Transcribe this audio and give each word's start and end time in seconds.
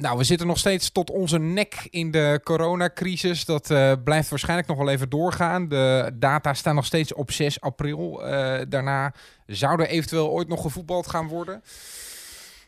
Nou, 0.00 0.18
we 0.18 0.24
zitten 0.24 0.46
nog 0.46 0.58
steeds 0.58 0.90
tot 0.90 1.10
onze 1.10 1.38
nek 1.38 1.86
in 1.90 2.10
de 2.10 2.40
coronacrisis. 2.44 3.44
Dat 3.44 3.70
uh, 3.70 3.92
blijft 4.04 4.28
waarschijnlijk 4.28 4.68
nog 4.68 4.78
wel 4.78 4.88
even 4.88 5.08
doorgaan. 5.08 5.68
De 5.68 6.12
data 6.14 6.54
staan 6.54 6.74
nog 6.74 6.84
steeds 6.84 7.14
op 7.14 7.30
6 7.30 7.60
april. 7.60 8.26
Uh, 8.26 8.58
daarna 8.68 9.14
zou 9.46 9.82
er 9.82 9.88
eventueel 9.88 10.30
ooit 10.30 10.48
nog 10.48 10.60
gevoetbald 10.60 11.06
gaan 11.06 11.28
worden. 11.28 11.62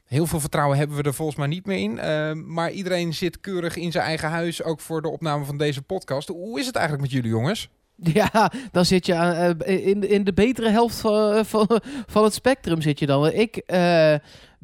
Heel 0.04 0.26
veel 0.26 0.40
vertrouwen 0.40 0.78
hebben 0.78 0.96
we 0.96 1.02
er 1.02 1.14
volgens 1.14 1.38
mij 1.38 1.46
niet 1.46 1.66
meer 1.66 1.78
in. 1.78 1.96
Uh, 1.96 2.32
maar 2.46 2.70
iedereen 2.70 3.14
zit 3.14 3.40
keurig 3.40 3.76
in 3.76 3.92
zijn 3.92 4.04
eigen 4.04 4.28
huis, 4.28 4.62
ook 4.62 4.80
voor 4.80 5.02
de 5.02 5.08
opname 5.08 5.44
van 5.44 5.56
deze 5.56 5.82
podcast. 5.82 6.28
Hoe 6.28 6.60
is 6.60 6.66
het 6.66 6.76
eigenlijk 6.76 7.06
met 7.06 7.14
jullie 7.16 7.30
jongens? 7.30 7.68
Ja, 7.96 8.52
dan 8.72 8.84
zit 8.84 9.06
je 9.06 9.54
in, 9.64 10.08
in 10.08 10.24
de 10.24 10.32
betere 10.32 10.70
helft 10.70 10.96
van, 10.96 11.46
van, 11.46 11.80
van 12.06 12.24
het 12.24 12.34
spectrum 12.34 12.82
zit 12.82 12.98
je 12.98 13.06
dan. 13.06 13.32
Ik 13.32 13.62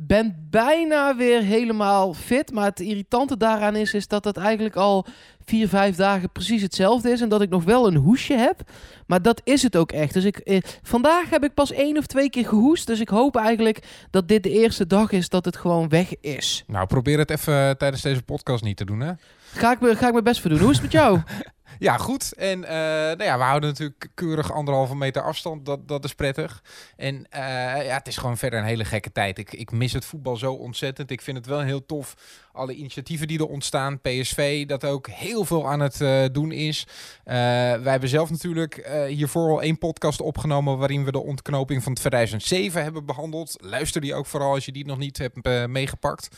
ben 0.00 0.46
bijna 0.50 1.16
weer 1.16 1.42
helemaal 1.42 2.14
fit, 2.14 2.52
maar 2.52 2.64
het 2.64 2.80
irritante 2.80 3.36
daaraan 3.36 3.76
is, 3.76 3.94
is 3.94 4.08
dat 4.08 4.24
het 4.24 4.36
eigenlijk 4.36 4.76
al 4.76 5.06
vier, 5.44 5.68
vijf 5.68 5.96
dagen 5.96 6.32
precies 6.32 6.62
hetzelfde 6.62 7.10
is 7.10 7.20
en 7.20 7.28
dat 7.28 7.42
ik 7.42 7.50
nog 7.50 7.64
wel 7.64 7.86
een 7.86 7.96
hoesje 7.96 8.34
heb. 8.34 8.60
Maar 9.06 9.22
dat 9.22 9.40
is 9.44 9.62
het 9.62 9.76
ook 9.76 9.92
echt. 9.92 10.14
Dus 10.14 10.24
ik, 10.24 10.38
eh, 10.38 10.60
vandaag 10.82 11.30
heb 11.30 11.44
ik 11.44 11.54
pas 11.54 11.72
één 11.72 11.96
of 11.96 12.06
twee 12.06 12.30
keer 12.30 12.46
gehoest, 12.46 12.86
dus 12.86 13.00
ik 13.00 13.08
hoop 13.08 13.36
eigenlijk 13.36 14.06
dat 14.10 14.28
dit 14.28 14.42
de 14.42 14.50
eerste 14.50 14.86
dag 14.86 15.10
is 15.10 15.28
dat 15.28 15.44
het 15.44 15.56
gewoon 15.56 15.88
weg 15.88 16.20
is. 16.20 16.64
Nou, 16.66 16.86
probeer 16.86 17.18
het 17.18 17.30
even 17.30 17.78
tijdens 17.78 18.02
deze 18.02 18.22
podcast 18.22 18.64
niet 18.64 18.76
te 18.76 18.84
doen, 18.84 19.00
hè? 19.00 19.12
Ga 19.52 19.72
ik, 19.72 19.80
me, 19.80 19.96
ga 19.96 20.06
ik 20.06 20.12
mijn 20.12 20.24
best 20.24 20.40
voor 20.40 20.50
doen. 20.50 20.58
Hoe 20.58 20.70
is 20.70 20.74
het 20.74 20.84
met 20.84 20.92
jou? 20.92 21.18
Ja, 21.78 21.96
goed. 21.96 22.32
En 22.34 22.58
uh, 22.62 22.68
nou 22.68 23.22
ja, 23.22 23.38
we 23.38 23.44
houden 23.44 23.68
natuurlijk 23.68 24.08
keurig 24.14 24.52
anderhalve 24.52 24.96
meter 24.96 25.22
afstand. 25.22 25.66
Dat, 25.66 25.88
dat 25.88 26.04
is 26.04 26.14
prettig. 26.14 26.62
En 26.96 27.14
uh, 27.14 27.40
ja, 27.86 27.94
het 27.94 28.06
is 28.06 28.16
gewoon 28.16 28.36
verder 28.36 28.58
een 28.58 28.64
hele 28.64 28.84
gekke 28.84 29.12
tijd. 29.12 29.38
Ik, 29.38 29.52
ik 29.52 29.70
mis 29.70 29.92
het 29.92 30.04
voetbal 30.04 30.36
zo 30.36 30.52
ontzettend. 30.52 31.10
Ik 31.10 31.20
vind 31.20 31.36
het 31.36 31.46
wel 31.46 31.60
heel 31.60 31.86
tof. 31.86 32.14
Alle 32.52 32.74
initiatieven 32.74 33.28
die 33.28 33.38
er 33.38 33.46
ontstaan. 33.46 34.00
PSV, 34.00 34.66
dat 34.66 34.84
ook 34.84 35.06
heel 35.06 35.44
veel 35.44 35.68
aan 35.68 35.80
het 35.80 36.00
uh, 36.00 36.24
doen 36.32 36.52
is. 36.52 36.86
wij 37.24 37.80
hebben 37.82 38.08
zelf 38.08 38.30
natuurlijk 38.30 39.06
hiervoor 39.08 39.50
al 39.50 39.62
één 39.62 39.78
podcast 39.78 40.20
opgenomen... 40.20 40.78
waarin 40.78 41.04
we 41.04 41.12
de 41.12 41.22
ontknoping 41.22 41.82
van 41.82 41.94
2007 41.94 42.82
hebben 42.82 43.06
behandeld. 43.06 43.56
Luister 43.60 44.00
die 44.00 44.14
ook 44.14 44.26
vooral 44.26 44.54
als 44.54 44.64
je 44.64 44.72
die 44.72 44.86
nog 44.86 44.98
niet 44.98 45.18
hebt 45.18 45.68
meegepakt. 45.68 46.28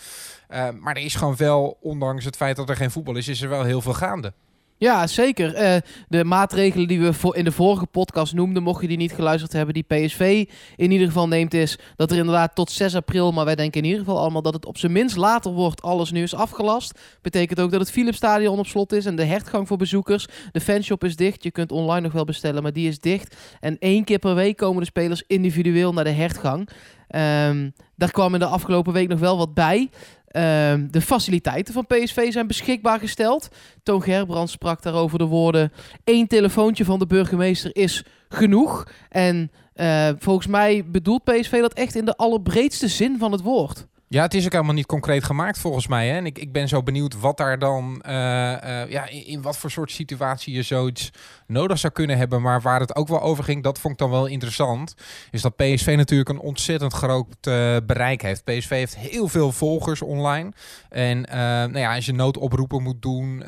maar 0.80 0.96
er 0.96 1.04
is 1.04 1.14
gewoon 1.14 1.36
wel, 1.36 1.78
ondanks 1.80 2.24
het 2.24 2.36
feit 2.36 2.56
dat 2.56 2.68
er 2.68 2.76
geen 2.76 2.90
voetbal 2.90 3.16
is... 3.16 3.28
is 3.28 3.42
er 3.42 3.48
wel 3.48 3.64
heel 3.64 3.80
veel 3.80 3.94
gaande. 3.94 4.32
Ja, 4.80 5.06
zeker. 5.06 5.62
Uh, 5.62 5.76
de 6.08 6.24
maatregelen 6.24 6.88
die 6.88 7.00
we 7.00 7.12
voor 7.12 7.36
in 7.36 7.44
de 7.44 7.52
vorige 7.52 7.86
podcast 7.86 8.34
noemden, 8.34 8.62
mocht 8.62 8.80
je 8.80 8.88
die 8.88 8.96
niet 8.96 9.12
geluisterd 9.12 9.52
hebben, 9.52 9.74
die 9.74 9.82
PSV 9.82 10.48
in 10.76 10.90
ieder 10.90 11.06
geval 11.06 11.28
neemt, 11.28 11.54
is 11.54 11.78
dat 11.96 12.10
er 12.10 12.16
inderdaad 12.16 12.54
tot 12.54 12.70
6 12.70 12.94
april, 12.94 13.32
maar 13.32 13.44
wij 13.44 13.54
denken 13.54 13.80
in 13.80 13.86
ieder 13.86 14.04
geval 14.04 14.18
allemaal 14.18 14.42
dat 14.42 14.54
het 14.54 14.66
op 14.66 14.78
zijn 14.78 14.92
minst 14.92 15.16
later 15.16 15.52
wordt, 15.52 15.82
alles 15.82 16.10
nu 16.10 16.22
is 16.22 16.34
afgelast. 16.34 16.98
Betekent 17.22 17.60
ook 17.60 17.70
dat 17.70 17.80
het 17.80 17.90
Philipsstadion 17.90 18.58
op 18.58 18.66
slot 18.66 18.92
is 18.92 19.06
en 19.06 19.16
de 19.16 19.24
hertgang 19.24 19.68
voor 19.68 19.76
bezoekers. 19.76 20.26
De 20.52 20.60
fanshop 20.60 21.04
is 21.04 21.16
dicht, 21.16 21.42
je 21.42 21.50
kunt 21.50 21.72
online 21.72 22.00
nog 22.00 22.12
wel 22.12 22.24
bestellen, 22.24 22.62
maar 22.62 22.72
die 22.72 22.88
is 22.88 22.98
dicht. 22.98 23.36
En 23.60 23.78
één 23.78 24.04
keer 24.04 24.18
per 24.18 24.34
week 24.34 24.56
komen 24.56 24.80
de 24.80 24.86
spelers 24.86 25.24
individueel 25.26 25.92
naar 25.92 26.04
de 26.04 26.10
hertgang. 26.10 26.68
Um, 27.16 27.72
daar 27.96 28.10
kwam 28.10 28.34
in 28.34 28.40
de 28.40 28.46
afgelopen 28.46 28.92
week 28.92 29.08
nog 29.08 29.18
wel 29.18 29.36
wat 29.36 29.54
bij. 29.54 29.90
Uh, 30.36 30.74
de 30.90 31.00
faciliteiten 31.00 31.74
van 31.74 31.86
PSV 31.86 32.32
zijn 32.32 32.46
beschikbaar 32.46 32.98
gesteld. 32.98 33.48
Toon 33.82 34.02
Gerbrand 34.02 34.50
sprak 34.50 34.82
daarover 34.82 35.18
de 35.18 35.24
woorden... 35.24 35.72
één 36.04 36.26
telefoontje 36.26 36.84
van 36.84 36.98
de 36.98 37.06
burgemeester 37.06 37.76
is 37.76 38.04
genoeg. 38.28 38.86
En 39.08 39.50
uh, 39.74 40.08
volgens 40.18 40.46
mij 40.46 40.84
bedoelt 40.86 41.24
PSV 41.24 41.60
dat 41.60 41.72
echt 41.72 41.94
in 41.94 42.04
de 42.04 42.16
allerbreedste 42.16 42.88
zin 42.88 43.18
van 43.18 43.32
het 43.32 43.42
woord. 43.42 43.86
Ja, 44.12 44.22
het 44.22 44.34
is 44.34 44.44
ook 44.44 44.52
helemaal 44.52 44.74
niet 44.74 44.86
concreet 44.86 45.24
gemaakt 45.24 45.58
volgens 45.58 45.86
mij. 45.86 46.08
Hè? 46.08 46.16
En 46.16 46.26
ik, 46.26 46.38
ik 46.38 46.52
ben 46.52 46.68
zo 46.68 46.82
benieuwd 46.82 47.20
wat 47.20 47.36
daar 47.36 47.58
dan, 47.58 48.02
uh, 48.06 48.12
uh, 48.12 48.90
ja, 48.90 49.08
in, 49.08 49.42
wat 49.42 49.56
voor 49.56 49.70
soort 49.70 49.90
situatie 49.90 50.54
je 50.54 50.62
zoiets 50.62 51.10
nodig 51.46 51.78
zou 51.78 51.92
kunnen 51.92 52.18
hebben. 52.18 52.42
Maar 52.42 52.60
waar 52.60 52.80
het 52.80 52.96
ook 52.96 53.08
wel 53.08 53.20
over 53.20 53.44
ging, 53.44 53.62
dat 53.62 53.78
vond 53.78 53.92
ik 53.92 53.98
dan 53.98 54.10
wel 54.10 54.26
interessant. 54.26 54.94
Is 55.30 55.42
dat 55.42 55.56
PSV 55.56 55.94
natuurlijk 55.96 56.28
een 56.28 56.38
ontzettend 56.38 56.92
groot 56.92 57.26
uh, 57.48 57.76
bereik 57.86 58.22
heeft. 58.22 58.44
PSV 58.44 58.68
heeft 58.68 58.96
heel 58.96 59.28
veel 59.28 59.52
volgers 59.52 60.02
online. 60.02 60.52
En 60.88 61.20
nou 61.20 61.78
ja, 61.78 61.94
als 61.94 62.06
je 62.06 62.12
noodoproepen 62.12 62.82
moet 62.82 63.02
doen, 63.02 63.44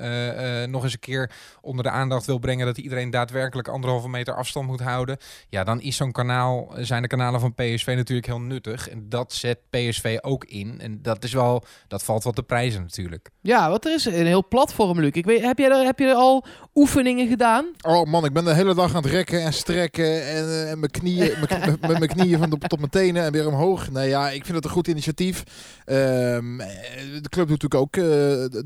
nog 0.71 0.83
eens 0.83 0.93
een 0.93 0.99
keer 0.99 1.31
onder 1.61 1.85
de 1.85 1.91
aandacht 1.91 2.27
wil 2.27 2.39
brengen 2.39 2.67
dat 2.67 2.79
iedereen 2.79 3.11
daadwerkelijk 3.11 3.69
anderhalve 3.69 4.09
meter 4.09 4.35
afstand 4.35 4.67
moet 4.67 4.81
houden. 4.81 5.17
Ja, 5.49 5.65
dan 5.65 5.81
is 5.81 5.97
zo'n 5.97 6.13
kanaal, 6.13 6.73
zijn 6.77 7.03
de 7.03 7.09
kanalen 7.09 7.41
van 7.41 7.55
PSV 7.55 7.93
natuurlijk 7.97 8.27
heel 8.27 8.41
nuttig. 8.41 8.89
En 8.89 9.09
dat 9.09 9.33
zet 9.33 9.59
PSV 9.71 10.19
ook 10.21 10.51
in. 10.53 10.81
En 10.81 10.99
dat 11.03 11.25
is 11.25 11.33
wel, 11.33 11.65
dat 11.89 12.03
valt 12.03 12.23
wat 12.23 12.37
de 12.37 12.43
prijzen 12.43 12.81
natuurlijk. 12.81 13.31
Ja, 13.41 13.71
wat 13.71 13.85
er 13.85 13.95
is 13.95 14.05
een 14.05 14.27
heel 14.27 14.49
platform, 14.49 15.01
Luc. 15.01 15.11
Ik 15.13 15.25
weet, 15.25 15.43
heb, 15.43 15.59
jij 15.59 15.71
er, 15.71 15.85
heb 15.85 15.99
je 15.99 16.07
er 16.07 16.15
al 16.15 16.45
oefeningen 16.75 17.29
gedaan? 17.29 17.67
Oh 17.81 18.07
man, 18.11 18.25
ik 18.25 18.33
ben 18.33 18.45
de 18.45 18.55
hele 18.55 18.75
dag 18.75 18.95
aan 18.95 19.03
het 19.03 19.13
rekken 19.13 19.43
en 19.43 19.53
strekken 19.53 20.27
en, 20.27 20.45
uh, 20.45 20.71
en 20.71 20.79
mijn 20.79 20.91
knieën, 20.91 21.35
met 21.81 21.99
mijn 21.99 22.07
knieën 22.07 22.39
van 22.39 22.51
de, 22.51 22.59
tot 22.59 22.79
mijn 22.79 22.91
tenen 22.91 23.25
en 23.25 23.33
weer 23.33 23.47
omhoog. 23.47 23.91
Nee, 23.91 24.09
ja, 24.09 24.31
ik 24.31 24.45
vind 24.45 24.57
het 24.57 24.65
een 24.65 24.71
goed 24.71 24.89
initiatief. 24.89 25.43
Um, 25.87 26.59
de 26.59 27.29
club 27.29 27.49
doet 27.49 27.63
natuurlijk 27.63 27.75
ook 27.75 27.97
uh, 27.97 28.05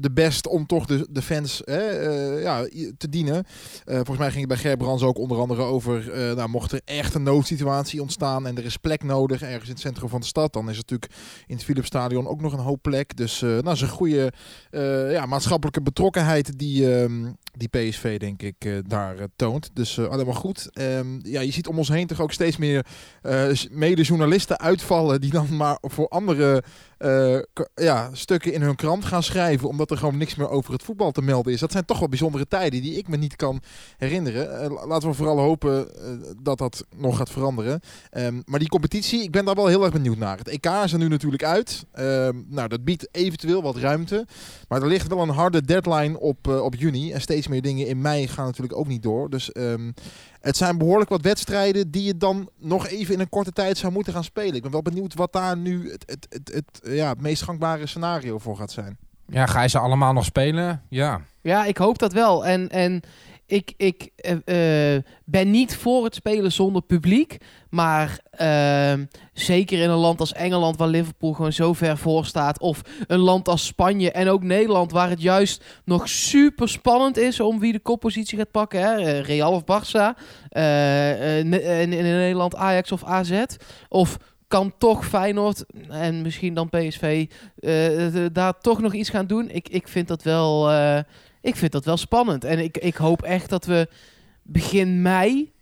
de 0.01 0.11
best 0.13 0.47
om 0.47 0.67
toch 0.67 0.87
de, 0.87 1.07
de 1.11 1.23
fans 1.23 1.63
uh, 1.65 2.43
ja, 2.43 2.69
te 2.99 3.09
dienen. 3.09 3.45
volgens 3.85 4.19
mij 4.19 4.31
ging 4.31 4.41
het 4.41 4.49
bij 4.49 4.71
Gerbrands 4.71 5.03
ook 5.03 5.19
onder 5.19 5.39
andere 5.39 5.63
over, 5.63 6.05
nou, 6.35 6.49
mocht 6.49 6.73
er 6.73 6.81
echt 6.85 7.15
een 7.15 7.23
noodsituatie 7.23 8.01
ontstaan 8.01 8.47
en 8.47 8.57
er 8.57 8.65
is 8.65 8.77
plek 8.77 9.03
nodig 9.03 9.43
ergens 9.43 9.65
in 9.65 9.71
het 9.71 9.81
centrum 9.81 10.09
van 10.09 10.21
de 10.21 10.27
stad, 10.27 10.53
dan 10.53 10.71
is 10.71 10.77
het 10.77 10.91
natuurlijk 10.91 11.21
in 11.47 11.55
het 11.55 11.65
Philipsstadion 11.77 12.27
ook 12.27 12.41
nog 12.41 12.53
een 12.53 12.59
hoop 12.59 12.83
plek. 12.83 13.17
Dus 13.17 13.43
uh, 13.43 13.51
nou, 13.51 13.71
is 13.71 13.81
een 13.81 13.89
goede 13.89 14.33
uh, 14.71 15.13
ja, 15.13 15.27
maatschappelijke 15.27 15.83
betrokkenheid 15.83 16.59
die, 16.59 17.05
uh, 17.05 17.27
die 17.53 17.69
PSV 17.69 18.19
denk 18.19 18.43
ik 18.43 18.65
uh, 18.65 18.79
daar 18.87 19.17
toont. 19.37 19.71
Dus 19.73 19.99
allemaal 19.99 20.35
goed. 20.35 20.71
Um, 20.81 21.21
ja, 21.23 21.41
je 21.41 21.51
ziet 21.51 21.67
om 21.67 21.79
ons 21.79 21.89
heen 21.89 22.07
toch 22.07 22.21
ook 22.21 22.33
steeds 22.33 22.57
meer 22.57 22.87
mede-journalisten 23.71 24.59
uitvallen 24.59 25.21
die 25.21 25.31
dan 25.31 25.57
maar 25.57 25.79
voor 25.81 26.09
andere 26.09 26.63
uh, 26.99 27.39
ja, 27.75 28.11
stukken 28.13 28.53
in 28.53 28.63
hun 28.63 28.77
krant 28.77 29.05
gaan 29.05 29.23
schrijven. 29.23 29.69
Omdat 29.69 29.91
er 29.91 29.97
gewoon 29.97 30.17
niks 30.17 30.35
meer 30.35 30.49
over 30.49 30.73
het 30.73 30.83
voetbal 30.83 31.13
te 31.13 31.23
melden 31.23 31.53
is. 31.53 31.61
Dat 31.61 31.73
zijn 31.73 31.85
toch 31.85 31.99
wel 31.99 32.09
bijzondere 32.09 32.49
tijden 32.49 32.83
die 32.83 32.97
ik 32.97 33.09
me 33.09 33.17
niet 33.17 33.37
kan 33.37 33.61
herinneren. 33.97 34.73
Uh, 34.73 34.87
laten 34.87 35.09
we 35.09 35.15
vooral 35.15 35.39
hopen 35.39 35.89
uh, 35.99 36.31
dat 36.43 36.59
dat 36.59 36.85
nog 36.97 37.17
gaat 37.17 37.31
veranderen. 37.31 37.81
Um, 38.13 38.43
maar 38.47 38.59
die 38.59 38.69
competitie, 38.69 39.23
ik 39.23 39.31
ben 39.31 39.45
daar 39.45 39.55
wel 39.55 39.67
heel 39.67 39.83
erg 39.83 39.93
benieuwd 39.93 40.17
naar. 40.17 40.39
Het 40.39 40.49
EK 40.49 40.67
is 40.67 40.93
er 40.93 40.99
nu 40.99 41.09
natuurlijk 41.09 41.45
uit. 41.45 41.87
Um, 41.99 42.47
nou, 42.49 42.69
dat 42.69 42.85
biedt 42.85 43.09
eventueel 43.11 43.63
wat 43.63 43.77
ruimte. 43.77 44.27
Maar 44.69 44.83
er 44.83 44.89
ligt 44.89 45.09
wel 45.09 45.23
een 45.23 45.29
harde 45.29 45.63
deadline 45.63 46.21
op, 46.21 46.49
op 46.49 46.75
juni. 46.75 47.13
En 47.13 47.21
steeds 47.21 47.49
meer 47.49 47.63
dingen 47.63 47.87
in 47.87 48.01
mei 48.01 48.29
gaan 48.29 48.47
natuurlijk 48.47 48.79
ook 48.79 48.87
niet 48.87 49.03
door. 49.03 49.31
Dus 49.31 49.51
um, 49.53 49.95
het 50.47 50.57
zijn 50.57 50.79
behoorlijk 50.79 51.11
wat 51.11 51.23
wedstrijden 51.23 51.91
die 51.91 52.03
je 52.03 52.17
dan 52.17 52.49
nog 52.59 52.87
even 52.89 53.15
in 53.15 53.21
een 53.21 53.29
korte 53.29 53.53
tijd 53.53 53.79
zou 53.79 53.93
moeten 53.93 54.13
gaan 54.13 54.25
spelen. 54.25 54.55
Ik 54.55 54.63
ben 54.63 54.71
wel 54.71 54.83
benieuwd 54.83 55.15
wat 55.15 55.33
daar 55.33 55.57
nu 55.57 55.91
het, 55.91 56.05
het, 56.07 56.27
het, 56.29 56.53
het, 56.55 56.95
ja, 56.95 57.09
het 57.09 57.21
meest 57.21 57.43
gangbare 57.43 57.87
scenario 57.87 58.39
voor 58.39 58.57
gaat 58.57 58.71
zijn. 58.71 58.99
Ja, 59.29 59.47
ga 59.47 59.63
je 59.63 59.69
ze 59.69 59.79
allemaal 59.79 60.13
nog 60.13 60.25
spelen? 60.25 60.83
Ja. 60.89 61.21
Ja, 61.41 61.65
ik 61.65 61.77
hoop 61.77 61.99
dat 61.99 62.13
wel. 62.13 62.47
En, 62.47 62.69
en 62.69 63.01
ik, 63.47 63.73
ik 63.77 64.11
uh, 64.45 64.95
uh, 64.95 65.03
ben 65.25 65.51
niet 65.51 65.77
voor 65.77 66.05
het 66.05 66.15
spelen 66.15 66.53
zonder 66.53 66.83
publiek. 66.83 67.37
Maar 67.71 68.21
uh, 68.41 69.05
zeker 69.33 69.79
in 69.79 69.91
een 69.91 69.97
land 69.97 70.21
als 70.21 70.33
Engeland, 70.33 70.77
waar 70.77 70.89
Liverpool 70.89 71.33
gewoon 71.33 71.53
zo 71.53 71.73
ver 71.73 71.99
voor 71.99 72.27
staat. 72.27 72.61
Of 72.61 72.81
een 73.07 73.19
land 73.19 73.49
als 73.49 73.67
Spanje 73.67 74.11
en 74.11 74.29
ook 74.29 74.43
Nederland, 74.43 74.93
waar 74.93 75.09
het 75.09 75.23
juist 75.23 75.65
nog 75.85 76.09
super 76.09 76.69
spannend 76.69 77.17
is 77.17 77.41
om 77.41 77.59
wie 77.61 77.73
de 77.73 77.79
koppositie 77.79 78.39
gaat 78.39 78.51
pakken. 78.51 78.81
Hè? 78.81 79.19
Real 79.21 79.53
of 79.53 79.63
Barça. 79.63 80.19
in, 80.49 81.53
in 81.53 81.89
Nederland 81.89 82.57
Ajax 82.57 82.93
of 82.93 83.05
AZ. 83.05 83.45
Of 83.89 84.17
kan 84.49 84.73
toch 84.79 85.07
Feyenoord 85.07 85.65
en 85.89 86.23
misschien 86.23 86.55
dan 86.55 86.69
PSV 86.69 87.27
daar 88.33 88.61
toch 88.61 88.81
nog 88.81 88.95
iets 88.95 89.11
gaan 89.11 89.27
doen. 89.27 89.51
Ik, 89.51 89.69
ik 89.69 89.89
vind 89.89 90.09
dat 90.09 90.23
wel 90.23 90.71
ik 91.47 91.57
vind 91.57 91.73
dat 91.73 91.85
wel 91.85 91.97
spannend. 91.97 92.45
En 92.45 92.59
ik, 92.59 92.79
ik 92.79 92.97
hoop 92.97 93.23
echt 93.23 93.51
dat 93.51 93.65
we 93.65 93.89
begin 94.43 95.03
mei. 95.03 95.53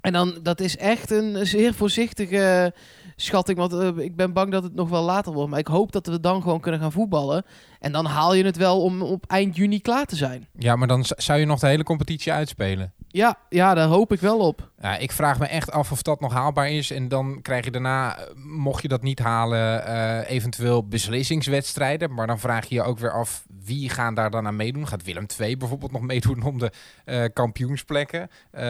En 0.00 0.12
dan, 0.12 0.38
dat 0.42 0.60
is 0.60 0.76
echt 0.76 1.10
een 1.10 1.46
zeer 1.46 1.74
voorzichtige 1.74 2.74
schatting. 3.16 3.58
Want 3.58 3.72
uh, 3.72 4.04
ik 4.04 4.16
ben 4.16 4.32
bang 4.32 4.52
dat 4.52 4.62
het 4.62 4.74
nog 4.74 4.88
wel 4.88 5.02
later 5.02 5.32
wordt. 5.32 5.50
Maar 5.50 5.58
ik 5.58 5.66
hoop 5.66 5.92
dat 5.92 6.06
we 6.06 6.20
dan 6.20 6.42
gewoon 6.42 6.60
kunnen 6.60 6.80
gaan 6.80 6.92
voetballen. 6.92 7.44
En 7.78 7.92
dan 7.92 8.04
haal 8.06 8.34
je 8.34 8.44
het 8.44 8.56
wel 8.56 8.82
om 8.82 9.02
op 9.02 9.24
eind 9.26 9.56
juni 9.56 9.80
klaar 9.80 10.06
te 10.06 10.16
zijn. 10.16 10.48
Ja, 10.58 10.76
maar 10.76 10.88
dan 10.88 11.04
zou 11.04 11.38
je 11.38 11.46
nog 11.46 11.60
de 11.60 11.66
hele 11.66 11.82
competitie 11.82 12.32
uitspelen. 12.32 12.92
Ja, 13.12 13.38
ja, 13.48 13.74
daar 13.74 13.88
hoop 13.88 14.12
ik 14.12 14.20
wel 14.20 14.38
op. 14.38 14.70
Ja, 14.80 14.96
ik 14.96 15.12
vraag 15.12 15.38
me 15.38 15.46
echt 15.46 15.70
af 15.70 15.92
of 15.92 16.02
dat 16.02 16.20
nog 16.20 16.32
haalbaar 16.32 16.70
is. 16.70 16.90
En 16.90 17.08
dan 17.08 17.42
krijg 17.42 17.64
je 17.64 17.70
daarna, 17.70 18.18
mocht 18.34 18.82
je 18.82 18.88
dat 18.88 19.02
niet 19.02 19.18
halen, 19.18 19.88
uh, 19.88 20.30
eventueel 20.30 20.88
beslissingswedstrijden. 20.88 22.14
Maar 22.14 22.26
dan 22.26 22.38
vraag 22.38 22.66
je 22.66 22.74
je 22.74 22.82
ook 22.82 22.98
weer 22.98 23.12
af 23.12 23.44
wie 23.64 23.88
gaan 23.88 24.14
daar 24.14 24.30
dan 24.30 24.46
aan 24.46 24.56
meedoen? 24.56 24.88
Gaat 24.88 25.04
Willem 25.04 25.26
II 25.38 25.56
bijvoorbeeld 25.56 25.92
nog 25.92 26.02
meedoen 26.02 26.42
om 26.42 26.58
de 26.58 26.72
uh, 27.04 27.24
kampioensplekken? 27.32 28.20
Uh, 28.52 28.60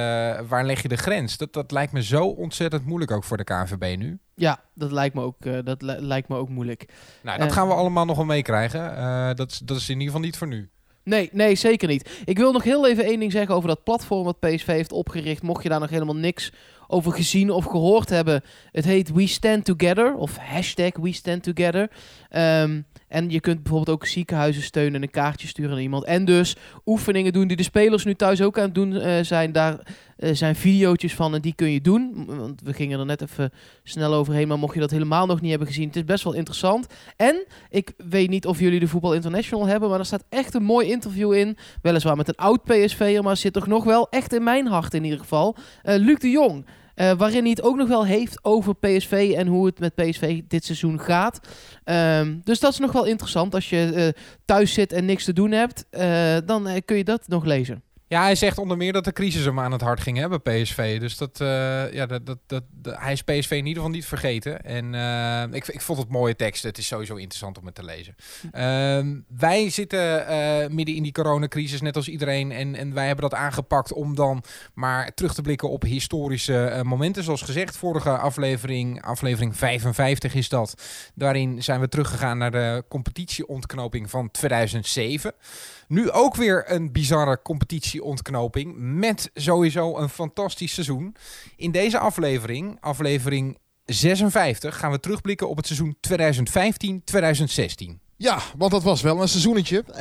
waar 0.49 0.65
leg 0.65 0.83
je 0.83 0.89
de 0.89 0.97
grens? 0.97 1.37
Dat, 1.37 1.53
dat 1.53 1.71
lijkt 1.71 1.93
me 1.93 2.03
zo 2.03 2.27
ontzettend 2.27 2.87
moeilijk 2.87 3.11
ook 3.11 3.25
voor 3.25 3.37
de 3.37 3.45
KNVB 3.45 3.97
nu. 3.99 4.19
Ja, 4.35 4.61
dat 4.75 4.93
lijkt 4.93 5.15
me 5.15 5.23
ook, 5.23 5.65
dat 5.65 5.83
li 5.83 5.97
lijkt 5.99 6.29
me 6.29 6.37
ook 6.37 6.49
moeilijk. 6.49 6.89
Nou, 7.23 7.39
dat 7.39 7.53
gaan 7.53 7.69
we 7.69 7.75
allemaal 7.75 8.05
nog 8.05 8.17
wel 8.17 8.25
meekrijgen. 8.25 8.97
dat, 9.37 9.61
dat 9.65 9.77
is 9.77 9.89
in 9.89 9.95
ieder 9.95 10.07
geval 10.07 10.21
niet 10.21 10.37
voor 10.37 10.47
nu. 10.47 10.71
Nee, 11.05 11.29
nee, 11.33 11.55
zeker 11.55 11.89
niet. 11.89 12.23
Ik 12.25 12.39
wil 12.39 12.53
nog 12.53 12.63
heel 12.63 12.89
even 12.89 13.05
één 13.05 13.21
ding 13.21 13.33
zeggen 13.33 13.55
over 13.55 13.69
dat 13.69 13.85
platform 13.85 14.25
wat 14.25 14.41
PSV 14.41 14.67
heeft 14.67 14.93
opgericht. 14.93 15.43
Mocht 15.43 15.63
je 15.63 15.69
daar 15.69 15.81
nog 15.81 15.91
helemaal 15.91 16.17
niks 16.17 16.53
over 16.89 17.13
gezien 17.13 17.51
of 17.51 17.65
gehoord 17.65 18.09
hebben. 18.09 18.43
Het 18.73 18.85
heet 18.85 19.13
We 19.13 19.27
Stand 19.27 19.65
Together 19.65 20.15
of 20.15 20.37
hashtag 20.37 20.91
We 21.01 21.13
Stand 21.13 21.43
Together. 21.43 21.91
Um, 22.37 22.87
en 23.11 23.31
je 23.31 23.41
kunt 23.41 23.63
bijvoorbeeld 23.63 23.97
ook 23.97 24.07
ziekenhuizen 24.07 24.63
steunen 24.63 24.95
en 24.95 25.03
een 25.03 25.11
kaartje 25.11 25.49
sturen 25.49 25.71
naar 25.71 25.81
iemand. 25.81 26.05
En 26.05 26.25
dus 26.25 26.57
oefeningen 26.87 27.33
doen 27.33 27.47
die 27.47 27.57
de 27.57 27.63
spelers 27.63 28.05
nu 28.05 28.15
thuis 28.15 28.43
ook 28.43 28.59
aan 28.59 28.65
het 28.65 28.75
doen 28.75 28.93
uh, 28.93 29.21
zijn. 29.23 29.53
Daar 29.53 29.81
uh, 30.19 30.31
zijn 30.35 30.57
video's 30.57 31.15
van 31.15 31.35
en 31.35 31.41
die 31.41 31.55
kun 31.55 31.71
je 31.71 31.81
doen. 31.81 32.25
Want 32.27 32.61
we 32.65 32.73
gingen 32.73 32.99
er 33.01 33.07
net 33.07 33.23
even 33.23 33.53
snel 33.83 34.15
overheen. 34.15 34.49
Maar 34.49 34.59
mocht 34.59 34.75
je 34.75 34.81
dat 34.81 34.91
helemaal 34.91 35.27
nog 35.27 35.41
niet 35.41 35.51
hebben 35.51 35.69
gezien, 35.69 35.87
het 35.87 35.97
is 35.97 36.05
best 36.05 36.25
wel 36.25 36.33
interessant. 36.33 36.87
En 37.17 37.47
ik 37.71 37.93
weet 37.97 38.29
niet 38.29 38.47
of 38.47 38.59
jullie 38.59 38.81
de 38.81 38.89
Voetbal 38.89 39.15
International 39.15 39.67
hebben, 39.67 39.89
maar 39.89 39.99
er 39.99 40.05
staat 40.05 40.25
echt 40.29 40.55
een 40.55 40.63
mooi 40.63 40.91
interview 40.91 41.33
in. 41.33 41.57
Weliswaar 41.83 42.17
met 42.17 42.29
een 42.29 42.37
oud 42.37 42.65
PSV'er, 42.65 43.23
maar 43.23 43.37
zit 43.37 43.53
toch 43.53 43.67
nog 43.67 43.85
wel 43.85 44.09
echt 44.11 44.33
in 44.33 44.43
mijn 44.43 44.67
hart 44.67 44.95
in 44.95 45.05
ieder 45.05 45.19
geval. 45.19 45.57
Uh, 45.85 45.95
Luc 45.95 46.19
de 46.19 46.31
Jong. 46.31 46.65
Uh, 47.01 47.13
waarin 47.13 47.41
hij 47.41 47.51
het 47.51 47.63
ook 47.63 47.77
nog 47.77 47.89
wel 47.89 48.07
heeft 48.07 48.45
over 48.45 48.75
PSV 48.75 49.35
en 49.37 49.47
hoe 49.47 49.67
het 49.67 49.79
met 49.79 49.95
PSV 49.95 50.43
dit 50.49 50.65
seizoen 50.65 51.01
gaat. 51.01 51.41
Um, 51.85 52.41
dus 52.45 52.61
dat 52.61 52.73
is 52.73 52.79
nog 52.79 52.93
wel 52.93 53.05
interessant. 53.05 53.55
Als 53.55 53.71
je 53.71 53.93
uh, 53.95 54.23
thuis 54.45 54.73
zit 54.73 54.93
en 54.93 55.05
niks 55.05 55.25
te 55.25 55.33
doen 55.33 55.51
hebt, 55.51 55.85
uh, 55.91 56.37
dan 56.45 56.83
kun 56.85 56.97
je 56.97 57.05
dat 57.05 57.29
nog 57.29 57.45
lezen. 57.45 57.83
Ja, 58.13 58.23
hij 58.23 58.35
zegt 58.35 58.59
onder 58.59 58.77
meer 58.77 58.93
dat 58.93 59.05
de 59.05 59.13
crisis 59.13 59.45
hem 59.45 59.61
aan 59.61 59.73
het 59.73 59.81
hart 59.81 60.01
ging 60.01 60.19
hebben 60.19 60.41
bij 60.43 60.63
PSV. 60.63 61.01
Dus 61.01 61.17
dat, 61.17 61.41
uh, 61.41 61.93
ja, 61.93 62.07
dat, 62.07 62.27
dat, 62.27 62.39
dat, 62.47 62.65
hij 62.83 63.13
is 63.13 63.23
PSV 63.23 63.51
in 63.51 63.67
ieder 63.67 63.83
geval 63.83 63.91
niet 63.91 64.07
vergeten. 64.07 64.65
En 64.65 64.95
uh, 64.95 65.57
ik, 65.57 65.69
ik 65.69 65.81
vond 65.81 65.99
het 65.99 66.09
mooie 66.09 66.37
tekst. 66.37 66.63
Het 66.63 66.79
is 66.79 66.87
sowieso 66.87 67.15
interessant 67.15 67.59
om 67.59 67.67
het 67.67 67.75
te 67.75 67.85
lezen. 67.85 68.15
Uh, 68.53 69.23
wij 69.39 69.71
zitten 69.71 70.21
uh, 70.21 70.69
midden 70.69 70.95
in 70.95 71.03
die 71.03 71.13
coronacrisis, 71.13 71.81
net 71.81 71.97
als 71.97 72.09
iedereen. 72.09 72.53
En, 72.53 72.75
en 72.75 72.95
wij 72.95 73.07
hebben 73.07 73.31
dat 73.31 73.39
aangepakt 73.39 73.93
om 73.93 74.15
dan 74.15 74.43
maar 74.75 75.15
terug 75.15 75.35
te 75.35 75.43
blikken 75.43 75.71
op 75.71 75.83
historische 75.83 76.81
momenten. 76.85 77.25
Zoals 77.25 77.43
gezegd, 77.43 77.77
vorige 77.77 78.19
aflevering, 78.19 79.03
aflevering 79.03 79.57
55 79.57 80.35
is 80.35 80.49
dat. 80.49 80.75
Daarin 81.15 81.63
zijn 81.63 81.81
we 81.81 81.89
teruggegaan 81.89 82.39
naar 82.39 82.51
de 82.51 82.85
competitieontknoping 82.89 84.11
van 84.11 84.31
2007. 84.31 85.33
Nu 85.91 86.11
ook 86.11 86.37
weer 86.37 86.71
een 86.73 86.93
bizarre 86.93 87.43
competitieontknoping 87.43 88.75
met 88.77 89.31
sowieso 89.35 89.97
een 89.97 90.09
fantastisch 90.09 90.75
seizoen. 90.75 91.17
In 91.57 91.71
deze 91.71 91.99
aflevering, 91.99 92.77
aflevering 92.81 93.59
56, 93.85 94.79
gaan 94.79 94.91
we 94.91 95.01
terugblikken 95.01 95.49
op 95.49 95.57
het 95.57 95.67
seizoen 95.67 95.97
2015-2016. 97.97 98.10
Ja, 98.23 98.39
want 98.59 98.71
dat 98.71 98.83
was 98.83 99.03
wel 99.03 99.23
een 99.23 99.29
seizoenetje. 99.29 99.85
Uh, 99.89 99.97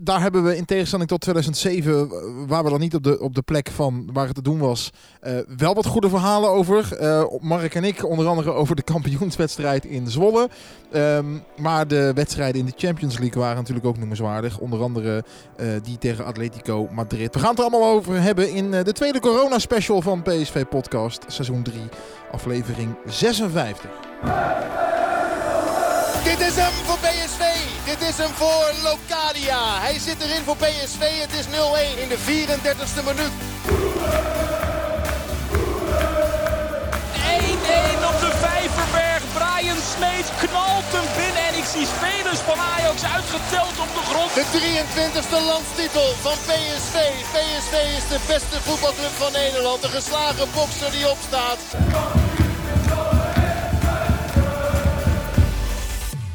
daar 0.00 0.20
hebben 0.20 0.44
we 0.44 0.56
in 0.56 0.64
tegenstelling 0.64 1.08
tot 1.08 1.20
2007, 1.20 2.08
waar 2.46 2.64
we 2.64 2.70
dan 2.70 2.80
niet 2.80 2.94
op 2.94 3.02
de, 3.02 3.20
op 3.20 3.34
de 3.34 3.42
plek 3.42 3.70
van 3.70 4.10
waar 4.12 4.26
het 4.26 4.34
te 4.34 4.42
doen 4.42 4.58
was, 4.58 4.90
uh, 5.22 5.38
wel 5.56 5.74
wat 5.74 5.86
goede 5.86 6.08
verhalen 6.08 6.50
over. 6.50 6.98
Uh, 7.00 7.24
Mark 7.40 7.74
en 7.74 7.84
ik 7.84 8.08
onder 8.08 8.26
andere 8.26 8.52
over 8.52 8.76
de 8.76 8.82
kampioenswedstrijd 8.82 9.84
in 9.84 10.08
Zwolle. 10.08 10.48
Um, 10.94 11.42
maar 11.56 11.88
de 11.88 12.12
wedstrijden 12.14 12.60
in 12.60 12.66
de 12.66 12.86
Champions 12.86 13.18
League 13.18 13.42
waren 13.42 13.56
natuurlijk 13.56 13.86
ook 13.86 13.98
noemenswaardig. 13.98 14.58
Onder 14.58 14.82
andere 14.82 15.24
die 15.82 15.98
tegen 15.98 16.24
Atletico 16.24 16.88
Madrid. 16.90 17.34
We 17.34 17.40
gaan 17.40 17.50
het 17.50 17.58
er 17.58 17.64
allemaal 17.64 17.90
over 17.90 18.22
hebben 18.22 18.52
in 18.52 18.70
de 18.70 18.92
tweede 18.92 19.20
corona 19.20 19.58
special 19.58 20.02
van 20.02 20.22
PSV 20.22 20.64
Podcast, 20.64 21.24
seizoen 21.26 21.62
3, 21.62 21.80
aflevering 22.32 22.96
56. 23.06 23.90
Dit 26.24 26.40
is 26.40 26.56
hem 26.56 26.72
voor. 26.72 27.11
Dit 27.98 28.08
is 28.08 28.16
hem 28.16 28.34
voor 28.34 28.66
Locadia. 28.82 29.80
Hij 29.80 29.98
zit 29.98 30.20
erin 30.22 30.44
voor 30.44 30.56
PSV. 30.56 31.02
Het 31.26 31.32
is 31.40 31.46
0-1 31.46 31.48
in 32.02 32.08
de 32.08 32.18
34ste 32.28 33.02
minuut. 33.10 33.34
1-1 38.00 38.04
op 38.10 38.16
de 38.24 38.32
Vijverberg. 38.44 39.22
Brian 39.36 39.80
Smeet 39.92 40.28
knalt 40.42 40.88
hem 40.96 41.08
binnen. 41.16 41.44
En 41.48 41.54
ik 41.62 41.66
zie 41.74 41.86
spelers 41.96 42.40
van 42.48 42.58
Ajax 42.74 42.98
uitgeteld 43.16 43.76
op 43.84 43.90
de 43.96 44.02
grond. 44.10 44.34
De 44.34 44.44
23ste 44.56 45.38
landstitel 45.52 46.08
van 46.26 46.36
PSV. 46.48 46.96
PSV 47.34 47.74
is 47.98 48.06
de 48.14 48.20
beste 48.26 48.58
voetbalclub 48.66 49.14
van 49.22 49.32
Nederland. 49.32 49.82
De 49.82 49.88
geslagen 49.88 50.48
bokser 50.54 50.90
die 50.90 51.10
opstaat. 51.10 51.60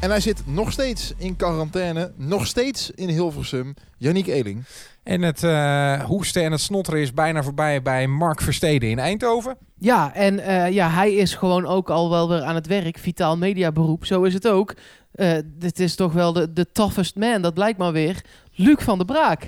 En 0.00 0.10
hij 0.10 0.20
zit 0.20 0.42
nog 0.46 0.72
steeds 0.72 1.12
in 1.16 1.36
quarantaine, 1.36 2.12
nog 2.16 2.46
steeds 2.46 2.90
in 2.90 3.08
Hilversum. 3.08 3.74
Yannick 3.96 4.26
Eling. 4.26 4.64
En 5.02 5.22
het 5.22 5.42
uh, 5.42 6.04
hoesten 6.04 6.42
en 6.42 6.52
het 6.52 6.60
snotteren 6.60 7.00
is 7.00 7.12
bijna 7.12 7.42
voorbij 7.42 7.82
bij 7.82 8.06
Mark 8.06 8.40
Versteden 8.40 8.90
in 8.90 8.98
Eindhoven. 8.98 9.56
Ja, 9.78 10.14
en 10.14 10.38
uh, 10.38 10.70
ja, 10.70 10.90
hij 10.90 11.14
is 11.14 11.34
gewoon 11.34 11.66
ook 11.66 11.90
al 11.90 12.10
wel 12.10 12.28
weer 12.28 12.42
aan 12.42 12.54
het 12.54 12.66
werk. 12.66 12.98
Vitaal 12.98 13.36
media 13.36 13.72
beroep, 13.72 14.06
zo 14.06 14.22
is 14.22 14.34
het 14.34 14.48
ook. 14.48 14.74
Uh, 15.14 15.32
dit 15.44 15.80
is 15.80 15.94
toch 15.94 16.12
wel 16.12 16.32
de, 16.32 16.52
de 16.52 16.66
toughest 16.72 17.16
man, 17.16 17.42
dat 17.42 17.54
blijkt 17.54 17.78
maar 17.78 17.92
weer. 17.92 18.24
Luc 18.52 18.78
van 18.78 18.98
der 18.98 19.06
Braak. 19.06 19.46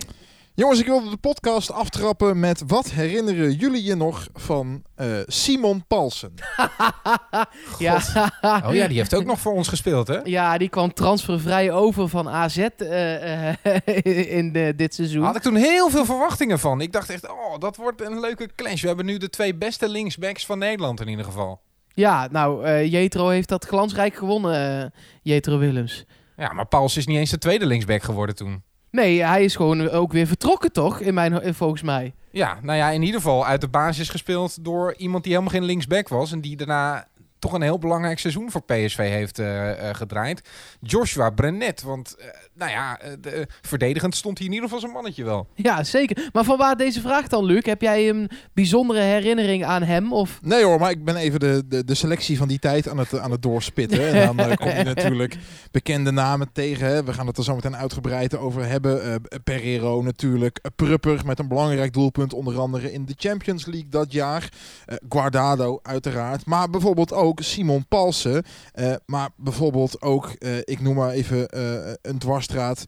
Jongens, 0.60 0.80
ik 0.80 0.86
wilde 0.86 1.10
de 1.10 1.16
podcast 1.16 1.72
aftrappen 1.72 2.40
met 2.40 2.62
wat 2.66 2.90
herinneren 2.90 3.52
jullie 3.52 3.82
je 3.82 3.94
nog 3.94 4.28
van 4.34 4.82
uh, 4.96 5.06
Simon 5.26 5.84
Palsen? 5.86 6.34
ja. 7.78 7.96
Oh 8.42 8.74
ja, 8.74 8.88
die 8.88 8.96
heeft 8.96 9.14
ook 9.14 9.24
nog 9.24 9.40
voor 9.40 9.52
ons 9.52 9.68
gespeeld, 9.68 10.08
hè? 10.08 10.18
Ja, 10.24 10.58
die 10.58 10.68
kwam 10.68 10.92
transfervrij 10.92 11.72
over 11.72 12.08
van 12.08 12.28
AZ 12.28 12.56
uh, 12.56 13.48
uh, 13.48 13.54
in 14.36 14.52
de, 14.52 14.72
dit 14.76 14.94
seizoen. 14.94 15.22
Had 15.22 15.36
ik 15.36 15.42
toen 15.42 15.56
heel 15.56 15.90
veel 15.90 16.04
verwachtingen 16.04 16.58
van. 16.58 16.80
Ik 16.80 16.92
dacht 16.92 17.10
echt, 17.10 17.30
oh, 17.30 17.58
dat 17.58 17.76
wordt 17.76 18.00
een 18.00 18.20
leuke 18.20 18.48
clash. 18.56 18.80
We 18.80 18.86
hebben 18.86 19.06
nu 19.06 19.16
de 19.16 19.30
twee 19.30 19.54
beste 19.54 19.88
linksbacks 19.88 20.46
van 20.46 20.58
Nederland 20.58 21.00
in 21.00 21.08
ieder 21.08 21.24
geval. 21.24 21.60
Ja, 21.94 22.28
nou, 22.30 22.68
Jetro 22.84 23.28
heeft 23.28 23.48
dat 23.48 23.64
glansrijk 23.64 24.14
gewonnen, 24.14 24.92
Jetro 25.22 25.58
Willems. 25.58 26.04
Ja, 26.36 26.52
maar 26.52 26.66
Pauls 26.66 26.96
is 26.96 27.06
niet 27.06 27.18
eens 27.18 27.30
de 27.30 27.38
tweede 27.38 27.66
linksback 27.66 28.02
geworden 28.02 28.34
toen. 28.34 28.62
Nee, 28.90 29.24
hij 29.24 29.44
is 29.44 29.56
gewoon 29.56 29.88
ook 29.88 30.12
weer 30.12 30.26
vertrokken, 30.26 30.72
toch? 30.72 31.00
In 31.00 31.14
mijn, 31.14 31.54
volgens 31.54 31.82
mij. 31.82 32.14
Ja, 32.30 32.58
nou 32.62 32.78
ja, 32.78 32.90
in 32.90 33.02
ieder 33.02 33.20
geval 33.20 33.46
uit 33.46 33.60
de 33.60 33.68
basis 33.68 34.08
gespeeld 34.08 34.64
door 34.64 34.94
iemand 34.96 35.24
die 35.24 35.32
helemaal 35.32 35.54
geen 35.54 35.64
linksback 35.64 36.08
was. 36.08 36.32
En 36.32 36.40
die 36.40 36.56
daarna 36.56 37.08
toch 37.38 37.52
een 37.52 37.62
heel 37.62 37.78
belangrijk 37.78 38.18
seizoen 38.18 38.50
voor 38.50 38.62
PSV 38.62 38.96
heeft 38.96 39.38
uh, 39.38 39.68
uh, 39.68 39.88
gedraaid. 39.92 40.48
Joshua 40.80 41.30
Brenet, 41.30 41.82
want 41.82 42.16
nou 42.60 42.72
ja, 42.72 43.00
de, 43.20 43.46
verdedigend 43.60 44.14
stond 44.14 44.38
hij 44.38 44.46
in 44.46 44.52
ieder 44.52 44.68
geval 44.68 44.82
zijn 44.82 44.92
mannetje 44.92 45.24
wel. 45.24 45.46
Ja, 45.54 45.84
zeker. 45.84 46.28
Maar 46.32 46.44
van 46.44 46.58
waar 46.58 46.76
deze 46.76 47.00
vraag 47.00 47.28
dan, 47.28 47.44
Luc? 47.44 47.64
Heb 47.64 47.80
jij 47.80 48.08
een 48.08 48.30
bijzondere 48.52 49.00
herinnering 49.00 49.64
aan 49.64 49.82
hem? 49.82 50.12
Of? 50.12 50.38
Nee 50.42 50.64
hoor, 50.64 50.78
maar 50.78 50.90
ik 50.90 51.04
ben 51.04 51.16
even 51.16 51.40
de, 51.40 51.62
de, 51.68 51.84
de 51.84 51.94
selectie 51.94 52.38
van 52.38 52.48
die 52.48 52.58
tijd 52.58 52.88
aan 52.88 52.98
het, 52.98 53.18
aan 53.18 53.30
het 53.30 53.42
doorspitten. 53.42 54.12
en 54.12 54.36
dan 54.36 54.56
kom 54.56 54.68
je 54.68 54.82
natuurlijk 54.94 55.36
bekende 55.70 56.10
namen 56.10 56.52
tegen. 56.52 56.86
Hè. 56.86 57.04
We 57.04 57.12
gaan 57.12 57.26
het 57.26 57.38
er 57.38 57.44
zo 57.44 57.54
meteen 57.54 57.76
uitgebreid 57.76 58.36
over 58.36 58.66
hebben. 58.66 59.22
Pereiro 59.44 60.02
natuurlijk. 60.02 60.60
Prupper 60.76 61.20
met 61.26 61.38
een 61.38 61.48
belangrijk 61.48 61.92
doelpunt, 61.92 62.32
onder 62.32 62.58
andere 62.58 62.92
in 62.92 63.04
de 63.04 63.14
Champions 63.16 63.66
League 63.66 63.88
dat 63.88 64.12
jaar. 64.12 64.48
Guardado 65.08 65.78
uiteraard. 65.82 66.46
Maar 66.46 66.70
bijvoorbeeld 66.70 67.12
ook 67.12 67.40
Simon 67.40 67.86
Palsen. 67.88 68.44
Uh, 68.74 68.94
maar 69.06 69.28
bijvoorbeeld 69.36 70.02
ook, 70.02 70.30
uh, 70.38 70.56
ik 70.58 70.80
noem 70.80 70.94
maar 70.94 71.10
even 71.10 71.48
uh, 71.56 71.92
een 72.02 72.18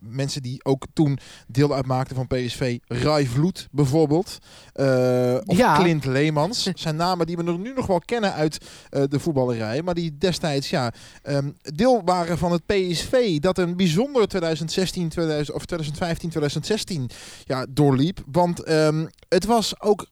Mensen 0.01 0.43
die 0.43 0.65
ook 0.65 0.87
toen 0.93 1.19
deel 1.47 1.75
uitmaakten 1.75 2.17
van 2.17 2.27
PSV. 2.27 2.79
Rai 2.87 3.27
Vloed 3.27 3.69
bijvoorbeeld. 3.71 4.39
of 5.45 5.57
ja. 5.57 5.79
Clint 5.79 6.05
Leemans. 6.05 6.71
zijn 6.75 6.97
namen 6.97 7.27
die 7.27 7.37
we 7.37 7.43
nu 7.43 7.73
nog 7.73 7.87
wel 7.87 8.01
kennen 8.05 8.33
uit 8.33 8.65
de 8.91 9.21
voetballerij. 9.21 9.83
Maar 9.83 9.95
die 9.95 10.19
destijds 10.19 10.71
ja, 10.71 10.93
um, 11.23 11.57
deel 11.63 12.03
waren 12.05 12.39
van 12.39 12.53
het 12.53 12.67
PSV. 12.67 13.39
Dat 13.39 13.59
een 13.59 13.77
bijzonder 13.77 14.29
2016, 14.29 15.09
2000, 15.09 15.57
of 15.57 15.65
2015, 15.65 16.29
2016 16.29 17.11
ja, 17.45 17.67
doorliep. 17.71 18.23
Want 18.27 18.69
um, 18.69 19.09
het 19.29 19.45
was 19.45 19.81
ook 19.81 20.07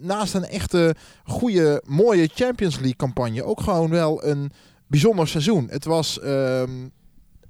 naast 0.00 0.34
een 0.34 0.44
echte 0.44 0.94
goede, 1.24 1.82
mooie 1.86 2.30
Champions 2.34 2.74
League 2.74 2.96
campagne 2.96 3.44
ook 3.44 3.60
gewoon 3.60 3.90
wel 3.90 4.24
een 4.24 4.50
bijzonder 4.86 5.28
seizoen. 5.28 5.66
Het 5.70 5.84
was, 5.84 6.18
um, 6.24 6.92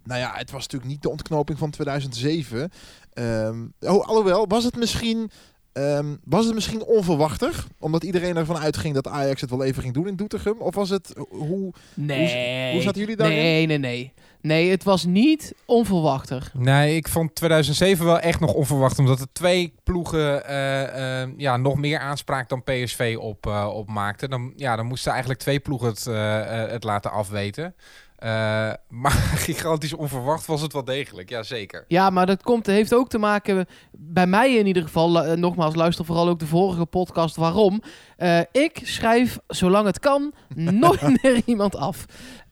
nou 0.09 0.21
ja, 0.21 0.33
het 0.35 0.51
was 0.51 0.63
natuurlijk 0.63 0.91
niet 0.91 1.03
de 1.03 1.11
ontknoping 1.11 1.59
van 1.59 1.71
2007. 1.71 2.71
Um, 3.15 3.73
oh, 3.81 4.07
alhoewel, 4.07 4.47
was 4.47 4.65
het 4.65 4.77
misschien 4.77 5.31
Ehm, 5.79 6.17
was 6.25 6.45
het 6.45 6.55
misschien 6.55 6.85
onverwachter? 6.85 7.65
Omdat 7.79 8.05
iedereen 8.05 8.37
ervan 8.37 8.59
uitging 8.59 8.95
dat 8.95 9.09
Ajax 9.09 9.41
het 9.41 9.51
wel 9.51 9.65
even 9.65 9.83
ging 9.83 9.95
doen 9.95 10.09
in 10.09 10.17
Doetinchem? 10.17 10.59
Of 10.59 10.75
was 10.75 10.91
het... 10.91 11.15
Hoe, 11.29 11.73
Nee. 11.95 12.73
hoe 12.73 12.83
zaten 12.83 13.01
jullie 13.01 13.17
daarin? 13.17 13.37
Nee, 13.37 13.67
nee, 13.67 13.79
nee. 13.79 14.13
Nee, 14.41 14.71
het 14.71 14.85
was 14.85 15.05
niet 15.05 15.55
onverwachter. 15.67 16.51
Nee, 16.55 16.97
ik 16.97 17.09
vond 17.09 17.35
2007 17.35 18.05
wel 18.05 18.21
echt 18.21 18.41
nog 18.41 18.53
onverwacht. 18.55 18.99
Omdat 18.99 19.21
er 19.21 19.33
twee 19.33 19.75
ploegen 19.85 20.45
eh, 20.47 21.23
eh, 21.23 21.29
ja, 21.37 21.57
nog 21.57 21.77
meer 21.77 21.99
aanspraak 21.99 22.49
dan 22.49 22.63
PSV 22.63 23.17
op, 23.21 23.47
eh, 23.47 23.71
op 23.73 23.89
maakten. 23.89 24.31
Dan, 24.31 24.53
ja, 24.57 24.77
dan 24.77 24.87
moesten 24.87 25.11
eigenlijk 25.11 25.41
twee 25.41 25.61
ploegen 25.61 25.89
het, 25.89 26.07
eh, 26.07 26.63
eh, 26.63 26.71
het 26.71 26.85
laten 26.85 27.11
afweten. 27.11 27.75
Eh, 28.19 28.73
maar 28.89 29.13
gigantisch 29.47 29.95
onverwacht 29.95 30.47
was 30.47 30.61
het 30.61 30.73
wel 30.73 30.85
degelijk, 30.85 31.29
ja 31.29 31.43
zeker. 31.43 31.85
Ja, 31.89 32.11
maar 32.11 32.27
dat 32.27 32.43
komt, 32.43 32.67
heeft 32.67 32.95
ook 32.95 33.09
te 33.09 33.19
maken, 33.19 33.67
bij 33.93 34.27
mij 34.27 34.55
in 34.55 34.67
ieder 34.67 34.83
geval, 34.83 35.23
eh, 35.23 35.37
nogmaals, 35.37 35.75
luister 35.75 36.05
vooral 36.05 36.29
ook 36.29 36.39
de 36.39 36.47
vorige 36.47 36.87
podcast, 36.87 37.37
waarom. 37.37 37.83
Eh, 38.17 38.41
ik 38.53 38.81
schrijf, 38.83 39.39
zolang 39.47 39.87
het 39.87 39.99
kan, 39.99 40.33
nooit 40.55 41.23
meer 41.23 41.43
iemand 41.45 41.77
af. 41.77 42.05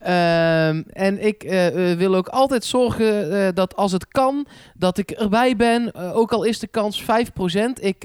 Ehm, 0.07 0.81
en 0.89 1.25
ik 1.25 1.43
eh, 1.43 1.91
eh, 1.91 1.97
wil 1.97 2.15
ook 2.15 2.27
altijd 2.27 2.63
zorgen 2.63 3.31
eh, 3.31 3.47
dat 3.53 3.75
als 3.75 3.91
het 3.91 4.07
kan, 4.07 4.47
dat 4.75 4.97
ik 4.97 5.11
erbij 5.11 5.55
ben. 5.55 5.95
Ook 6.13 6.31
al 6.31 6.43
is 6.43 6.59
de 6.59 6.67
kans 6.67 7.03
5%. 7.03 7.05
Ik 7.79 8.01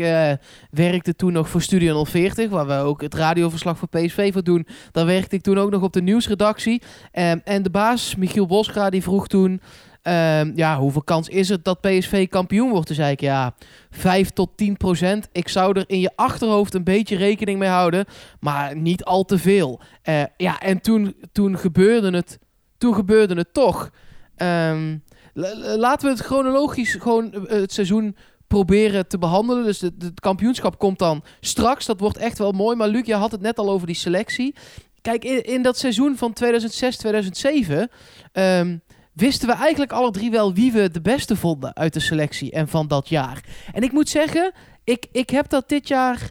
werkte 0.71 1.17
toen 1.17 1.33
nog 1.33 1.49
voor 1.49 1.63
Studio 1.63 2.05
040, 2.05 2.51
waar 2.51 2.67
we 2.67 2.75
ook 2.75 3.01
het 3.03 3.15
radioverslag 3.15 3.79
voor 3.79 3.89
PSV 3.89 4.33
voor 4.33 4.43
doen. 4.43 4.67
Daar 4.93 5.07
werkte 5.07 5.37
ik 5.37 5.43
toen 5.43 5.59
ook 5.59 5.71
nog 5.71 5.83
op 5.83 5.93
de 5.93 6.03
nieuwsredactie. 6.03 6.83
Ehm, 7.13 7.39
en 7.45 7.63
de 7.63 7.71
baas, 7.71 8.17
Michiel 8.17 8.47
Bosgra, 8.47 8.91
die 8.91 9.03
vroeg 9.03 9.29
toen... 9.29 9.61
ehm, 10.03 10.53
ja, 10.55 10.79
hoeveel 10.79 11.03
kans 11.03 11.29
is 11.29 11.49
het 11.49 11.65
dat 11.65 11.81
PSV 11.81 12.29
kampioen 12.29 12.71
wordt? 12.71 12.87
Toen 12.87 12.97
zei 12.97 13.13
ik, 13.13 13.21
ja, 13.21 13.55
5 13.91 14.31
tot 14.31 14.57
10 14.57 14.77
procent. 14.77 15.29
Ik 15.33 15.49
zou 15.49 15.79
er 15.79 15.85
in 15.87 16.01
je 16.01 16.11
achterhoofd 16.15 16.75
een 16.75 16.85
beetje 16.85 17.17
rekening 17.17 17.59
mee 17.59 17.69
houden, 17.69 18.05
maar 18.41 18.77
niet 18.77 19.05
al 19.05 19.25
te 19.25 19.39
veel. 19.39 19.81
Eh, 20.03 20.23
ja, 20.37 20.61
en 20.61 20.81
toen, 20.81 21.17
toen 21.33 21.59
gebeurde 21.59 22.17
het, 22.17 22.39
toen 22.79 22.95
gebeurde 22.95 23.35
het 23.35 23.55
toch. 23.55 23.91
La- 25.35 25.77
laten 25.77 26.07
we 26.09 26.15
het 26.15 26.25
chronologisch 26.25 26.95
gewoon 26.95 27.33
eh, 27.33 27.61
het 27.61 27.73
seizoen 27.73 28.17
proberen 28.47 29.07
te 29.07 29.19
behandelen. 29.19 29.65
Dus 29.65 29.81
het 29.81 30.21
kampioenschap 30.21 30.79
komt 30.79 30.99
dan 30.99 31.23
straks. 31.41 31.87
Dat 31.87 32.01
wordt 32.01 32.17
echt 32.17 32.39
wel 32.39 32.53
mooi. 32.53 32.77
Maar 32.77 32.89
Luc, 32.89 33.07
je 33.07 33.15
had 33.15 33.33
het 33.33 33.41
net 33.41 33.59
al 33.59 33.71
over 33.71 33.87
die 33.87 33.97
selectie. 33.97 34.55
Kijk, 35.01 35.25
in, 35.25 35.43
in 35.43 35.63
dat 35.63 35.79
seizoen 35.79 36.17
van 36.17 36.33
2006, 36.33 36.97
2007... 36.97 37.91
ehm, 39.17 39.25
wisten 39.25 39.49
we 39.49 39.55
eigenlijk 39.55 39.93
alle 39.93 40.11
drie 40.11 40.31
wel 40.31 40.55
wie 40.55 40.73
we 40.73 40.91
de 40.91 41.01
beste 41.01 41.37
vonden 41.37 41.77
uit 41.77 41.93
de 41.93 42.01
selectie 42.01 42.51
en 42.51 42.69
van 42.69 42.89
dat 42.89 43.09
jaar. 43.09 43.45
En 43.73 43.83
ik 43.83 43.93
moet 43.93 44.09
zeggen, 44.09 44.53
ik, 44.85 45.07
ik 45.13 45.31
heb 45.31 45.49
dat 45.49 45.69
dit 45.69 45.89
jaar 45.89 46.31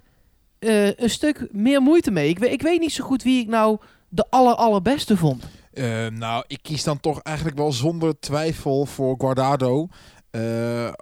eh, 0.59 0.97
een 0.97 1.09
stuk 1.09 1.47
meer 1.51 1.81
moeite 1.81 2.11
mee. 2.11 2.29
Ik, 2.29 2.39
ik 2.39 2.61
weet 2.61 2.79
niet 2.79 2.93
zo 2.93 3.03
goed 3.03 3.23
wie 3.23 3.41
ik 3.41 3.47
nou 3.47 3.79
de 4.09 4.25
aller, 4.29 4.55
allerbeste 4.55 5.17
vond. 5.17 5.43
Eh, 5.73 6.07
nou, 6.07 6.43
ik 6.47 6.59
kies 6.61 6.83
dan 6.83 6.99
toch 6.99 7.21
eigenlijk 7.21 7.57
wel 7.57 7.71
zonder 7.71 8.19
twijfel 8.19 8.85
voor 8.85 9.15
Guardado. 9.17 9.87
Eh, 10.31 10.93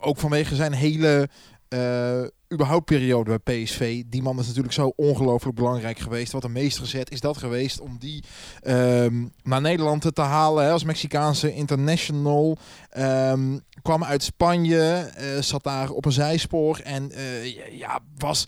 ook 0.00 0.18
vanwege 0.18 0.54
zijn 0.54 0.72
hele 0.72 1.28
eh 1.68 2.22
überhaupt 2.52 2.84
periode 2.84 3.40
bij 3.44 3.62
PSV. 3.62 4.02
Die 4.06 4.22
man 4.22 4.38
is 4.38 4.46
natuurlijk 4.46 4.74
zo 4.74 4.92
ongelooflijk 4.96 5.56
belangrijk 5.56 5.98
geweest. 5.98 6.32
Wat 6.32 6.44
een 6.44 6.52
meestergezet 6.52 7.10
is 7.10 7.20
dat 7.20 7.36
geweest 7.36 7.80
om 7.80 7.96
die 7.98 8.24
ehm, 8.62 9.26
naar 9.42 9.60
Nederland 9.60 10.14
te 10.14 10.20
halen 10.20 10.64
hè, 10.64 10.70
als 10.70 10.84
Mexicaanse 10.84 11.54
international. 11.54 12.58
Ehm, 12.90 13.58
kwam 13.82 14.04
uit 14.04 14.22
Spanje, 14.22 15.10
eh, 15.16 15.40
zat 15.40 15.62
daar 15.62 15.90
op 15.90 16.04
een 16.04 16.12
zijspoor 16.12 16.80
en 16.84 17.12
eh, 17.12 17.78
ja, 17.78 18.00
was... 18.18 18.44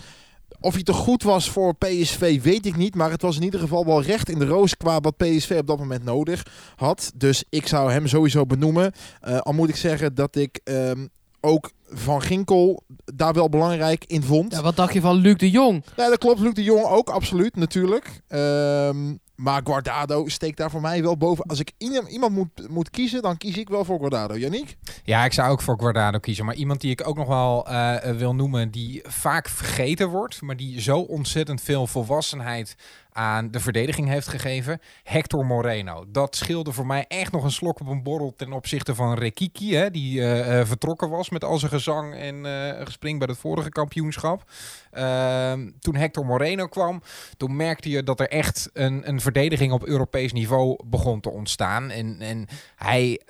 Of 0.60 0.74
hij 0.74 0.82
te 0.82 0.92
goed 0.92 1.22
was 1.22 1.50
voor 1.50 1.74
PSV, 1.74 2.42
weet 2.42 2.66
ik 2.66 2.76
niet. 2.76 2.94
Maar 2.94 3.10
het 3.10 3.22
was 3.22 3.36
in 3.36 3.42
ieder 3.42 3.60
geval 3.60 3.86
wel 3.86 4.02
recht 4.02 4.28
in 4.28 4.38
de 4.38 4.46
roos 4.46 4.76
qua 4.76 5.00
wat 5.00 5.16
PSV 5.16 5.56
op 5.58 5.66
dat 5.66 5.78
moment 5.78 6.04
nodig 6.04 6.46
had. 6.76 7.12
Dus 7.14 7.44
ik 7.48 7.66
zou 7.66 7.92
hem 7.92 8.06
sowieso 8.06 8.46
benoemen. 8.46 8.92
Eh, 9.20 9.38
al 9.38 9.52
moet 9.52 9.68
ik 9.68 9.76
zeggen 9.76 10.14
dat 10.14 10.36
ik 10.36 10.60
ehm, 10.64 11.06
ook 11.42 11.70
Van 11.94 12.22
Ginkel 12.22 12.82
daar 13.14 13.32
wel 13.32 13.48
belangrijk 13.48 14.04
in 14.06 14.22
vond. 14.22 14.52
Ja, 14.52 14.62
wat 14.62 14.76
dacht 14.76 14.92
je 14.92 15.00
van 15.00 15.14
Luc 15.16 15.36
de 15.36 15.50
Jong? 15.50 15.84
Ja, 15.96 16.08
dat 16.08 16.18
klopt. 16.18 16.40
Luc 16.40 16.52
de 16.52 16.62
Jong 16.62 16.84
ook, 16.84 17.10
absoluut, 17.10 17.56
natuurlijk. 17.56 18.20
Ehm, 18.28 19.14
maar 19.34 19.60
Guardado 19.64 20.28
steekt 20.28 20.56
daar 20.56 20.70
voor 20.70 20.80
mij 20.80 21.02
wel 21.02 21.16
boven. 21.16 21.44
Als 21.46 21.60
ik 21.60 21.72
iem- 21.78 22.06
iemand 22.06 22.32
moet, 22.34 22.68
moet 22.68 22.90
kiezen, 22.90 23.22
dan 23.22 23.36
kies 23.36 23.56
ik 23.56 23.68
wel 23.68 23.84
voor 23.84 23.98
Guardado. 23.98 24.36
Yannick? 24.36 24.76
Ja, 25.04 25.24
ik 25.24 25.32
zou 25.32 25.50
ook 25.50 25.60
voor 25.62 25.78
Guardado 25.78 26.18
kiezen. 26.18 26.44
Maar 26.44 26.54
iemand 26.54 26.80
die 26.80 26.90
ik 26.90 27.06
ook 27.08 27.16
nog 27.16 27.28
wel 27.28 27.66
eh, 27.66 28.10
wil 28.16 28.34
noemen, 28.34 28.70
die 28.70 29.00
vaak 29.06 29.48
vergeten 29.48 30.08
wordt, 30.08 30.42
maar 30.42 30.56
die 30.56 30.80
zo 30.80 30.98
ontzettend 30.98 31.60
veel 31.60 31.86
volwassenheid 31.86 32.74
aan 33.12 33.50
de 33.50 33.60
verdediging 33.60 34.08
heeft 34.08 34.28
gegeven. 34.28 34.80
Hector 35.02 35.46
Moreno. 35.46 36.04
Dat 36.08 36.36
scheelde 36.36 36.72
voor 36.72 36.86
mij 36.86 37.04
echt 37.08 37.32
nog 37.32 37.44
een 37.44 37.50
slok 37.50 37.80
op 37.80 37.86
een 37.86 38.02
borrel 38.02 38.34
ten 38.36 38.52
opzichte 38.52 38.94
van 38.94 39.14
Rekiki, 39.14 39.74
hè, 39.74 39.90
die 39.90 40.20
eh, 40.20 40.60
eh, 40.60 40.66
vertrokken 40.66 41.10
was 41.10 41.30
met 41.30 41.44
al 41.44 41.58
zijn 41.58 41.70
gezang 41.70 42.14
en 42.14 42.46
eh, 42.46 42.84
gespring 42.84 43.18
bij 43.18 43.28
het 43.30 43.38
vorige 43.38 43.68
kampioenschap. 43.68 44.50
Ehm, 44.90 45.70
toen 45.78 45.96
Hector 45.96 46.26
Moreno 46.26 46.66
kwam, 46.66 47.02
toen 47.36 47.56
merkte 47.56 47.90
je 47.90 48.02
dat 48.02 48.20
er 48.20 48.28
echt 48.28 48.70
een, 48.72 49.08
een 49.08 49.20
verdediging 49.20 49.72
op 49.72 49.86
Europees 49.86 50.32
niveau 50.32 50.78
begon 50.84 51.20
te 51.20 51.30
ontstaan. 51.30 51.90
En, 51.90 52.16
en 52.20 52.46
hij 52.76 53.20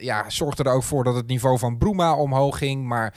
ja, 0.00 0.30
zorgde 0.30 0.62
er 0.62 0.72
ook 0.72 0.82
voor 0.82 1.04
dat 1.04 1.14
het 1.14 1.26
niveau 1.26 1.58
van 1.58 1.78
Bruma 1.78 2.14
omhoog 2.14 2.58
ging. 2.58 2.86
Maar 2.86 3.14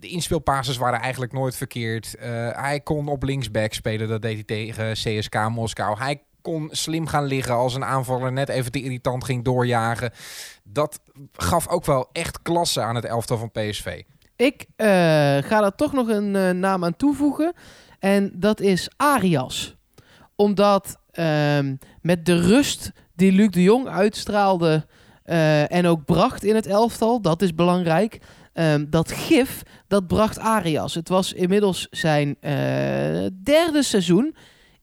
de 0.00 0.08
inspeelpases 0.08 0.76
waren 0.76 1.00
eigenlijk 1.00 1.32
nooit 1.32 1.56
verkeerd. 1.56 2.14
Eh, 2.14 2.28
hij 2.50 2.80
kon 2.80 3.08
op 3.08 3.22
linksback 3.22 3.72
spelen, 3.72 4.08
dat 4.08 4.22
deed 4.22 4.34
hij 4.34 4.44
tegen 4.44 4.92
CSK 4.92 5.48
Moskou. 5.48 5.98
Hij 5.98 6.22
kon 6.42 6.68
slim 6.72 7.06
gaan 7.06 7.24
liggen 7.24 7.54
als 7.54 7.74
een 7.74 7.84
aanvaller 7.84 8.32
net 8.32 8.48
even 8.48 8.72
te 8.72 8.82
irritant 8.82 9.24
ging 9.24 9.44
doorjagen. 9.44 10.10
Dat 10.64 11.00
gaf 11.32 11.68
ook 11.68 11.84
wel 11.84 12.08
echt 12.12 12.42
klasse 12.42 12.80
aan 12.80 12.94
het 12.94 13.04
elftal 13.04 13.38
van 13.38 13.50
PSV. 13.50 14.02
Ik 14.36 14.66
eh, 14.76 14.86
ga 15.42 15.60
daar 15.60 15.74
toch 15.74 15.92
nog 15.92 16.08
een 16.08 16.36
eh, 16.36 16.50
naam 16.50 16.84
aan 16.84 16.96
toevoegen. 16.96 17.52
En 17.98 18.32
dat 18.34 18.60
is 18.60 18.90
Arias. 18.96 19.76
Omdat 20.34 20.96
ehm, 21.10 21.76
met 22.00 22.26
de 22.26 22.40
rust 22.40 22.92
die 23.14 23.32
Luc 23.32 23.50
de 23.50 23.62
Jong 23.62 23.88
uitstraalde 23.88 24.86
eh, 25.22 25.72
en 25.72 25.86
ook 25.86 26.04
bracht 26.04 26.44
in 26.44 26.54
het 26.54 26.66
elftal, 26.66 27.20
dat 27.20 27.42
is 27.42 27.54
belangrijk. 27.54 28.20
Ehm, 28.56 28.84
dat 28.90 29.12
gif, 29.12 29.62
dat 29.88 30.06
bracht 30.06 30.38
Arias. 30.38 30.94
Het 30.94 31.08
was 31.08 31.32
inmiddels 31.32 31.86
zijn 31.90 32.36
eh, 32.40 32.52
derde 33.42 33.82
seizoen 33.82 34.34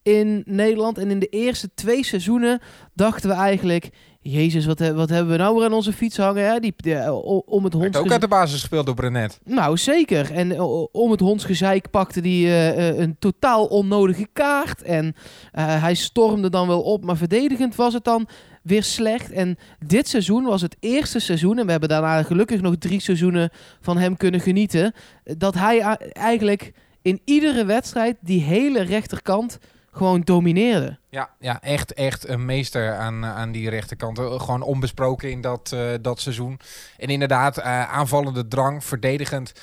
in 0.03 0.43
Nederland. 0.45 0.97
En 0.97 1.09
in 1.11 1.19
de 1.19 1.27
eerste 1.27 1.69
twee 1.73 2.05
seizoenen 2.05 2.59
dachten 2.93 3.29
we 3.29 3.35
eigenlijk... 3.35 3.89
Jezus, 4.25 4.65
wat, 4.65 4.79
he- 4.79 4.93
wat 4.93 5.09
hebben 5.09 5.31
we 5.31 5.37
nou 5.39 5.55
weer 5.55 5.65
aan 5.65 5.73
onze 5.73 5.93
fiets 5.93 6.17
hangen? 6.17 6.45
Hè? 6.45 6.59
Die, 6.59 6.73
eh, 6.95 7.15
om 7.45 7.63
het 7.63 7.75
ook 7.97 8.11
uit 8.11 8.21
de 8.21 8.27
basis 8.27 8.59
gespeeld 8.59 8.85
door 8.85 8.95
Brenet. 8.95 9.39
nou, 9.43 9.77
zeker. 9.77 10.31
En 10.31 10.51
eh, 10.51 10.83
om 10.91 11.11
het 11.11 11.19
hondsgezeik 11.19 11.89
pakte 11.89 12.19
hij 12.19 12.97
een 12.99 13.15
totaal 13.19 13.65
onnodige 13.65 14.27
kaart. 14.33 14.81
En 14.81 15.15
hij 15.51 15.93
stormde 15.93 16.49
dan 16.49 16.67
wel 16.67 16.81
op, 16.81 17.03
maar 17.05 17.17
verdedigend 17.17 17.75
was 17.75 17.93
het 17.93 18.03
dan 18.03 18.27
weer 18.63 18.83
slecht. 18.83 19.31
En 19.31 19.57
dit 19.85 20.07
seizoen 20.07 20.43
was 20.43 20.61
het 20.61 20.75
eerste 20.79 21.19
seizoen, 21.19 21.59
en 21.59 21.65
we 21.65 21.71
hebben 21.71 21.89
daarna 21.89 22.23
gelukkig 22.23 22.61
nog 22.61 22.75
drie 22.79 22.99
seizoenen 22.99 23.49
van 23.81 23.97
hem 23.97 24.17
kunnen 24.17 24.39
genieten, 24.39 24.93
dat 25.23 25.53
hij 25.53 25.79
eigenlijk 26.11 26.73
in 27.01 27.21
iedere 27.25 27.65
wedstrijd 27.65 28.17
die 28.21 28.41
hele 28.41 28.81
rechterkant 28.81 29.59
gewoon 29.91 30.21
domineerde. 30.21 30.97
Ja, 31.09 31.29
ja 31.39 31.61
echt, 31.61 31.93
echt 31.93 32.27
een 32.27 32.45
meester 32.45 32.95
aan, 32.95 33.25
aan 33.25 33.51
die 33.51 33.69
rechterkant. 33.69 34.19
Eh, 34.19 34.39
Gewoon 34.39 34.61
onbesproken 34.61 35.31
in 35.31 35.41
dat, 35.41 35.71
eh, 35.73 35.89
dat 36.01 36.19
seizoen. 36.19 36.59
En 36.97 37.07
inderdaad, 37.07 37.57
eh, 37.57 37.93
aanvallende 37.93 38.47
drang, 38.47 38.83
verdedigend. 38.83 39.53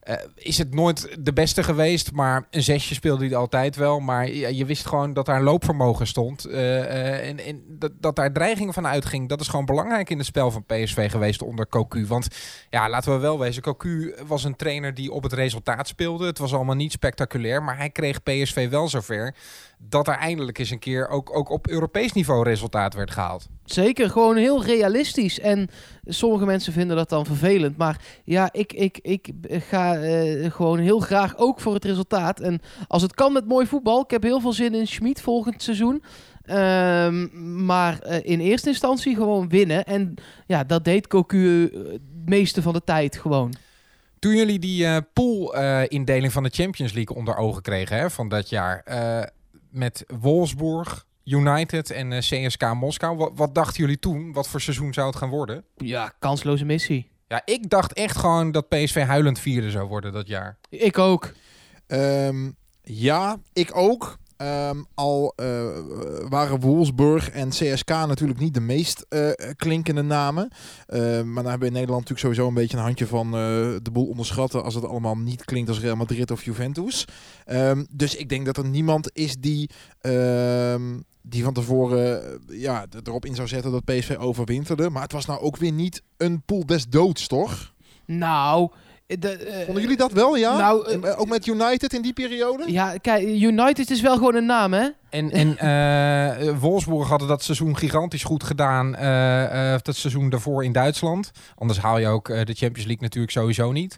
Eh, 0.00 0.14
is 0.34 0.58
het 0.58 0.74
nooit 0.74 1.16
de 1.20 1.32
beste 1.32 1.62
geweest, 1.62 2.12
maar 2.12 2.46
een 2.50 2.62
zesje 2.62 2.94
speelde 2.94 3.26
hij 3.26 3.36
altijd 3.36 3.76
wel. 3.76 4.00
Maar 4.00 4.30
je 4.30 4.64
wist 4.64 4.86
gewoon 4.86 5.12
dat 5.12 5.26
daar 5.26 5.42
loopvermogen 5.42 6.06
stond. 6.06 6.44
eh, 6.44 6.78
eh, 6.78 7.28
en 7.28 7.38
en 7.38 7.62
dat, 7.68 7.92
dat 8.00 8.16
daar 8.16 8.32
dreiging 8.32 8.74
van 8.74 8.86
uitging. 8.86 9.28
Dat 9.28 9.40
is 9.40 9.48
gewoon 9.48 9.64
belangrijk 9.64 10.10
in 10.10 10.18
het 10.18 10.26
spel 10.26 10.50
van 10.50 10.64
PSV 10.64 11.10
geweest 11.10 11.42
onder 11.42 11.68
Cocu. 11.68 12.06
Want 12.06 12.28
ja, 12.70 12.88
laten 12.88 13.12
we 13.12 13.18
wel 13.18 13.38
wezen, 13.38 13.62
Cocu 13.62 14.14
was 14.26 14.44
een 14.44 14.56
trainer 14.56 14.94
die 14.94 15.12
op 15.12 15.22
het 15.22 15.32
resultaat 15.32 15.88
speelde. 15.88 16.26
Het 16.26 16.38
was 16.38 16.54
allemaal 16.54 16.74
niet 16.74 16.92
spectaculair, 16.92 17.62
maar 17.62 17.76
hij 17.76 17.90
kreeg 17.90 18.22
PSV 18.22 18.68
wel 18.68 18.88
zover 18.88 19.34
dat 19.78 20.08
er 20.08 20.14
eindelijk 20.14 20.58
eens 20.58 20.70
een 20.70 20.78
keer 20.78 21.08
ook, 21.08 21.36
ook 21.36 21.50
op 21.50 21.68
Europees 21.68 22.12
niveau 22.12 22.42
resultaat 22.42 22.94
werd 22.94 23.10
gehaald. 23.10 23.48
Zeker, 23.64 24.10
gewoon 24.10 24.36
heel 24.36 24.64
realistisch. 24.64 25.40
En 25.40 25.68
sommige 26.04 26.44
mensen 26.44 26.72
vinden 26.72 26.96
dat 26.96 27.08
dan 27.08 27.26
vervelend. 27.26 27.76
Maar 27.76 28.00
ja, 28.24 28.52
ik, 28.52 28.72
ik, 28.72 28.98
ik 29.02 29.30
ga 29.48 29.96
eh, 29.96 30.52
gewoon 30.52 30.78
heel 30.78 31.00
graag 31.00 31.36
ook 31.36 31.60
voor 31.60 31.74
het 31.74 31.84
resultaat. 31.84 32.40
En 32.40 32.60
als 32.86 33.02
het 33.02 33.14
kan 33.14 33.32
met 33.32 33.46
mooi 33.46 33.66
voetbal. 33.66 34.02
Ik 34.02 34.10
heb 34.10 34.22
heel 34.22 34.40
veel 34.40 34.52
zin 34.52 34.74
in 34.74 34.86
Schmid 34.86 35.20
volgend 35.20 35.62
seizoen. 35.62 36.02
Ehm, 36.48 37.28
maar 37.64 37.98
eh, 37.98 38.18
in 38.22 38.40
eerste 38.40 38.68
instantie 38.68 39.14
gewoon 39.14 39.48
winnen. 39.48 39.84
En 39.84 40.14
ja, 40.46 40.64
dat 40.64 40.84
deed 40.84 41.06
Cocu 41.06 41.66
eh, 41.66 41.92
het 41.92 42.00
meeste 42.24 42.62
van 42.62 42.72
de 42.72 42.84
tijd 42.84 43.16
gewoon. 43.16 43.54
Toen 44.18 44.36
jullie 44.36 44.58
die 44.58 44.84
uh, 44.84 44.96
pool-indeling 45.12 46.32
van 46.32 46.42
de 46.42 46.50
Champions 46.52 46.92
League 46.92 47.16
onder 47.16 47.36
ogen 47.36 47.62
kregen 47.62 47.96
hè, 47.96 48.10
van 48.10 48.28
dat 48.28 48.48
jaar, 48.48 48.82
met 49.70 50.04
Wolfsburg, 50.20 51.06
United 51.24 51.90
en 51.90 52.18
CSK 52.18 52.74
Moskou, 52.74 53.16
wat, 53.16 53.30
wat, 53.34 53.54
dachten 53.54 53.80
jullie 53.80 53.98
toen? 53.98 54.32
Wat 54.32 54.48
voor 54.48 54.60
seizoen 54.60 54.92
zou 54.92 55.06
het 55.06 55.16
gaan 55.16 55.28
worden? 55.28 55.64
Ja, 55.76 56.12
kansloze 56.18 56.64
missie. 56.64 57.10
Ja, 57.28 57.42
ik 57.44 57.70
dacht 57.70 57.92
echt 57.92 58.16
gewoon 58.16 58.52
dat 58.52 58.68
PSV 58.68 59.04
huilend 59.04 59.38
vierde 59.38 59.70
zou 59.70 59.88
worden 59.88 60.12
dat 60.12 60.28
jaar. 60.28 60.58
Ik 60.68 60.98
ook. 60.98 61.32
Um, 61.86 62.56
ja, 62.82 63.38
ik 63.52 63.76
ook. 63.76 64.18
Um, 64.42 64.86
al 64.94 65.32
uh, 65.36 65.46
waren 66.28 66.60
Wolfsburg 66.60 67.30
en 67.30 67.48
CSK 67.48 67.88
natuurlijk 67.88 68.38
niet 68.38 68.54
de 68.54 68.60
meest 68.60 69.06
uh, 69.08 69.30
klinkende 69.56 70.02
namen. 70.02 70.50
Uh, 70.88 71.00
maar 71.00 71.42
dan 71.42 71.50
hebben 71.50 71.58
we 71.58 71.66
in 71.66 71.72
Nederland 71.72 72.08
natuurlijk 72.08 72.18
sowieso 72.18 72.48
een 72.48 72.54
beetje 72.54 72.76
een 72.76 72.82
handje 72.82 73.06
van 73.06 73.30
de 73.82 73.90
boel 73.92 74.06
onderschatten 74.06 74.64
als 74.64 74.74
het 74.74 74.84
allemaal 74.84 75.16
niet 75.16 75.44
klinkt 75.44 75.68
als 75.68 75.80
Real 75.80 75.96
Madrid 75.96 76.30
of 76.30 76.44
Juventus. 76.44 77.04
Um, 77.46 77.86
dus 77.90 78.16
ik 78.16 78.28
denk 78.28 78.46
dat 78.46 78.56
er 78.56 78.66
niemand 78.66 79.10
is 79.12 79.36
die, 79.36 79.70
die 81.22 81.42
van 81.42 81.52
tevoren 81.52 82.40
ja, 82.48 82.86
erop 83.04 83.24
in 83.24 83.34
zou 83.34 83.48
zetten 83.48 83.72
dat 83.72 83.84
PSV 83.84 84.16
overwinterde. 84.18 84.90
Maar 84.90 85.02
het 85.02 85.12
was 85.12 85.26
nou 85.26 85.40
ook 85.40 85.56
weer 85.56 85.72
niet 85.72 86.02
een 86.16 86.42
pool 86.42 86.66
des 86.66 86.88
doods, 86.88 87.26
toch? 87.26 87.72
Nou, 88.04 88.70
de, 89.08 89.46
uh, 89.46 89.64
Vonden 89.64 89.82
jullie 89.82 89.96
dat 89.96 90.12
wel, 90.12 90.36
ja? 90.36 90.58
Nou, 90.58 90.92
uh, 90.92 91.20
ook 91.20 91.28
met 91.28 91.46
United 91.46 91.92
in 91.92 92.02
die 92.02 92.12
periode? 92.12 92.72
Ja, 92.72 92.96
kijk, 92.96 93.28
United 93.28 93.90
is 93.90 94.00
wel 94.00 94.14
gewoon 94.14 94.34
een 94.34 94.46
naam, 94.46 94.72
hè? 94.72 94.88
En, 95.10 95.30
en 95.30 95.56
uh, 95.62 96.58
Wolfsburg 96.62 97.08
hadden 97.08 97.28
dat 97.28 97.42
seizoen 97.42 97.76
gigantisch 97.76 98.24
goed 98.24 98.44
gedaan. 98.44 98.96
Uh, 99.00 99.76
dat 99.82 99.96
seizoen 99.96 100.30
daarvoor 100.30 100.64
in 100.64 100.72
Duitsland. 100.72 101.30
Anders 101.54 101.78
haal 101.78 101.98
je 101.98 102.08
ook 102.08 102.26
de 102.26 102.34
Champions 102.34 102.86
League 102.86 103.00
natuurlijk 103.00 103.32
sowieso 103.32 103.72
niet. 103.72 103.96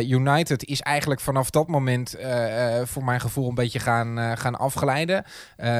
United 0.00 0.64
is 0.64 0.80
eigenlijk 0.80 1.20
vanaf 1.20 1.50
dat 1.50 1.68
moment 1.68 2.16
voor 2.84 3.04
mijn 3.04 3.20
gevoel 3.20 3.48
een 3.48 3.54
beetje 3.54 3.78
gaan, 3.78 4.38
gaan 4.38 4.58
afgeleiden. 4.58 5.24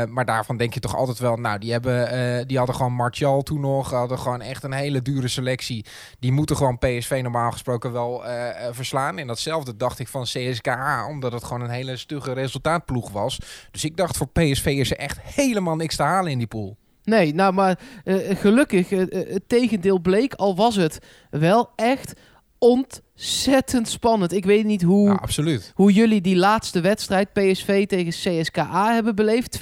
maar 0.08 0.24
daarvan 0.24 0.56
denk 0.56 0.74
je 0.74 0.80
toch 0.80 0.96
altijd 0.96 1.18
wel, 1.18 1.36
nou, 1.36 1.58
die, 1.58 1.72
hebben, 1.72 2.48
die 2.48 2.58
hadden 2.58 2.76
gewoon 2.76 2.92
Martial 2.92 3.42
toen 3.42 3.60
nog. 3.60 3.90
Hadden 3.90 4.18
gewoon 4.18 4.40
echt 4.40 4.62
een 4.62 4.72
hele 4.72 5.02
dure 5.02 5.28
selectie. 5.28 5.84
Die 6.18 6.32
moeten 6.32 6.56
gewoon 6.56 6.78
PSV 6.78 7.20
normaal 7.22 7.52
gesproken 7.52 7.92
wel 7.92 8.24
verslaan. 8.70 9.18
En 9.18 9.26
datzelfde 9.26 9.76
dacht 9.76 9.98
ik 9.98 10.08
van 10.08 10.22
CSKA, 10.22 11.06
omdat 11.08 11.32
het 11.32 11.44
gewoon 11.44 11.62
een 11.62 11.70
hele 11.70 11.96
stugge 11.96 12.32
resultaatploeg 12.32 13.10
was. 13.10 13.38
Dus 13.70 13.84
ik 13.84 13.96
dacht 13.96 14.16
voor 14.16 14.28
PSV 14.28 14.67
is 14.76 14.90
er 14.90 14.96
echt 14.96 15.18
helemaal 15.20 15.76
niks 15.76 15.96
te 15.96 16.02
halen 16.02 16.30
in 16.30 16.38
die 16.38 16.46
pool. 16.46 16.76
Nee, 17.04 17.34
nou 17.34 17.52
maar 17.52 17.78
uh, 18.04 18.16
gelukkig, 18.36 18.90
uh, 18.90 18.98
het 19.10 19.42
tegendeel 19.46 19.98
bleek, 19.98 20.34
al 20.34 20.56
was 20.56 20.76
het 20.76 20.98
wel 21.30 21.70
echt 21.76 22.14
ontzettend 22.58 23.88
spannend. 23.88 24.32
Ik 24.32 24.44
weet 24.44 24.64
niet 24.64 24.82
hoe, 24.82 25.08
ja, 25.08 25.14
absoluut. 25.14 25.72
hoe 25.74 25.92
jullie 25.92 26.20
die 26.20 26.36
laatste 26.36 26.80
wedstrijd 26.80 27.32
PSV 27.32 27.86
tegen 27.86 28.40
CSKA 28.40 28.92
hebben 28.94 29.14
beleefd. 29.14 29.56
2-1 29.56 29.58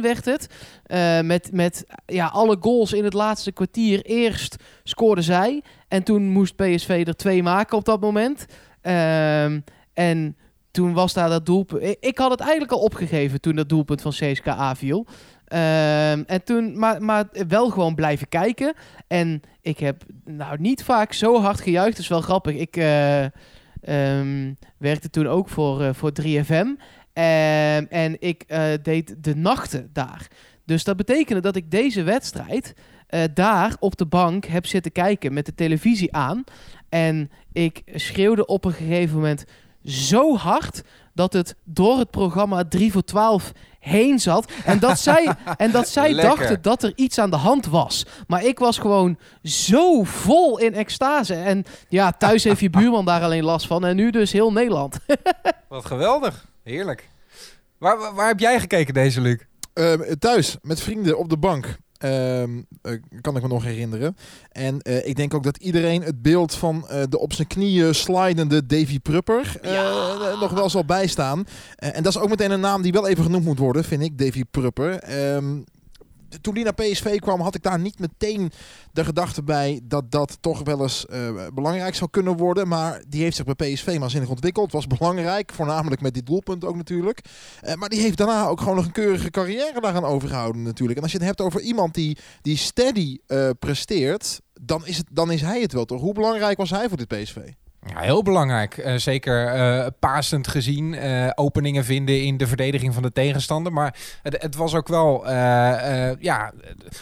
werd 0.00 0.24
het. 0.24 0.46
Uh, 0.86 1.20
met 1.20 1.52
met 1.52 1.86
ja, 2.06 2.26
alle 2.26 2.56
goals 2.60 2.92
in 2.92 3.04
het 3.04 3.12
laatste 3.12 3.52
kwartier. 3.52 4.02
Eerst 4.02 4.56
scoorden 4.82 5.24
zij 5.24 5.62
en 5.88 6.02
toen 6.02 6.28
moest 6.28 6.56
PSV 6.56 7.04
er 7.06 7.16
twee 7.16 7.42
maken 7.42 7.76
op 7.76 7.84
dat 7.84 8.00
moment. 8.00 8.46
Uh, 8.82 9.44
en 9.92 10.36
toen 10.78 10.92
was 10.92 11.12
daar 11.12 11.28
dat 11.28 11.46
doelpunt. 11.46 11.96
Ik 12.00 12.18
had 12.18 12.30
het 12.30 12.40
eigenlijk 12.40 12.72
al 12.72 12.78
opgegeven 12.78 13.40
toen 13.40 13.56
dat 13.56 13.68
doelpunt 13.68 14.00
van 14.00 14.10
CSKA 14.10 14.76
viel. 14.76 15.06
Ehm, 15.44 16.22
en 16.26 16.44
toen, 16.44 16.78
maar, 16.78 17.02
maar 17.02 17.24
wel 17.48 17.70
gewoon 17.70 17.94
blijven 17.94 18.28
kijken. 18.28 18.74
En 19.06 19.40
ik 19.60 19.78
heb 19.78 20.02
nou 20.24 20.60
niet 20.60 20.84
vaak 20.84 21.12
zo 21.12 21.40
hard 21.40 21.60
gejuicht. 21.60 21.90
Dat 21.90 22.00
is 22.00 22.08
wel 22.08 22.20
grappig. 22.20 22.54
Ik 22.54 22.76
uh, 22.76 23.24
um, 23.88 24.56
werkte 24.76 25.10
toen 25.10 25.26
ook 25.26 25.48
voor, 25.48 25.82
uh, 25.82 25.88
voor 25.92 26.12
3FM. 26.22 26.52
Um, 26.52 26.78
ehm, 27.12 27.84
en 27.88 28.16
ik 28.18 28.44
uh, 28.48 28.62
deed 28.82 29.14
de 29.24 29.36
nachten 29.36 29.90
daar. 29.92 30.26
Dus 30.64 30.84
dat 30.84 30.96
betekende 30.96 31.40
dat 31.40 31.56
ik 31.56 31.70
deze 31.70 32.02
wedstrijd 32.02 32.74
daar 33.34 33.76
op 33.80 33.96
de 33.96 34.06
bank 34.06 34.44
heb 34.44 34.66
zitten 34.66 34.92
kijken 34.92 35.32
met 35.32 35.46
de 35.46 35.54
televisie 35.54 36.14
aan. 36.14 36.44
En 36.88 37.30
ik 37.52 37.82
schreeuwde 37.94 38.46
op 38.46 38.64
een 38.64 38.72
gegeven 38.72 39.16
moment 39.16 39.44
zo 39.84 40.36
hard 40.36 40.82
dat 41.14 41.32
het 41.32 41.54
door 41.64 41.98
het 41.98 42.10
programma 42.10 42.64
3 42.64 42.92
voor 42.92 43.04
12 43.04 43.52
heen 43.78 44.18
zat. 44.18 44.52
En 44.64 44.78
dat 44.78 44.98
zij, 45.08 45.34
en 45.56 45.70
dat 45.70 45.88
zij 45.88 46.12
dachten 46.14 46.62
dat 46.62 46.82
er 46.82 46.92
iets 46.94 47.18
aan 47.18 47.30
de 47.30 47.36
hand 47.36 47.66
was. 47.66 48.06
Maar 48.26 48.44
ik 48.44 48.58
was 48.58 48.78
gewoon 48.78 49.18
zo 49.42 50.02
vol 50.02 50.58
in 50.58 50.74
extase. 50.74 51.34
En 51.34 51.64
ja, 51.88 52.12
thuis 52.12 52.44
heeft 52.44 52.60
je 52.60 52.70
buurman 52.70 53.04
daar 53.04 53.22
alleen 53.22 53.44
last 53.44 53.66
van. 53.66 53.84
En 53.84 53.96
nu 53.96 54.10
dus 54.10 54.32
heel 54.32 54.52
Nederland. 54.52 54.98
Wat 55.68 55.84
geweldig. 55.84 56.46
Heerlijk. 56.62 57.08
Waar, 57.78 58.14
waar, 58.14 58.28
heb 58.28 58.40
jij 58.40 58.60
gekeken 58.60 58.94
deze, 58.94 59.20
Luc? 59.20 59.38
Uh, 59.74 59.92
thuis, 60.18 60.56
met 60.62 60.80
vrienden 60.80 61.18
op 61.18 61.28
de 61.28 61.38
bank. 61.38 61.76
Um, 62.04 62.66
kan 63.20 63.36
ik 63.36 63.42
me 63.42 63.48
nog 63.48 63.64
herinneren. 63.64 64.16
En 64.52 64.80
uh, 64.82 65.06
ik 65.06 65.16
denk 65.16 65.34
ook 65.34 65.42
dat 65.42 65.56
iedereen 65.56 66.02
het 66.02 66.22
beeld 66.22 66.54
van 66.54 66.86
uh, 66.90 67.02
de 67.08 67.18
op 67.18 67.32
zijn 67.32 67.46
knieën 67.46 67.94
slidende 67.94 68.66
Davy 68.66 69.00
Prupper 69.00 69.58
ja. 69.62 70.36
nog 70.40 70.50
wel 70.50 70.70
zal 70.70 70.84
bijstaan. 70.84 71.44
en 71.76 72.02
dat 72.02 72.14
is 72.14 72.20
ook 72.20 72.28
meteen 72.28 72.50
een 72.50 72.60
naam 72.60 72.82
die 72.82 72.92
wel 72.92 73.08
even 73.08 73.24
genoemd 73.24 73.44
moet 73.44 73.58
worden, 73.58 73.84
vind 73.84 74.02
ik, 74.02 74.18
Davy 74.18 74.44
Prupper. 74.50 75.18
Um, 75.34 75.64
toen 76.40 76.54
die 76.54 76.64
naar 76.64 76.74
PSV 76.74 77.18
kwam, 77.18 77.40
had 77.40 77.54
ik 77.54 77.62
daar 77.62 77.78
niet 77.78 77.98
meteen 77.98 78.52
de 78.92 79.04
gedachte 79.04 79.42
bij 79.42 79.80
dat 79.84 80.10
dat 80.10 80.38
toch 80.40 80.62
wel 80.62 80.82
eens 80.82 81.06
uh, 81.10 81.46
belangrijk 81.54 81.94
zou 81.94 82.10
kunnen 82.10 82.36
worden. 82.36 82.68
Maar 82.68 83.02
die 83.08 83.22
heeft 83.22 83.36
zich 83.36 83.44
bij 83.44 83.72
PSV 83.72 83.98
waanzinnig 83.98 84.30
ontwikkeld. 84.30 84.72
Was 84.72 84.86
belangrijk, 84.86 85.52
voornamelijk 85.52 86.00
met 86.00 86.14
dit 86.14 86.26
doelpunt 86.26 86.64
ook 86.64 86.76
natuurlijk. 86.76 87.20
Uh, 87.64 87.74
maar 87.74 87.88
die 87.88 88.00
heeft 88.00 88.18
daarna 88.18 88.46
ook 88.46 88.60
gewoon 88.60 88.76
nog 88.76 88.84
een 88.84 88.92
keurige 88.92 89.30
carrière 89.30 89.80
daaraan 89.80 90.04
overgehouden 90.04 90.62
natuurlijk. 90.62 90.98
En 90.98 91.02
als 91.02 91.12
je 91.12 91.18
het 91.18 91.26
hebt 91.26 91.40
over 91.40 91.60
iemand 91.60 91.94
die, 91.94 92.18
die 92.42 92.56
steady 92.56 93.18
uh, 93.26 93.50
presteert, 93.58 94.40
dan 94.60 94.86
is, 94.86 94.96
het, 94.96 95.06
dan 95.12 95.30
is 95.30 95.40
hij 95.40 95.60
het 95.60 95.72
wel 95.72 95.84
toch. 95.84 96.00
Hoe 96.00 96.14
belangrijk 96.14 96.58
was 96.58 96.70
hij 96.70 96.88
voor 96.88 96.96
dit 96.96 97.08
PSV? 97.08 97.36
Heel 97.94 98.22
belangrijk. 98.22 98.76
Uh, 98.76 98.94
zeker 98.96 99.56
uh, 99.56 99.86
pasend 99.98 100.48
gezien. 100.48 100.92
Uh, 100.92 101.30
openingen 101.34 101.84
vinden 101.84 102.22
in 102.22 102.36
de 102.36 102.46
verdediging 102.46 102.94
van 102.94 103.02
de 103.02 103.12
tegenstander. 103.12 103.72
Maar 103.72 103.94
het, 104.22 104.42
het 104.42 104.54
was 104.54 104.74
ook 104.74 104.88
wel 104.88 105.26
ja, 106.20 106.52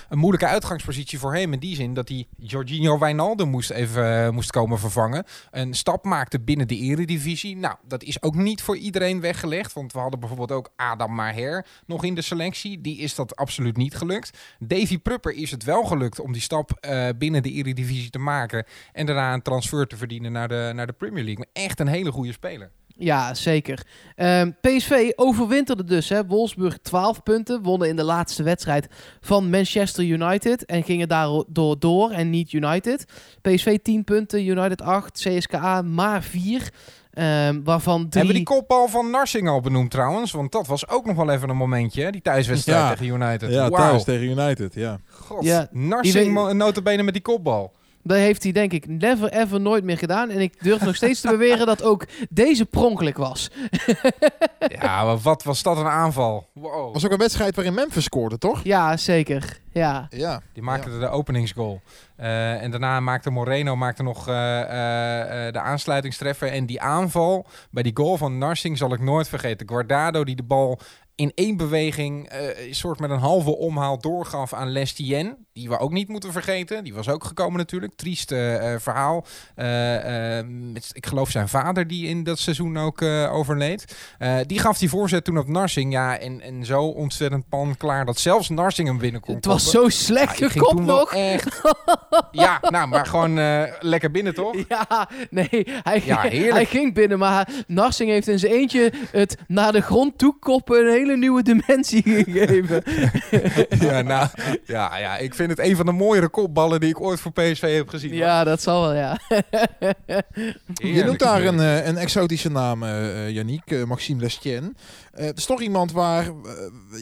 een 0.09 0.19
moeilijke 0.19 0.47
uitgangspositie 0.47 1.19
voor 1.19 1.35
hem. 1.35 1.53
In 1.53 1.59
die 1.59 1.75
zin 1.75 1.95
dat 1.95 2.09
hij 2.09 2.27
Jorginho 2.37 2.99
Wijnaldum 2.99 3.49
moest 3.49 3.71
even 3.71 4.35
moest 4.35 4.51
komen 4.51 4.79
vervangen. 4.79 5.25
Een 5.51 5.75
stap 5.75 6.05
maakte 6.05 6.41
binnen 6.41 6.69
de 6.69 6.77
eredivisie. 6.77 7.57
Nou, 7.57 7.75
dat 7.89 8.03
is 8.03 8.23
ook 8.23 8.35
niet 8.35 8.63
voor 8.63 8.77
iedereen 8.77 9.21
weggelegd. 9.21 9.73
Want 9.73 9.93
we 9.93 9.99
hadden 9.99 10.21
bijvoorbeeld 10.21 10.53
ook 10.53 10.71
Adam 10.77 11.15
Maher 11.15 11.67
nog 11.87 12.05
in 12.05 12.15
de 12.15 12.23
selectie. 12.23 12.81
Die 12.81 12.99
is 12.99 13.15
dat 13.15 13.37
absoluut 13.37 13.77
niet 13.77 13.97
gelukt. 13.97 14.39
Davy 14.59 14.99
Prupper 14.99 15.33
is 15.33 15.51
het 15.51 15.65
wel 15.65 15.85
gelukt 15.85 16.21
om 16.21 16.33
die 16.33 16.43
stap 16.43 16.89
binnen 17.19 17.43
de 17.43 17.53
eredivisie 17.53 18.11
te 18.11 18.19
maken. 18.19 18.65
En 18.93 19.07
daarna 19.07 19.33
een 19.33 19.43
transfer 19.43 19.87
te 19.87 19.97
verdienen 19.97 20.33
naar 20.33 20.49
de 20.49 20.73
naar 20.77 20.87
de 20.87 20.93
Premier 20.93 21.25
League. 21.25 21.45
Maar 21.53 21.65
echt 21.65 21.81
een 21.81 21.87
hele 21.87 22.13
goede 22.13 22.33
speler. 22.33 22.71
Ja, 22.99 23.35
zeker. 23.35 23.87
Um, 24.17 24.27
ehm, 24.27 24.51
PSV 24.61 25.11
overwinterde 25.17 25.85
dus. 25.85 26.09
Hè. 26.09 26.27
Wolfsburg 26.27 26.79
12 26.83 27.23
punten. 27.23 27.63
Wonnen 27.63 27.89
in 27.89 27.97
de 27.97 28.05
laatste 28.05 28.43
wedstrijd 28.43 28.89
van 29.21 29.51
Manchester 29.51 30.05
United. 30.05 30.65
En 30.65 30.83
gingen 30.83 31.09
daardoor 31.09 31.79
door 31.79 32.11
en 32.11 32.31
niet 32.31 32.53
United. 32.53 33.05
PSV 33.43 33.79
10 33.83 34.05
punten, 34.05 34.47
United 34.47 34.83
8, 34.83 35.13
CSKA 35.13 35.83
maar 35.83 36.23
4. 36.23 36.61
Um, 36.61 37.23
ehm, 37.23 37.63
waarvan 37.63 38.09
drie... 38.09 38.25
Hebben 38.25 38.35
die 38.35 38.45
kopbal 38.45 38.89
van 38.89 39.11
Narsing 39.11 39.49
al 39.49 39.61
benoemd 39.61 39.91
trouwens? 39.91 40.33
Want 40.33 40.53
dat 40.53 40.67
was 40.67 40.89
ook 40.89 41.07
nog 41.07 41.17
wel 41.17 41.31
even 41.31 41.49
een 41.49 41.57
momentje, 41.57 42.13
die 42.13 42.23
thuiswedstrijd 42.23 42.79
ja. 42.79 42.95
tegen 42.95 43.23
United. 43.23 43.51
Ja, 43.51 43.69
wow. 43.69 43.79
thuis 43.79 44.05
tegen 44.05 44.27
United, 44.27 44.75
ja. 44.75 44.99
God, 45.11 45.45
ja, 45.45 45.69
Narsing, 45.71 46.45
weet... 46.45 46.55
notabene 46.55 47.03
met 47.03 47.15
die 47.15 47.23
kopbal. 47.23 47.73
Dat 48.07 48.17
heeft 48.17 48.43
hij 48.43 48.53
denk 48.53 48.73
ik 48.73 48.89
never 48.89 49.33
ever 49.33 49.61
nooit 49.61 49.85
meer 49.85 49.99
gedaan. 49.99 50.31
En 50.31 50.41
ik 50.41 50.63
durf 50.63 50.85
nog 50.85 50.97
steeds 50.97 51.21
te 51.21 51.29
beweren 51.29 51.67
dat 51.67 51.83
ook 51.83 52.07
deze 52.31 52.67
pronkelijk 52.67 53.17
was. 53.17 53.51
ja, 54.81 55.05
maar 55.05 55.19
wat 55.19 55.43
was 55.43 55.63
dat 55.63 55.77
een 55.79 55.87
aanval. 55.87 56.49
Wow. 56.53 56.93
Was 56.93 57.05
ook 57.05 57.13
een 57.13 57.19
wedstrijd 57.19 57.55
waarin 57.55 57.75
Memphis 57.75 58.05
scoorde, 58.05 58.39
toch? 58.39 58.61
Ja, 58.65 58.97
zeker. 58.97 59.61
Ja. 59.73 60.07
ja. 60.11 60.41
Die 60.53 60.63
maakte 60.63 60.91
ja. 60.91 60.99
de 60.99 61.09
openingsgoal. 61.09 61.81
Uh, 62.21 62.63
en 62.63 62.71
daarna 62.71 63.01
maakte 63.01 63.31
Moreno 63.31 63.77
maakte 63.77 64.03
nog 64.03 64.29
uh, 64.29 64.35
uh, 64.35 64.67
de 65.53 65.61
aansluitingstreffer. 65.61 66.49
En 66.49 66.67
die 66.67 66.81
aanval 66.81 67.47
bij 67.71 67.83
die 67.83 67.97
goal 67.97 68.17
van 68.17 68.39
Narsing 68.39 68.79
zal 68.79 68.93
ik 68.93 69.01
nooit 69.01 69.29
vergeten. 69.29 69.69
Guardado 69.69 70.25
die 70.25 70.37
de 70.37 70.43
bal 70.43 70.79
in 71.17 71.33
één 71.35 71.57
beweging 71.57 72.29
eh, 72.29 72.67
een 72.69 72.75
soort 72.75 73.01
met 73.01 73.11
een 73.11 73.19
halve 73.19 73.57
omhaal 73.57 73.99
doorgaf 73.99 74.53
aan 74.53 74.71
Lestien. 74.71 75.47
Die 75.53 75.69
we 75.69 75.79
ook 75.79 75.93
niet 75.93 76.09
moeten 76.09 76.33
vergeten. 76.33 76.85
Die 76.85 76.95
was 76.95 77.09
ook 77.09 77.25
gekomen 77.25 77.59
natuurlijk. 77.59 77.93
Triest 77.97 78.33
eh, 78.33 78.75
verhaal. 78.79 79.27
Eh, 79.55 80.39
eh, 80.39 80.47
met, 80.49 80.91
ik 80.93 81.07
geloof 81.07 81.31
zijn 81.31 81.49
vader 81.49 81.87
die 81.87 82.09
in 82.09 82.25
dat 82.25 82.39
seizoen 82.39 82.79
ook 82.79 83.03
overleed. 83.03 83.97
Die 84.47 84.59
gaf 84.59 84.79
die 84.79 84.89
voorzet 84.89 85.25
toen 85.25 85.39
op 85.39 85.49
Narsing. 85.49 85.93
Ja, 85.93 86.19
en, 86.19 86.41
en 86.41 86.65
zo 86.65 86.83
ontzettend 86.83 87.49
pan 87.49 87.77
klaar 87.77 88.05
dat 88.05 88.19
zelfs 88.19 88.49
Narsing 88.49 88.89
hem 88.89 88.99
binnen 88.99 89.21
kon 89.21 89.35
Het 89.35 89.45
was 89.45 89.71
zo 89.71 89.89
slecht 89.89 90.39
Ja, 90.39 90.49
gekopt 90.49 90.85
nog. 90.85 91.13
Echt. 91.13 91.61
ja, 92.31 92.59
nou, 92.61 92.89
maar 92.89 93.07
gewoon 93.07 93.35
lekker 93.81 94.11
binnen 94.11 94.35
toch? 94.35 94.57
Ja, 94.69 95.09
nee, 95.31 95.67
hij, 95.83 96.03
Ja, 96.05 96.21
hij 96.29 96.65
ging 96.65 96.95
binnen, 96.95 97.19
maar 97.19 97.49
Narsing 97.67 98.11
heeft 98.11 98.29
in 98.29 98.39
zijn 98.39 98.53
eentje 98.53 98.93
het 99.11 99.37
naar 99.47 99.73
de 99.73 99.81
grond 99.81 100.19
toe 100.19 100.39
koppen 100.39 100.85
hele 101.07 101.19
nieuwe 101.19 101.43
dimensie 101.43 102.03
gegeven. 102.03 102.83
ja, 103.89 104.03
nou, 104.03 104.29
ja, 104.65 104.97
ja, 104.99 105.17
ik 105.17 105.35
vind 105.35 105.51
het 105.51 105.59
een 105.59 105.77
van 105.77 105.87
de 105.87 105.93
mooiere 105.93 106.29
kopballen 106.29 106.81
die 106.81 106.89
ik 106.89 107.01
ooit 107.01 107.21
voor 107.21 107.33
PSV 107.33 107.77
heb 107.77 107.89
gezien. 107.89 108.15
ja, 108.15 108.45
dat 108.45 108.63
zal 108.63 108.83
wel, 108.83 108.95
ja. 108.95 109.19
Je 110.75 111.05
noemt 111.05 111.19
daar 111.19 111.45
een, 111.45 111.61
eh, 111.61 111.87
een 111.87 111.97
exotische 111.97 112.51
naam, 112.51 112.83
eh 112.83 113.31
Yannick, 113.31 113.87
Maxime 113.87 114.21
Lestien. 114.21 114.77
Eh 115.13 115.27
het 115.27 115.39
is 115.39 115.47
toch 115.47 115.61
iemand 115.61 115.93
waar, 115.93 116.31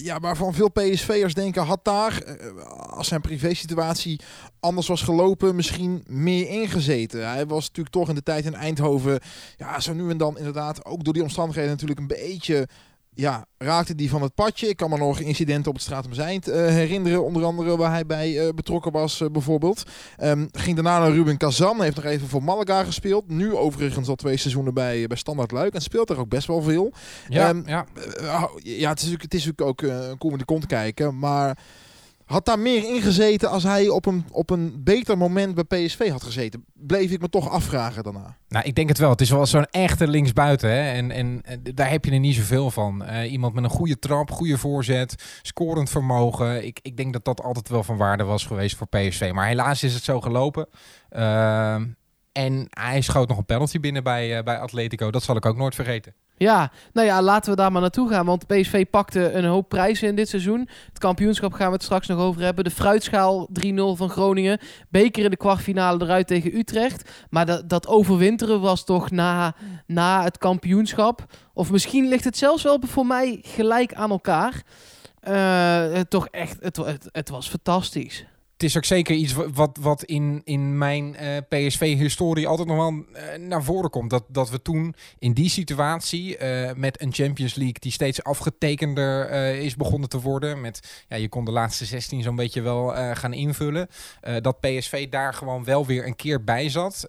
ja, 0.03 0.21
waarvan 0.21 0.55
veel 0.55 0.71
PSV'ers 0.71 1.35
denken, 1.35 1.62
had 1.62 1.85
daar, 1.85 2.23
als 2.90 3.09
zijn 3.09 3.21
privésituatie 3.21 4.21
anders 4.64 4.87
was 4.87 5.03
gelopen, 5.03 5.57
misschien 5.57 6.05
meer 6.07 6.49
ingezeten. 6.49 7.29
Hij 7.29 7.47
was 7.47 7.67
natuurlijk 7.67 7.95
toch 7.95 8.09
in 8.09 8.14
de 8.14 8.23
tijd 8.23 8.45
in 8.45 8.55
Eindhoven, 8.55 9.21
ja, 9.57 9.81
zo 9.81 9.93
nu 9.93 10.11
en 10.11 10.17
dan 10.17 10.38
inderdaad, 10.38 10.85
ook 10.85 11.05
door 11.05 11.12
die 11.12 11.23
omstandigheden 11.23 11.71
natuurlijk 11.71 12.01
een 12.01 12.07
beetje... 12.07 12.69
Ja, 13.14 13.46
raakte 13.59 13.94
die 13.94 14.11
van 14.11 14.22
het 14.22 14.35
padje. 14.35 14.68
Ik 14.68 14.77
kan 14.77 14.90
me 14.90 14.96
nog 14.96 15.20
incidenten 15.20 15.68
op 15.68 15.74
het 15.74 15.85
Stratum 15.85 16.12
Zijnd 16.14 16.48
eh, 16.48 16.66
herinneren. 16.66 17.24
Onder 17.24 17.44
andere 17.44 17.77
waar 17.77 17.90
hij 17.90 18.07
bij 18.07 18.40
eh, 18.40 18.55
betrokken 18.55 18.92
was 18.92 19.20
eh, 19.20 19.29
bijvoorbeeld. 19.31 19.83
Ehm, 20.16 20.46
ging 20.53 20.74
daarna 20.74 20.98
naar 20.98 21.12
Ruben 21.12 21.37
Kazan. 21.37 21.83
Heeft 21.83 21.96
nog 21.96 22.05
even 22.05 22.29
voor 22.29 22.42
Malaga 22.42 22.85
gespeeld. 22.85 23.29
Nu 23.29 23.55
overigens 23.57 24.09
al 24.09 24.14
twee 24.14 24.37
seizoenen 24.37 24.74
bij, 24.74 25.07
bij 25.07 25.16
Standard 25.16 25.50
Luik. 25.50 25.74
En 25.74 25.81
speelt 25.81 26.11
er 26.11 26.18
ook 26.18 26.29
best 26.29 26.46
wel 26.46 26.62
veel. 26.62 26.92
Ja, 27.29 27.48
Ehm, 27.48 27.62
ja. 27.66 27.87
Eh, 28.16 28.44
ja, 28.62 28.88
het 28.88 28.98
is 28.98 29.05
natuurlijk, 29.05 29.22
het 29.22 29.35
is 29.35 29.44
natuurlijk 29.44 29.61
ook 29.61 29.83
een 29.83 30.18
koe 30.18 30.31
met 30.31 30.38
de 30.38 30.44
kont 30.44 30.66
kijken. 30.66 31.18
Maar 31.18 31.59
had 32.35 32.44
daar 32.44 32.59
meer 32.59 32.85
ingezeten 32.85 33.51
als 33.51 33.62
hij 33.62 33.88
op 33.88 34.07
een, 34.07 34.25
op 34.31 34.51
een 34.51 34.81
beter 34.85 35.18
moment 35.18 35.55
bij 35.55 35.64
PSV 35.64 36.11
had 36.11 36.23
gezeten? 36.23 36.64
Bleef 36.73 37.11
ik 37.11 37.20
me 37.20 37.29
toch 37.29 37.51
afvragen 37.51 38.03
daarna. 38.03 38.37
Nou, 38.49 38.64
ik 38.64 38.75
denk 38.75 38.88
het 38.88 38.99
wel. 38.99 39.11
Het 39.11 39.20
is 39.20 39.31
wel 39.31 39.47
zo'n 39.47 39.66
echte 39.70 40.09
linksbuiten. 40.09 40.70
Hè? 40.70 40.92
En, 40.92 41.11
en 41.11 41.40
eh, 41.44 41.57
daar 41.75 41.90
heb 41.90 42.05
je 42.05 42.11
er 42.11 42.18
niet 42.18 42.35
zoveel 42.35 42.70
van. 42.70 43.05
Eh, 43.05 43.33
iemand 43.33 43.55
met 43.55 43.64
een 43.64 43.70
goede 43.70 43.99
trap, 43.99 44.31
goede 44.31 44.59
voorzet, 44.59 45.40
scorend 45.42 45.90
vermogen. 45.90 46.66
Ik, 46.66 46.79
ik 46.83 46.97
denk 46.97 47.12
dat 47.12 47.25
dat 47.25 47.42
altijd 47.42 47.68
wel 47.68 47.83
van 47.83 47.97
waarde 47.97 48.25
was 48.25 48.47
geweest 48.47 48.77
voor 48.77 48.87
PSV. 48.87 49.31
Maar 49.35 49.47
helaas 49.47 49.83
is 49.83 49.94
het 49.94 50.05
zo 50.05 50.20
gelopen. 50.20 50.68
Ehm, 51.09 51.87
en 52.33 52.66
hij 52.70 53.01
schoot 53.01 53.29
nog 53.29 53.38
een 53.38 53.44
penalty 53.44 53.81
binnen 53.81 54.03
bij, 54.03 54.37
eh, 54.37 54.44
bij 54.44 54.59
Atletico. 54.59 55.11
Dat 55.11 55.23
zal 55.23 55.37
ik 55.37 55.47
ook 55.47 55.57
nooit 55.57 55.75
vergeten. 55.75 56.14
Ja, 56.37 56.70
nou 56.92 57.07
ja, 57.07 57.23
laten 57.23 57.51
we 57.51 57.57
daar 57.57 57.73
maar 57.73 57.81
naartoe 57.81 58.09
gaan. 58.09 58.27
Want 58.27 58.47
PSV 58.47 58.87
pakte 58.90 59.33
een 59.33 59.44
hoop 59.44 59.68
prijzen 59.68 60.09
in 60.09 60.16
dit 60.16 60.29
seizoen. 60.29 60.68
Het 60.88 60.99
kampioenschap 60.99 61.53
gaan 61.53 61.66
we 61.66 61.73
het 61.73 61.83
straks 61.83 62.07
nog 62.07 62.18
over 62.18 62.42
hebben. 62.42 62.64
De 62.64 62.70
fruitschaal 62.70 63.49
3-0 63.49 63.75
van 63.75 64.11
Groningen. 64.11 64.59
Beker 64.88 65.25
in 65.25 65.31
de 65.31 65.37
kwartfinale 65.37 66.05
eruit 66.05 66.27
tegen 66.27 66.57
Utrecht. 66.57 67.11
Maar 67.31 67.47
dat, 67.47 67.68
dat 67.68 67.87
overwinteren 67.87 68.61
was 68.61 68.85
toch 68.85 69.11
na, 69.11 69.55
na 69.87 70.23
het 70.23 70.38
kampioenschap. 70.38 71.25
Of 71.53 71.70
misschien 71.70 72.09
ligt 72.09 72.25
het 72.25 72.37
zelfs 72.37 72.62
wel 72.62 72.79
voor 72.87 73.07
mij 73.07 73.38
gelijk 73.42 73.94
aan 73.94 74.11
elkaar. 74.11 74.62
Eh, 75.20 76.01
toch 76.01 76.29
echt, 76.29 76.57
het, 76.61 76.79
het 77.12 77.29
was 77.29 77.49
fantastisch. 77.49 78.25
Is 78.64 78.77
ook 78.77 78.85
zeker 78.85 79.14
iets 79.14 79.33
wa- 79.33 79.50
wat, 79.50 79.79
wat 79.81 80.03
in, 80.05 80.40
in 80.44 80.79
mijn 80.79 81.16
eh, 81.16 81.37
PSV-historie 81.48 82.46
altijd 82.46 82.68
nog 82.68 82.77
wel 82.77 83.05
eh, 83.12 83.38
naar 83.38 83.62
voren 83.62 83.90
komt. 83.90 84.11
Dat, 84.11 84.24
dat 84.29 84.50
we 84.50 84.62
toen 84.62 84.94
in 85.18 85.33
die 85.33 85.48
situatie 85.48 86.37
eh, 86.37 86.74
met 86.74 87.00
een 87.03 87.12
Champions 87.12 87.55
League 87.55 87.77
die 87.79 87.92
steeds 87.92 88.22
afgetekender 88.22 89.31
is 89.55 89.77
begonnen 89.77 90.09
te 90.09 90.20
worden. 90.20 90.61
Met, 90.61 91.05
ja, 91.09 91.16
je 91.16 91.29
kon 91.29 91.44
de 91.44 91.50
laatste 91.50 91.85
16 91.85 92.22
zo'n 92.22 92.37
beetje 92.37 92.61
wel 92.62 92.88
gaan 93.14 93.33
invullen. 93.33 93.88
dat 94.40 94.61
PSV 94.61 95.09
daar 95.09 95.35
gewoon 95.35 95.64
wel 95.64 95.87
weer 95.87 96.07
een 96.07 96.16
keer 96.16 96.44
bij 96.44 96.68
zat. 96.68 97.07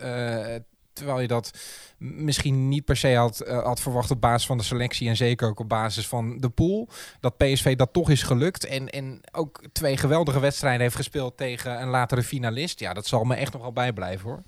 Terwijl 0.93 1.19
je 1.19 1.27
dat 1.27 1.51
misschien 1.97 2.69
niet 2.69 2.86
per 2.86 2.97
se 2.97 3.15
had, 3.15 3.39
eh, 3.39 3.63
had 3.63 3.81
verwacht 3.81 4.12
op 4.12 4.21
basis 4.21 4.45
van 4.45 4.58
de 4.58 4.63
selectie. 4.63 5.10
En 5.10 5.15
zeker 5.15 5.47
ook 5.47 5.60
op 5.60 5.69
basis 5.69 6.08
van 6.08 6.38
de 6.39 6.49
pool 6.49 6.89
dat 7.19 7.38
PSV 7.38 7.75
dat 7.75 7.93
toch 7.93 8.10
is 8.10 8.23
gelukt. 8.23 8.65
En, 8.65 8.89
en 8.89 9.21
ook 9.31 9.62
twee 9.71 9.97
geweldige 9.97 10.39
wedstrijden 10.39 10.81
heeft 10.81 10.95
gespeeld 10.95 11.38
tegen 11.38 11.81
een 11.81 11.89
latere 11.89 12.23
finalist. 12.23 12.79
Ja, 12.79 12.93
dat 12.93 13.08
zal 13.08 13.23
me 13.23 13.36
echt 13.36 13.53
nog 13.53 13.62
wel 13.62 13.73
bijblijven 13.73 14.29
hoor. 14.29 14.43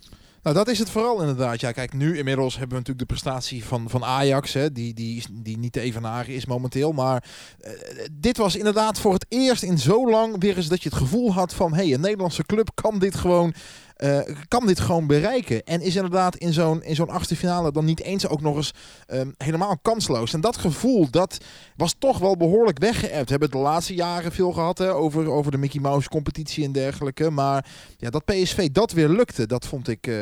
Nou, 0.48 0.60
dat 0.60 0.68
is 0.68 0.80
het 0.80 0.90
vooral 0.90 1.20
inderdaad. 1.20 1.60
Ja, 1.60 1.72
kijk, 1.72 1.94
nu 1.94 2.18
inmiddels 2.18 2.58
hebben 2.58 2.78
we 2.78 2.84
natuurlijk 2.84 3.08
de 3.08 3.14
prestatie 3.14 3.66
van, 3.66 3.90
van 3.90 4.04
Ajax, 4.04 4.54
hè, 4.54 4.72
die, 4.72 4.94
die, 4.94 5.24
die 5.32 5.58
niet 5.58 5.72
te 5.72 5.80
evenaren 5.80 6.34
is 6.34 6.46
momenteel. 6.46 6.92
Maar 6.92 7.24
eh, 7.60 7.72
dit 8.12 8.38
was 8.38 8.56
inderdaad 8.56 9.00
voor 9.00 9.14
het 9.14 9.26
eerst 9.30 9.64
in 9.64 9.78
zo 9.78 10.10
lang 10.10 10.36
weer 10.40 10.58
eens 10.58 10.68
dat 10.68 10.84
je 10.84 10.90
het 10.90 10.98
gevoel 10.98 11.34
had 11.34 11.54
van, 11.54 11.74
hé, 11.74 11.84
hey, 11.84 11.94
een 11.94 12.02
Nederlandse 12.02 12.46
club 12.46 12.70
kan 12.74 13.00
dit 13.00 13.16
gewoon... 13.16 13.54
eh, 13.98 14.20
kan 14.48 14.66
dit 14.66 14.80
gewoon 14.80 15.08
bereiken. 15.08 15.64
En 15.64 15.82
is 15.82 15.96
inderdaad 15.96 16.36
in 16.36 16.54
zo'n, 16.54 16.84
in 16.84 16.96
zo'n 16.96 17.10
achtste 17.10 17.36
finale 17.36 17.72
dan 17.72 17.86
niet 17.86 18.02
eens 18.02 18.28
ook 18.28 18.42
nog 18.42 18.56
eens 18.56 18.74
ehm, 19.08 19.32
helemaal 19.38 19.78
kansloos. 19.82 20.34
En 20.34 20.42
dat 20.42 20.58
gevoel, 20.58 21.10
dat 21.10 21.38
was 21.76 21.96
toch 22.00 22.18
wel 22.18 22.38
behoorlijk 22.38 22.80
weggeëpt. 22.80 23.24
We 23.24 23.30
hebben 23.30 23.50
het 23.50 23.52
de 23.52 23.64
laatste 23.64 23.94
jaren 23.94 24.32
veel 24.32 24.52
gehad 24.52 24.78
hè, 24.78 24.94
over, 24.94 25.30
over 25.30 25.52
de 25.52 25.58
Mickey 25.58 25.82
Mouse 25.82 26.10
competitie 26.10 26.66
en 26.66 26.72
dergelijke. 26.72 27.30
Maar 27.30 27.66
ja, 27.98 28.10
dat 28.10 28.26
PSV 28.26 28.70
dat 28.70 28.92
weer 28.92 29.10
lukte, 29.10 29.46
dat 29.46 29.66
vond 29.66 29.88
ik. 29.88 30.08
eh, 30.08 30.16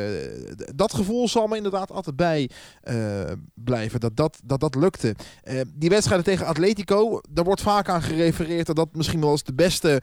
dat 0.74 0.94
gevoel 0.94 1.28
zal 1.28 1.46
me 1.46 1.56
inderdaad 1.56 1.90
altijd 1.92 2.16
bij 2.16 2.50
eh, 2.82 2.96
blijven. 3.54 4.00
Dat 4.00 4.16
dat, 4.16 4.40
dat, 4.44 4.60
dat 4.60 4.74
lukte. 4.74 5.14
Die 5.74 5.88
wedstrijden 5.88 6.24
tegen 6.24 6.46
Atletico, 6.46 7.20
daar 7.30 7.44
wordt 7.44 7.62
vaak 7.62 7.88
aan 7.88 8.02
gerefereerd 8.02 8.66
dat 8.66 8.76
dat 8.76 8.88
misschien 8.92 9.20
wel 9.20 9.30
eens 9.30 9.42
de 9.42 9.54
beste 9.54 10.02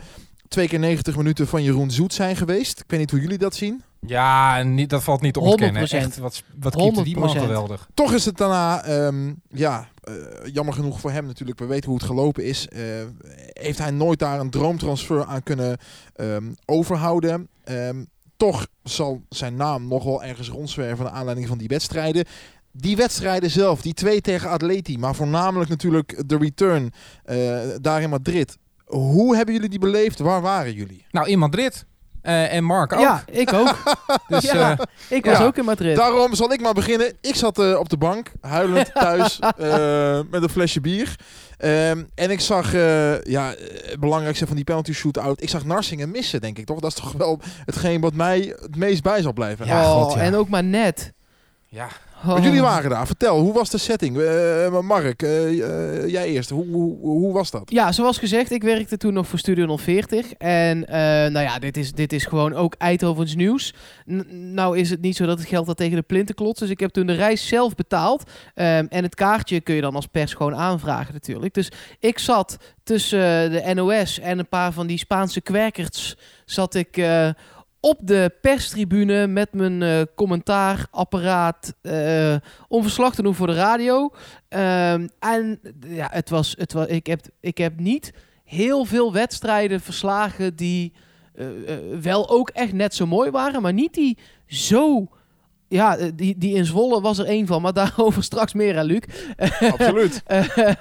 twee 0.53 0.67
keer 0.67 0.79
90 0.79 1.15
minuten 1.15 1.47
van 1.47 1.63
Jeroen 1.63 1.91
Zoet 1.91 2.13
zijn 2.13 2.35
geweest. 2.35 2.79
Ik 2.79 2.85
weet 2.87 2.99
niet 2.99 3.11
hoe 3.11 3.19
jullie 3.19 3.37
dat 3.37 3.55
zien. 3.55 3.83
Ja, 3.99 4.57
en 4.57 4.73
niet, 4.73 4.89
dat 4.89 5.03
valt 5.03 5.21
niet 5.21 5.33
te 5.33 5.39
ontkennen. 5.39 5.87
100%. 5.87 5.91
Echt, 5.91 6.17
wat, 6.17 6.43
wat 6.59 6.75
keepte 6.75 7.03
die 7.03 7.17
man 7.17 7.37
100%. 7.37 7.39
geweldig. 7.39 7.87
Toch 7.93 8.13
is 8.13 8.25
het 8.25 8.37
daarna, 8.37 8.83
ehm, 8.83 9.33
ja, 9.49 9.87
eh, 10.03 10.13
jammer 10.53 10.73
genoeg 10.73 10.99
voor 10.99 11.11
hem 11.11 11.25
natuurlijk. 11.25 11.59
We 11.59 11.65
weten 11.65 11.89
hoe 11.89 11.97
het 11.97 12.07
gelopen 12.07 12.45
is. 12.45 12.67
Eh, 12.67 12.81
heeft 13.47 13.77
hij 13.77 13.91
nooit 13.91 14.19
daar 14.19 14.39
een 14.39 14.49
droomtransfer 14.49 15.25
aan 15.25 15.43
kunnen 15.43 15.77
ehm, 16.15 16.51
overhouden. 16.65 17.47
Ehm, 17.63 18.03
toch 18.37 18.67
zal 18.83 19.21
zijn 19.29 19.55
naam 19.55 19.87
nog 19.87 20.03
wel 20.03 20.23
ergens 20.23 20.49
rondzwerven 20.49 21.05
naar 21.05 21.13
aanleiding 21.13 21.47
van 21.47 21.57
die 21.57 21.67
wedstrijden. 21.67 22.25
Die 22.71 22.95
wedstrijden 22.95 23.49
zelf, 23.49 23.81
die 23.81 23.93
twee 23.93 24.21
tegen 24.21 24.49
Atleti, 24.49 24.97
maar 24.97 25.15
voornamelijk 25.15 25.69
natuurlijk 25.69 26.23
de 26.29 26.37
return 26.37 26.91
eh, 27.23 27.59
daar 27.81 28.01
in 28.01 28.09
Madrid. 28.09 28.57
Hoe 28.93 29.35
hebben 29.35 29.53
jullie 29.53 29.69
die 29.69 29.79
beleefd? 29.79 30.19
Waar 30.19 30.41
waren 30.41 30.73
jullie? 30.73 31.05
Nou, 31.11 31.27
in 31.27 31.39
Madrid. 31.39 31.85
Eh, 32.21 32.53
en 32.53 32.63
Mark 32.63 32.93
ook. 32.93 32.99
Ja, 32.99 33.23
ik 33.31 33.53
ook. 33.53 33.77
dus, 34.27 34.43
ja. 34.43 34.71
eh, 34.71 34.85
ik 35.17 35.25
was 35.25 35.37
ja. 35.37 35.45
ook 35.45 35.57
in 35.57 35.65
Madrid. 35.65 35.95
Daarom 35.95 36.35
zal 36.35 36.53
ik 36.53 36.61
maar 36.61 36.73
beginnen. 36.73 37.13
Ik 37.21 37.35
zat 37.35 37.59
eh, 37.59 37.79
op 37.79 37.89
de 37.89 37.97
bank, 37.97 38.31
huilend 38.41 38.93
thuis, 39.01 39.39
eh, 39.39 40.19
met 40.29 40.43
een 40.43 40.49
flesje 40.49 40.81
bier. 40.81 41.15
Ehm, 41.57 42.03
en 42.15 42.31
ik 42.31 42.39
zag, 42.39 42.73
eh, 42.73 43.21
ja, 43.21 43.53
het 43.85 43.99
belangrijkste 43.99 44.47
van 44.47 44.55
die 44.55 44.65
penalty 44.65 44.93
shootout. 44.93 45.41
Ik 45.41 45.49
zag 45.49 45.65
Narsingen 45.65 46.11
missen, 46.11 46.41
denk 46.41 46.57
ik 46.57 46.65
toch? 46.65 46.79
Dat 46.79 46.89
is 46.89 46.97
toch 46.97 47.11
wel 47.11 47.39
hetgeen 47.65 48.01
wat 48.01 48.13
mij 48.13 48.55
het 48.61 48.75
meest 48.75 49.03
bij 49.03 49.21
zal 49.21 49.33
blijven. 49.33 49.65
Ja, 49.65 49.81
oh, 49.81 50.01
god, 50.01 50.13
ja. 50.13 50.19
En 50.19 50.35
ook 50.35 50.49
maar 50.49 50.63
net. 50.63 51.13
ja. 51.67 51.87
Oh. 52.27 52.43
Jullie 52.43 52.61
waren 52.61 52.89
daar. 52.89 53.05
Vertel, 53.05 53.39
hoe 53.39 53.53
was 53.53 53.69
de 53.69 53.77
setting? 53.77 54.17
Eh, 54.17 54.79
Mark, 54.79 55.21
eh, 55.21 56.09
jij 56.09 56.25
eerst. 56.27 56.49
Hoe, 56.49 56.65
hoe, 56.67 56.97
hoe 56.99 57.33
was 57.33 57.51
dat? 57.51 57.71
Ja, 57.71 57.91
zoals 57.91 58.17
gezegd, 58.17 58.51
ik 58.51 58.63
werkte 58.63 58.97
toen 58.97 59.13
nog 59.13 59.27
voor 59.27 59.39
Studio 59.39 59.77
040. 59.77 60.33
En 60.33 60.79
nou 61.31 61.39
ja, 61.39 61.59
dit 61.59 61.77
is, 61.77 61.91
dit 61.91 62.13
is 62.13 62.25
gewoon 62.25 62.53
ook 62.53 62.75
Eindhovens 62.77 63.35
nieuws. 63.35 63.73
N- 64.11 64.53
nou 64.53 64.77
is 64.77 64.89
het 64.89 65.01
niet 65.01 65.15
zo 65.15 65.25
dat 65.25 65.39
het 65.39 65.47
geld 65.47 65.65
dat 65.65 65.77
tegen 65.77 65.95
de 65.95 66.01
plinten 66.01 66.35
klotst. 66.35 66.59
Dus 66.59 66.69
ik 66.69 66.79
heb 66.79 66.91
toen 66.91 67.05
de 67.07 67.13
reis 67.13 67.47
zelf 67.47 67.75
betaald. 67.75 68.23
Ehm, 68.53 68.85
en 68.89 69.03
het 69.03 69.15
kaartje 69.15 69.61
kun 69.61 69.75
je 69.75 69.81
dan 69.81 69.95
als 69.95 70.07
pers 70.07 70.33
gewoon 70.33 70.55
aanvragen 70.55 71.13
natuurlijk. 71.13 71.53
Dus 71.53 71.71
ik 71.99 72.19
zat 72.19 72.57
tussen 72.83 73.51
de 73.51 73.71
NOS 73.73 74.19
en 74.19 74.39
een 74.39 74.49
paar 74.49 74.71
van 74.71 74.87
die 74.87 74.97
Spaanse 74.97 75.41
kwerkerts... 75.41 76.17
zat 76.45 76.75
ik 76.75 76.97
op 77.85 77.99
de 78.01 78.31
perstribune 78.41 79.27
met 79.27 79.53
mijn 79.53 79.81
eh, 79.81 80.01
commentaarapparaat... 80.15 81.73
eh, 81.81 82.35
om 82.67 82.81
verslag 82.81 83.15
te 83.15 83.21
doen 83.21 83.35
voor 83.35 83.47
de 83.47 83.53
radio. 83.53 84.11
Ehm, 84.49 85.07
en 85.19 85.59
ja, 85.87 86.07
het 86.11 86.29
was, 86.29 86.55
het 86.57 86.73
was, 86.73 86.87
ik, 86.87 87.07
heb, 87.07 87.21
ik 87.39 87.57
heb 87.57 87.79
niet 87.79 88.13
heel 88.43 88.85
veel 88.85 89.13
wedstrijden 89.13 89.81
verslagen 89.81 90.55
die 90.55 90.93
eh, 91.35 91.45
wel 92.01 92.29
ook 92.29 92.49
echt 92.49 92.73
net 92.73 92.95
zo 92.95 93.05
mooi 93.05 93.31
waren, 93.31 93.61
maar 93.61 93.73
niet 93.73 93.93
die 93.93 94.17
zo 94.47 95.07
ja, 95.67 95.97
die, 96.15 96.37
die 96.37 96.55
in 96.55 96.65
Zwolle 96.65 97.01
was 97.01 97.17
er 97.17 97.25
één 97.25 97.47
van, 97.47 97.61
maar 97.61 97.73
daarover 97.83 98.23
straks 98.23 98.53
meer 98.53 98.77
aan 98.77 98.85
Luc. 98.85 99.03
Absoluut. 99.71 100.23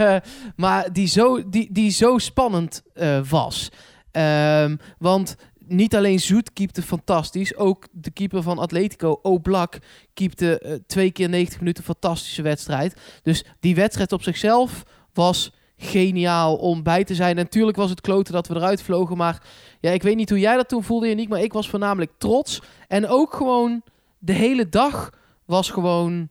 Maar 0.57 0.93
die 0.93 1.07
zo, 1.07 1.49
die, 1.49 1.69
die 1.73 1.91
zo 1.91 2.19
spannend 2.19 2.83
was. 3.29 3.71
Ehm, 4.11 4.77
want 4.99 5.37
niet 5.73 5.97
alleen 5.97 6.21
Zoet 6.21 6.53
keepte 6.53 6.83
fantastisch, 6.83 7.57
ook 7.57 7.87
de 7.93 8.11
keeper 8.11 8.43
van 8.43 8.59
Atletico, 8.59 9.19
Oblak, 9.23 9.79
keepte 10.15 10.59
eh, 10.59 10.73
twee 10.87 11.11
keer 11.11 11.29
90 11.29 11.59
minuten 11.59 11.85
fantastische 11.85 12.43
wedstrijd. 12.43 12.97
Dus 13.23 13.45
die 13.61 13.75
wedstrijd 13.75 14.13
op 14.13 14.23
zichzelf 14.23 14.83
was 15.13 15.53
geniaal 15.77 16.57
om 16.57 16.83
bij 16.83 17.05
te 17.05 17.15
zijn. 17.15 17.37
Natuurlijk 17.37 17.77
was 17.77 17.91
het 17.91 18.01
kloten 18.01 18.33
dat 18.33 18.49
we 18.49 18.55
eruit 18.55 18.83
vlogen, 18.83 19.17
maar 19.17 19.43
ja, 19.81 19.91
ik 19.91 20.03
weet 20.03 20.17
niet 20.17 20.31
hoe 20.31 20.39
jij 20.39 20.57
dat 20.57 20.69
toen 20.69 20.85
voelde, 20.85 21.09
Janiek, 21.09 21.29
maar 21.29 21.43
ik 21.43 21.53
was 21.53 21.69
voornamelijk 21.69 22.13
trots. 22.19 22.63
En 22.89 23.09
ook 23.09 23.35
gewoon 23.35 23.83
de 24.19 24.33
hele 24.33 24.69
dag 24.69 25.11
was 25.45 25.71
gewoon... 25.71 26.29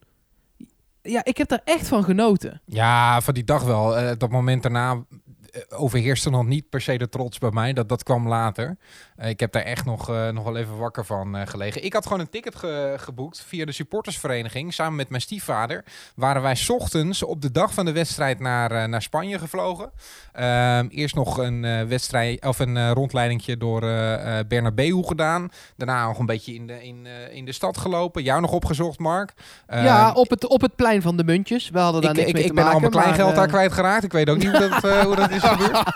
Ja, 1.01 1.23
ik 1.23 1.37
heb 1.37 1.47
daar 1.47 1.61
echt 1.63 1.87
van 1.87 2.03
genoten. 2.03 2.61
Ja, 2.65 3.21
van 3.21 3.33
die 3.33 3.43
dag 3.43 3.63
wel. 3.63 3.97
Eh, 3.97 4.11
dat 4.17 4.29
moment 4.29 4.63
daarna 4.63 5.05
eh, 5.51 5.61
overheerste 5.81 6.29
nog 6.29 6.45
niet 6.45 6.69
per 6.69 6.81
se 6.81 6.97
de 6.97 7.09
trots 7.09 7.37
bij 7.37 7.51
mij. 7.51 7.73
Dat, 7.73 7.89
dat 7.89 8.03
kwam 8.03 8.27
later. 8.27 8.77
Ik 9.27 9.39
heb 9.39 9.51
daar 9.51 9.63
echt 9.63 9.85
nog, 9.85 10.09
eh, 10.09 10.29
nog 10.29 10.43
wel 10.43 10.57
even 10.57 10.77
wakker 10.77 11.05
van 11.05 11.35
eh, 11.35 11.47
gelegen. 11.47 11.83
Ik 11.83 11.93
had 11.93 12.03
gewoon 12.03 12.19
een 12.19 12.29
ticket 12.29 12.55
ge- 12.55 12.95
geboekt 12.97 13.43
via 13.47 13.65
de 13.65 13.71
supportersvereniging. 13.71 14.73
Samen 14.73 14.95
met 14.95 15.09
mijn 15.09 15.21
stiefvader 15.21 15.83
waren 16.15 16.41
wij 16.41 16.55
's 16.55 16.69
ochtends 16.69 17.23
op 17.23 17.41
de 17.41 17.51
dag 17.51 17.73
van 17.73 17.85
de 17.85 17.91
wedstrijd 17.91 18.39
naar, 18.39 18.71
eh, 18.71 18.83
naar 18.87 19.01
Spanje 19.01 19.39
gevlogen. 19.39 19.91
Ehm, 20.33 20.87
eerst 20.89 21.15
nog 21.15 21.37
een 21.37 21.87
wedstrijd 21.87 22.45
of 22.45 22.59
een 22.59 22.93
rondleidingje 22.93 23.57
door 23.57 23.79
Bernabeu 24.47 25.03
gedaan. 25.03 25.49
Daarna 25.77 26.05
nog 26.07 26.19
een 26.19 26.25
beetje 26.25 26.53
in 26.53 26.67
de, 26.67 26.83
in, 26.83 27.07
in 27.31 27.45
de 27.45 27.51
stad 27.51 27.77
gelopen. 27.77 28.23
Jou 28.23 28.41
nog 28.41 28.51
opgezocht, 28.51 28.99
Mark. 28.99 29.33
ja, 29.67 30.07
Ehm, 30.09 30.15
op 30.17 30.29
het, 30.29 30.47
op 30.47 30.61
het 30.61 30.75
plein 30.75 31.01
van 31.01 31.17
de 31.17 31.23
muntjes. 31.23 31.69
We 31.69 31.79
hadden 31.79 32.01
daar 32.01 32.11
ik, 32.11 32.17
niks 32.17 32.29
ik, 32.29 32.33
mee 32.35 32.43
ik 32.43 32.49
te 32.49 32.55
ben 32.55 32.63
al 32.65 32.79
maken. 32.79 32.89
mijn 32.91 33.03
kleingeld 33.03 33.35
daar 33.35 33.47
kwijtgeraakt. 33.47 34.03
Ik 34.03 34.11
weet 34.11 34.29
ook 34.29 34.37
niet 34.37 34.57
hoe 34.57 34.69
dat, 34.81 35.03
hoe 35.05 35.15
dat 35.15 35.29
is 35.31 35.41
gebeurd. 35.43 35.83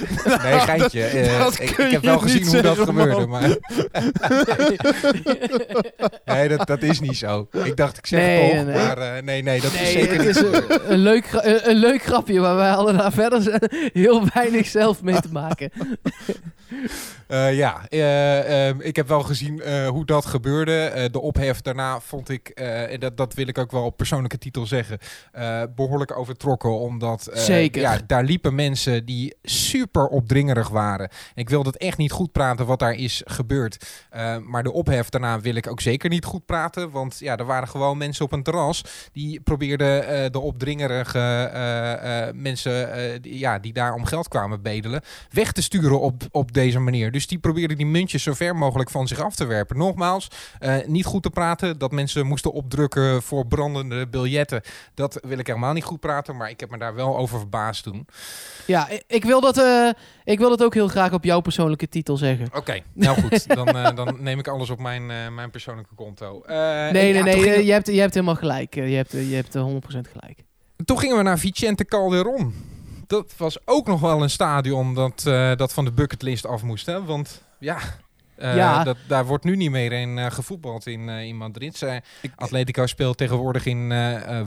Nee, 0.43 0.59
geintje. 0.69 1.03
Eh, 1.03 1.39
dat 1.39 1.59
ik, 1.59 1.75
heb 1.77 2.01
wel 2.01 2.19
gezien 2.19 2.47
hoe 2.47 2.61
dat 2.61 2.77
gebeurde. 2.77 3.27
Maar... 3.27 3.49
nee, 6.35 6.47
dat, 6.47 6.67
dat 6.67 6.81
is 6.81 6.99
niet 6.99 7.17
zo. 7.17 7.47
Ik 7.63 7.77
dacht, 7.77 7.97
ik 7.97 8.05
zeg 8.05 8.19
Nee, 8.19 8.55
toch. 8.55 8.65
nee. 8.65 8.75
Maar 8.75 8.97
eh, 8.97 9.23
nee, 9.23 9.43
nee, 9.43 9.61
dat 9.61 9.73
is 9.73 9.91
zeker 9.91 10.09
het 10.09 10.17
niet 10.17 10.27
is 10.27 10.37
zo. 10.37 10.51
een, 10.51 10.91
een, 10.91 10.99
leuk, 10.99 11.25
een, 11.31 11.69
een 11.69 11.75
leuk 11.75 12.03
grapje, 12.03 12.39
maar 12.39 12.55
wij 12.55 12.69
hadden 12.69 12.97
daar 12.97 13.11
verder 13.11 13.59
heel 13.93 14.23
weinig 14.33 14.67
zelf 14.67 15.01
mee 15.01 15.21
te 15.21 15.31
maken. 15.31 15.71
Eh, 17.31 17.55
ja, 17.55 17.87
eh, 17.89 18.67
ehm, 18.67 18.79
ik 18.81 18.95
heb 18.95 19.07
wel 19.07 19.23
gezien 19.23 19.61
eh, 19.61 19.87
hoe 19.87 20.05
dat 20.05 20.25
gebeurde. 20.25 21.07
De 21.11 21.21
ophef 21.21 21.61
daarna 21.61 21.99
vond 21.99 22.29
ik, 22.29 22.49
en 22.49 22.99
dat, 22.99 23.17
dat 23.17 23.33
wil 23.33 23.47
ik 23.47 23.57
ook 23.57 23.71
wel 23.71 23.83
op 23.83 23.97
persoonlijke 23.97 24.37
titel 24.37 24.65
zeggen, 24.65 24.97
eh, 25.31 25.63
behoorlijk 25.75 26.17
overtrokken. 26.17 26.79
Omdat 26.79 27.29
Zeker. 27.33 27.81
Ja, 27.81 27.99
daar 28.07 28.23
liepen 28.23 28.55
mensen 28.55 29.05
die 29.05 29.35
super 29.43 30.07
opdringerig 30.07 30.69
waren. 30.69 31.09
Ik 31.35 31.49
wil 31.49 31.63
het 31.63 31.77
echt 31.77 31.97
niet 31.97 32.11
goed 32.11 32.31
praten 32.31 32.65
wat 32.65 32.79
daar 32.79 32.93
is 32.93 33.21
gebeurd. 33.25 33.85
Maar 34.45 34.63
de 34.63 34.71
ophef 34.71 35.09
daarna 35.09 35.39
wil 35.39 35.55
ik 35.55 35.67
ook 35.67 35.81
zeker 35.81 36.09
niet 36.09 36.25
goed 36.25 36.45
praten. 36.45 36.91
Want 36.91 37.19
ja, 37.19 37.37
er 37.37 37.45
waren 37.45 37.67
gewoon 37.67 37.97
mensen 37.97 38.25
op 38.25 38.31
een 38.31 38.43
terras 38.43 38.83
die 39.11 39.41
probeerden 39.41 40.31
de 40.31 40.39
opdringerige 40.39 42.31
mensen 42.35 43.21
die, 43.21 43.39
ja, 43.39 43.59
die 43.59 43.73
daar 43.73 43.93
om 43.93 44.05
geld 44.05 44.27
kwamen 44.27 44.61
bedelen 44.61 45.01
weg 45.29 45.51
te 45.51 45.61
sturen 45.61 45.99
op, 45.99 46.23
op 46.31 46.53
deze 46.63 46.79
manier. 46.79 47.11
Dus 47.11 47.27
die 47.27 47.39
probeerden 47.39 47.77
die 47.77 47.85
muntjes 47.85 48.23
zo 48.23 48.33
ver 48.33 48.55
mogelijk 48.55 48.89
van 48.89 49.07
zich 49.07 49.19
af 49.19 49.35
te 49.35 49.45
werpen. 49.45 49.77
Nogmaals, 49.77 50.27
eh, 50.59 50.75
niet 50.85 51.05
goed 51.05 51.23
te 51.23 51.29
praten. 51.29 51.77
Dat 51.77 51.91
mensen 51.91 52.25
moesten 52.25 52.51
opdrukken 52.51 53.21
voor 53.21 53.47
brandende 53.47 54.07
biljetten. 54.07 54.61
Dat 54.93 55.19
wil 55.27 55.37
ik 55.37 55.47
helemaal 55.47 55.73
niet 55.73 55.83
goed 55.83 55.99
praten. 55.99 56.37
Maar 56.37 56.49
ik 56.49 56.59
heb 56.59 56.69
me 56.69 56.77
daar 56.77 56.95
wel 56.95 57.17
over 57.17 57.39
verbaasd 57.39 57.83
toen. 57.83 58.07
Ja, 58.65 58.89
ik, 59.07 59.23
wil 59.23 59.41
dat, 59.41 59.57
eh, 59.57 59.89
ik 60.23 60.39
wil 60.39 60.49
dat 60.49 60.63
ook 60.63 60.73
heel 60.73 60.87
graag 60.87 61.13
op 61.13 61.23
jouw 61.23 61.39
persoonlijke 61.39 61.89
titel 61.89 62.17
zeggen. 62.17 62.47
Oké, 62.53 62.79
nou 62.93 63.21
goed. 63.21 63.55
Dan, 63.55 63.67
eh, 63.67 63.95
dan 63.95 64.17
neem 64.19 64.39
ik 64.39 64.47
alles 64.47 64.69
op 64.69 64.79
mijn, 64.79 65.05
mijn 65.35 65.51
persoonlijke 65.51 65.95
konto. 65.95 66.43
Nee, 66.47 66.91
nee, 66.91 67.13
ja, 67.13 67.23
nee, 67.23 67.33
gingen, 67.33 67.65
je, 67.65 67.71
hebt, 67.71 67.87
je 67.87 67.99
hebt 67.99 68.13
helemaal 68.13 68.35
gelijk. 68.35 68.75
Je 68.75 68.81
hebt, 68.81 69.11
je 69.11 69.35
hebt 69.35 69.55
eh, 69.55 69.67
100% 69.67 69.77
gelijk. 69.87 70.43
toen 70.85 70.99
gingen 70.99 71.17
we 71.17 71.23
naar 71.23 71.39
Vicente 71.39 71.85
Calderon. 71.85 72.70
Dat 73.11 73.33
was 73.37 73.67
ook 73.67 73.87
nog 73.87 73.99
wel 73.99 74.21
een 74.21 74.29
stadion 74.29 74.93
dat, 74.93 75.25
eh, 75.25 75.55
dat 75.55 75.73
van 75.73 75.85
de 75.85 75.91
bucketlist 75.91 76.45
af 76.45 76.63
moest. 76.63 76.85
Hè? 76.85 77.03
Want 77.03 77.43
ja, 77.59 77.77
eh, 78.35 78.55
Ja. 78.55 78.83
Dat, 78.83 78.97
daar 79.07 79.25
wordt 79.25 79.43
nu 79.43 79.55
niet 79.55 79.71
meer 79.71 79.91
in 79.91 80.17
eh, 80.17 80.31
gevoetbald 80.31 80.87
in, 80.87 81.09
in 81.09 81.37
Madrid. 81.37 81.85
Atletico 82.35 82.85
speelt 82.85 83.17
tegenwoordig 83.17 83.65
in 83.65 83.93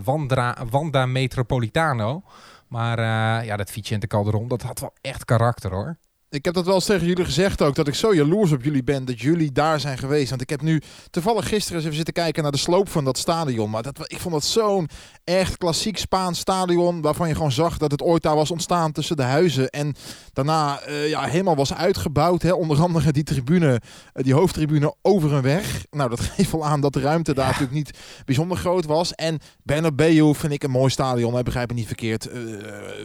Wandra, 0.04 0.56
Wanda 0.70 1.06
Metropolitano. 1.06 2.22
Maar 2.68 3.00
ja, 3.44 3.56
dat 3.56 3.70
Vicente 3.70 4.06
Calderon, 4.06 4.48
dat 4.48 4.62
had 4.62 4.80
wel 4.80 4.94
echt 5.00 5.24
karakter 5.24 5.70
hoor. 5.70 5.96
Ik 6.34 6.44
heb 6.44 6.54
dat 6.54 6.64
wel 6.64 6.74
eens 6.74 6.84
tegen 6.84 7.06
jullie 7.06 7.24
gezegd 7.24 7.62
ook, 7.62 7.74
dat 7.74 7.88
ik 7.88 7.94
zo 7.94 8.14
jaloers 8.14 8.52
op 8.52 8.64
jullie 8.64 8.84
ben 8.84 9.04
dat 9.04 9.20
jullie 9.20 9.52
daar 9.52 9.80
zijn 9.80 9.98
geweest. 9.98 10.28
Want 10.28 10.42
ik 10.42 10.50
heb 10.50 10.62
nu 10.62 10.82
toevallig 11.10 11.48
gisteren 11.48 11.74
eens 11.76 11.84
even 11.84 11.96
zitten 11.96 12.14
kijken 12.14 12.42
naar 12.42 12.52
de 12.52 12.58
sloop 12.58 12.88
van 12.88 13.04
dat 13.04 13.18
stadion. 13.18 13.70
Maar 13.70 13.82
dat, 13.82 14.12
ik 14.12 14.18
vond 14.18 14.34
dat 14.34 14.44
zo'n 14.44 14.88
echt 15.24 15.56
klassiek 15.56 15.98
Spaans 15.98 16.38
stadion, 16.38 17.00
waarvan 17.00 17.28
je 17.28 17.34
gewoon 17.34 17.52
zag 17.52 17.78
dat 17.78 17.90
het 17.90 18.02
ooit 18.02 18.22
daar 18.22 18.34
was 18.34 18.50
ontstaan 18.50 18.92
tussen 18.92 19.16
de 19.16 19.22
huizen. 19.22 19.70
En 19.70 19.94
daarna 20.32 20.80
eh, 20.80 21.08
ja, 21.08 21.24
helemaal 21.24 21.56
was 21.56 21.74
uitgebouwd. 21.74 22.42
Hè. 22.42 22.52
Onder 22.52 22.82
andere 22.82 23.12
die 23.12 23.22
tribune, 23.22 23.80
eh, 24.12 24.24
die 24.24 24.34
hoofdtribune 24.34 24.94
over 25.02 25.32
een 25.32 25.42
weg. 25.42 25.84
Nou, 25.90 26.10
dat 26.10 26.20
geeft 26.36 26.52
wel 26.52 26.64
aan 26.64 26.80
dat 26.80 26.92
de 26.92 27.00
ruimte 27.00 27.34
daar 27.34 27.46
natuurlijk 27.46 27.72
niet 27.72 27.98
bijzonder 28.24 28.56
groot 28.56 28.84
was. 28.84 29.14
En 29.14 29.38
Bernabeu 29.62 30.34
vind 30.34 30.52
ik 30.52 30.62
een 30.62 30.70
mooi 30.70 30.90
stadion, 30.90 31.34
hè, 31.34 31.42
begrijp 31.42 31.68
me 31.68 31.74
niet 31.74 31.86
verkeerd. 31.86 32.28
Eh, 32.28 32.42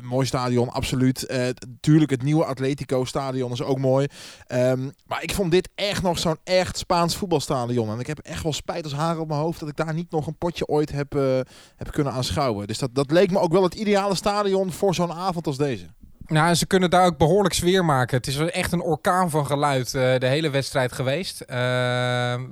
mooi 0.01 0.25
stadion, 0.25 0.69
absoluut. 0.69 1.33
Tuurlijk, 1.79 2.11
het 2.11 2.23
nieuwe 2.23 2.45
Atletico 2.45 3.05
stadion 3.05 3.17
is 3.27 3.61
ook 3.61 3.79
mooi. 3.79 4.07
Ehm, 4.47 4.89
maar 5.05 5.23
ik 5.23 5.33
vond 5.33 5.51
dit 5.51 5.69
echt 5.75 6.03
nog 6.03 6.19
zo'n 6.19 6.37
echt 6.43 6.77
Spaans 6.77 7.15
voetbalstadion. 7.15 7.89
En 7.89 7.99
ik 7.99 8.07
heb 8.07 8.19
echt 8.19 8.43
wel 8.43 8.53
spijt 8.53 8.83
als 8.83 8.93
haren 8.93 9.21
op 9.21 9.27
mijn 9.27 9.39
hoofd 9.39 9.59
dat 9.59 9.69
ik 9.69 9.75
daar 9.75 9.93
niet 9.93 10.11
nog 10.11 10.27
een 10.27 10.37
potje 10.37 10.67
ooit 10.67 10.91
heb, 10.91 11.15
eh, 11.15 11.39
heb 11.75 11.91
kunnen 11.91 12.13
aanschouwen. 12.13 12.67
Dus 12.67 12.77
dat, 12.77 12.95
dat 12.95 13.11
leek 13.11 13.31
me 13.31 13.39
ook 13.39 13.51
wel 13.51 13.63
het 13.63 13.75
ideale 13.75 14.15
stadion 14.15 14.71
voor 14.71 14.95
zo'n 14.95 15.11
avond 15.11 15.47
als 15.47 15.57
deze. 15.57 15.85
Nou, 16.29 16.55
ze 16.55 16.67
kunnen 16.67 16.89
daar 16.89 17.05
ook 17.05 17.17
behoorlijk 17.17 17.53
sfeer 17.53 17.85
maken. 17.85 18.17
Het 18.17 18.27
is 18.27 18.37
echt 18.37 18.71
een 18.71 18.81
orkaan 18.81 19.29
van 19.29 19.45
geluid 19.45 19.93
eh, 19.93 20.17
de 20.17 20.27
hele 20.27 20.49
wedstrijd 20.49 20.91
geweest. 20.91 21.41
Eh, 21.41 21.57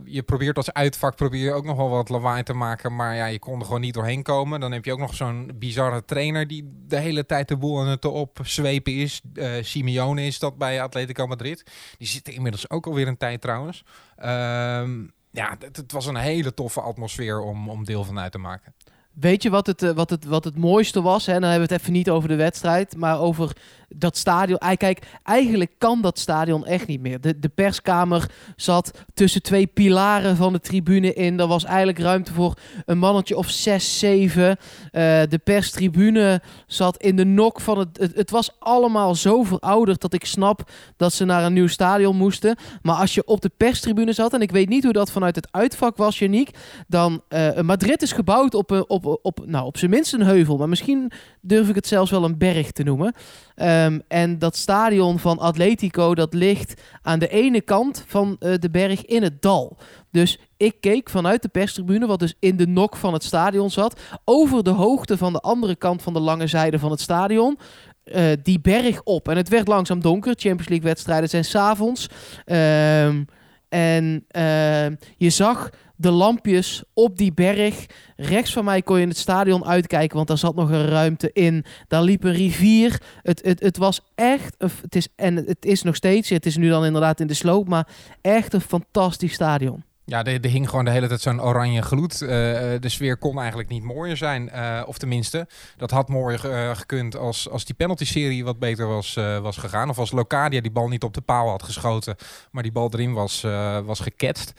je 0.05 0.23
probeert 0.25 0.57
als 0.57 0.73
uitvak 0.73 1.15
probeer 1.15 1.53
ook 1.53 1.65
nog 1.65 1.77
wel 1.77 1.89
wat 1.89 2.09
lawaai 2.09 2.43
te 2.43 2.53
maken, 2.53 2.95
maar 2.95 3.15
ja, 3.15 3.25
je 3.25 3.39
kon 3.39 3.59
er 3.59 3.65
gewoon 3.65 3.81
niet 3.81 3.93
doorheen 3.93 4.23
komen. 4.23 4.59
Dan 4.59 4.71
heb 4.71 4.85
je 4.85 4.91
ook 4.91 4.99
nog 4.99 5.15
zo'n 5.15 5.51
bizarre 5.55 6.05
trainer 6.05 6.47
die 6.47 6.83
de 6.87 6.99
hele 6.99 7.25
tijd 7.25 7.47
de 7.47 7.57
boel 7.57 7.79
aan 7.79 7.87
het 7.87 8.05
opzwepen 8.05 8.93
is. 8.93 9.21
Eh 9.33 9.51
Simeone 9.61 10.25
is 10.25 10.39
dat 10.39 10.57
bij 10.57 10.81
Atletico 10.81 11.27
Madrid. 11.27 11.71
Die 11.97 12.07
zit 12.07 12.29
inmiddels 12.29 12.69
ook 12.69 12.85
alweer 12.85 13.07
een 13.07 13.17
tijd 13.17 13.41
trouwens. 13.41 13.83
Ehm, 14.15 15.03
ja, 15.31 15.55
het, 15.59 15.77
het 15.77 15.91
was 15.91 16.05
een 16.05 16.15
hele 16.15 16.53
toffe 16.53 16.81
atmosfeer 16.81 17.39
om, 17.41 17.69
om 17.69 17.85
deel 17.85 18.03
van 18.03 18.19
uit 18.19 18.31
te 18.31 18.37
maken. 18.37 18.73
Weet 19.19 19.43
je 19.43 19.49
wat 19.49 19.67
het, 19.67 19.83
eh, 19.83 19.91
wat 19.91 20.09
het, 20.09 20.25
wat 20.25 20.43
het 20.43 20.57
mooiste 20.57 21.01
was? 21.01 21.25
Hè? 21.25 21.33
Dan 21.33 21.49
hebben 21.49 21.67
we 21.67 21.73
het 21.73 21.81
even 21.81 21.93
niet 21.93 22.09
over 22.09 22.29
de 22.29 22.35
wedstrijd, 22.35 22.95
maar 22.95 23.19
over 23.19 23.55
dat 23.89 24.17
stadion. 24.17 24.59
Kijk, 24.77 25.19
eigenlijk 25.23 25.71
kan 25.77 26.01
dat 26.01 26.19
stadion 26.19 26.65
echt 26.65 26.87
niet 26.87 27.01
meer. 27.01 27.21
De, 27.21 27.39
de 27.39 27.49
perskamer 27.49 28.31
zat 28.55 28.91
tussen 29.13 29.41
twee 29.41 29.67
pilaren 29.67 30.35
van 30.35 30.53
de 30.53 30.59
tribune 30.59 31.13
in. 31.13 31.39
Er 31.39 31.47
was 31.47 31.63
eigenlijk 31.63 31.99
ruimte 31.99 32.33
voor 32.33 32.53
een 32.85 32.97
mannetje 32.97 33.37
of 33.37 33.49
zes, 33.49 33.99
zeven. 33.99 34.57
Eh, 34.91 35.21
de 35.29 35.39
perstribune 35.43 36.41
zat 36.67 36.97
in 36.97 37.15
de 37.15 37.25
nok 37.25 37.61
van 37.61 37.77
het, 37.77 38.11
het... 38.15 38.31
Was 38.37 38.55
allemaal 38.59 39.15
zo 39.15 39.43
verouderd 39.43 40.01
dat 40.01 40.13
ik 40.13 40.25
snap 40.25 40.71
dat 40.97 41.13
ze 41.13 41.25
naar 41.25 41.43
een 41.43 41.53
nieuw 41.53 41.67
stadion 41.67 42.15
moesten. 42.15 42.55
Maar 42.81 42.95
als 42.95 43.13
je 43.13 43.25
op 43.25 43.41
de 43.41 43.51
perstribune 43.57 44.13
zat, 44.13 44.33
en 44.33 44.41
ik 44.41 44.51
weet 44.51 44.69
niet 44.69 44.83
hoe 44.83 44.93
dat 44.93 45.11
vanuit 45.11 45.35
het 45.35 45.47
uitvak 45.51 45.97
was, 45.97 46.19
Janiek, 46.19 46.49
dan 46.87 47.21
eh, 47.27 47.59
Madrid 47.59 48.01
is 48.01 48.11
gebouwd 48.11 48.53
op, 48.53 48.71
een, 48.71 48.85
op, 49.21 49.45
nou, 49.45 49.65
op 49.65 49.77
zijn 49.77 49.91
minst 49.91 50.13
een 50.13 50.21
heuvel. 50.21 50.57
Maar 50.57 50.69
misschien 50.69 51.11
durf 51.41 51.69
ik 51.69 51.75
het 51.75 51.87
zelfs 51.87 52.11
wel 52.11 52.23
een 52.23 52.37
berg 52.37 52.71
te 52.71 52.83
noemen. 52.83 53.13
Ehm, 53.55 53.99
en 54.07 54.39
dat 54.39 54.55
stadion 54.55 55.19
van 55.19 55.39
Atletico, 55.39 56.15
dat 56.15 56.33
ligt 56.33 56.81
aan 57.01 57.19
de 57.19 57.27
ene 57.27 57.61
kant 57.61 58.03
van 58.07 58.35
eh, 58.39 58.53
de 58.59 58.69
berg 58.69 59.05
in 59.05 59.23
het 59.23 59.41
dal. 59.41 59.77
Dus 60.11 60.39
ik 60.57 60.75
keek 60.79 61.09
vanuit 61.09 61.41
de 61.41 61.47
perstribune, 61.47 62.07
wat 62.07 62.19
dus 62.19 62.35
in 62.39 62.57
de 62.57 62.67
nok 62.67 62.95
van 62.95 63.13
het 63.13 63.23
stadion 63.23 63.69
zat, 63.69 64.01
over 64.25 64.63
de 64.63 64.69
hoogte 64.69 65.17
van 65.17 65.33
de 65.33 65.39
andere 65.39 65.75
kant 65.75 66.01
van 66.01 66.13
de 66.13 66.19
lange 66.19 66.47
zijde 66.47 66.79
van 66.79 66.91
het 66.91 67.01
stadion. 67.01 67.57
eh, 68.03 68.23
die 68.43 68.59
berg 68.59 69.03
op. 69.03 69.27
En 69.27 69.37
het 69.37 69.49
werd 69.49 69.67
langzaam 69.67 70.01
donker. 70.01 70.33
Champions 70.37 70.67
League 70.67 70.87
wedstrijden 70.87 71.29
zijn 71.29 71.45
s'avonds. 71.45 72.07
Ehm 72.45 73.23
En 73.69 74.25
eh, 74.27 74.85
je 75.17 75.29
zag 75.29 75.69
de 75.97 76.11
lampjes 76.11 76.83
op 76.93 77.17
die 77.17 77.33
berg. 77.33 77.85
Rechts 78.15 78.53
van 78.53 78.65
mij 78.65 78.81
kon 78.81 78.99
je 78.99 79.07
het 79.07 79.17
stadion 79.17 79.65
uitkijken, 79.65 80.15
want 80.15 80.27
daar 80.27 80.37
zat 80.37 80.55
nog 80.55 80.69
een 80.69 80.87
ruimte 80.87 81.29
in. 81.33 81.65
Daar 81.87 82.01
liep 82.01 82.23
een 82.23 82.33
rivier. 82.33 83.01
Het, 83.21 83.41
het, 83.45 83.59
het 83.59 83.77
was 83.77 84.01
echt, 84.15 84.55
het 84.81 84.95
is, 84.95 85.07
en 85.15 85.35
het 85.35 85.65
is 85.65 85.81
nog 85.81 85.95
steeds, 85.95 86.29
het 86.29 86.45
is 86.45 86.57
nu 86.57 86.69
dan 86.69 86.85
inderdaad 86.85 87.19
in 87.19 87.27
de 87.27 87.33
sloop, 87.33 87.67
maar 87.67 87.87
echt 88.21 88.53
een 88.53 88.61
fantastisch 88.61 89.33
stadion. 89.33 89.86
Ja, 90.09 90.23
er, 90.23 90.45
hing 90.49 90.69
gewoon 90.69 90.85
de 90.85 90.91
hele 90.91 91.07
tijd 91.07 91.21
zo'n 91.21 91.41
oranje 91.41 91.81
gloed. 91.81 92.21
Uh, 92.21 92.29
de 92.29 92.89
sfeer 92.89 93.17
kon 93.17 93.39
eigenlijk 93.39 93.69
niet 93.69 93.83
mooier 93.83 94.17
zijn. 94.17 94.49
Uh, 94.55 94.83
of 94.85 94.97
tenminste, 94.97 95.47
dat 95.77 95.91
had 95.91 96.09
mooier 96.09 96.39
gekund 96.75 97.17
als, 97.17 97.49
als 97.49 97.65
die 97.65 97.75
penalty-serie 97.75 98.43
wat 98.43 98.59
beter 98.59 98.87
was, 98.87 99.13
was 99.41 99.57
gegaan. 99.57 99.89
Of 99.89 99.97
als 99.97 100.11
Locadia 100.11 100.61
die 100.61 100.71
bal 100.71 100.87
niet 100.87 101.03
op 101.03 101.13
de 101.13 101.21
paal 101.21 101.49
had 101.49 101.63
geschoten, 101.63 102.15
maar 102.51 102.63
die 102.63 102.71
bal 102.71 102.89
erin 102.91 103.13
was, 103.13 103.41
was 103.85 103.99
geketst. 103.99 104.53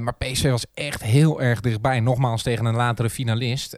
maar 0.00 0.14
PSV 0.18 0.50
was 0.50 0.66
echt 0.74 1.02
heel 1.02 1.42
erg 1.42 1.60
dichtbij. 1.60 2.00
Nogmaals 2.00 2.42
tegen 2.42 2.64
een 2.64 2.74
latere 2.74 3.10
finalist. 3.10 3.76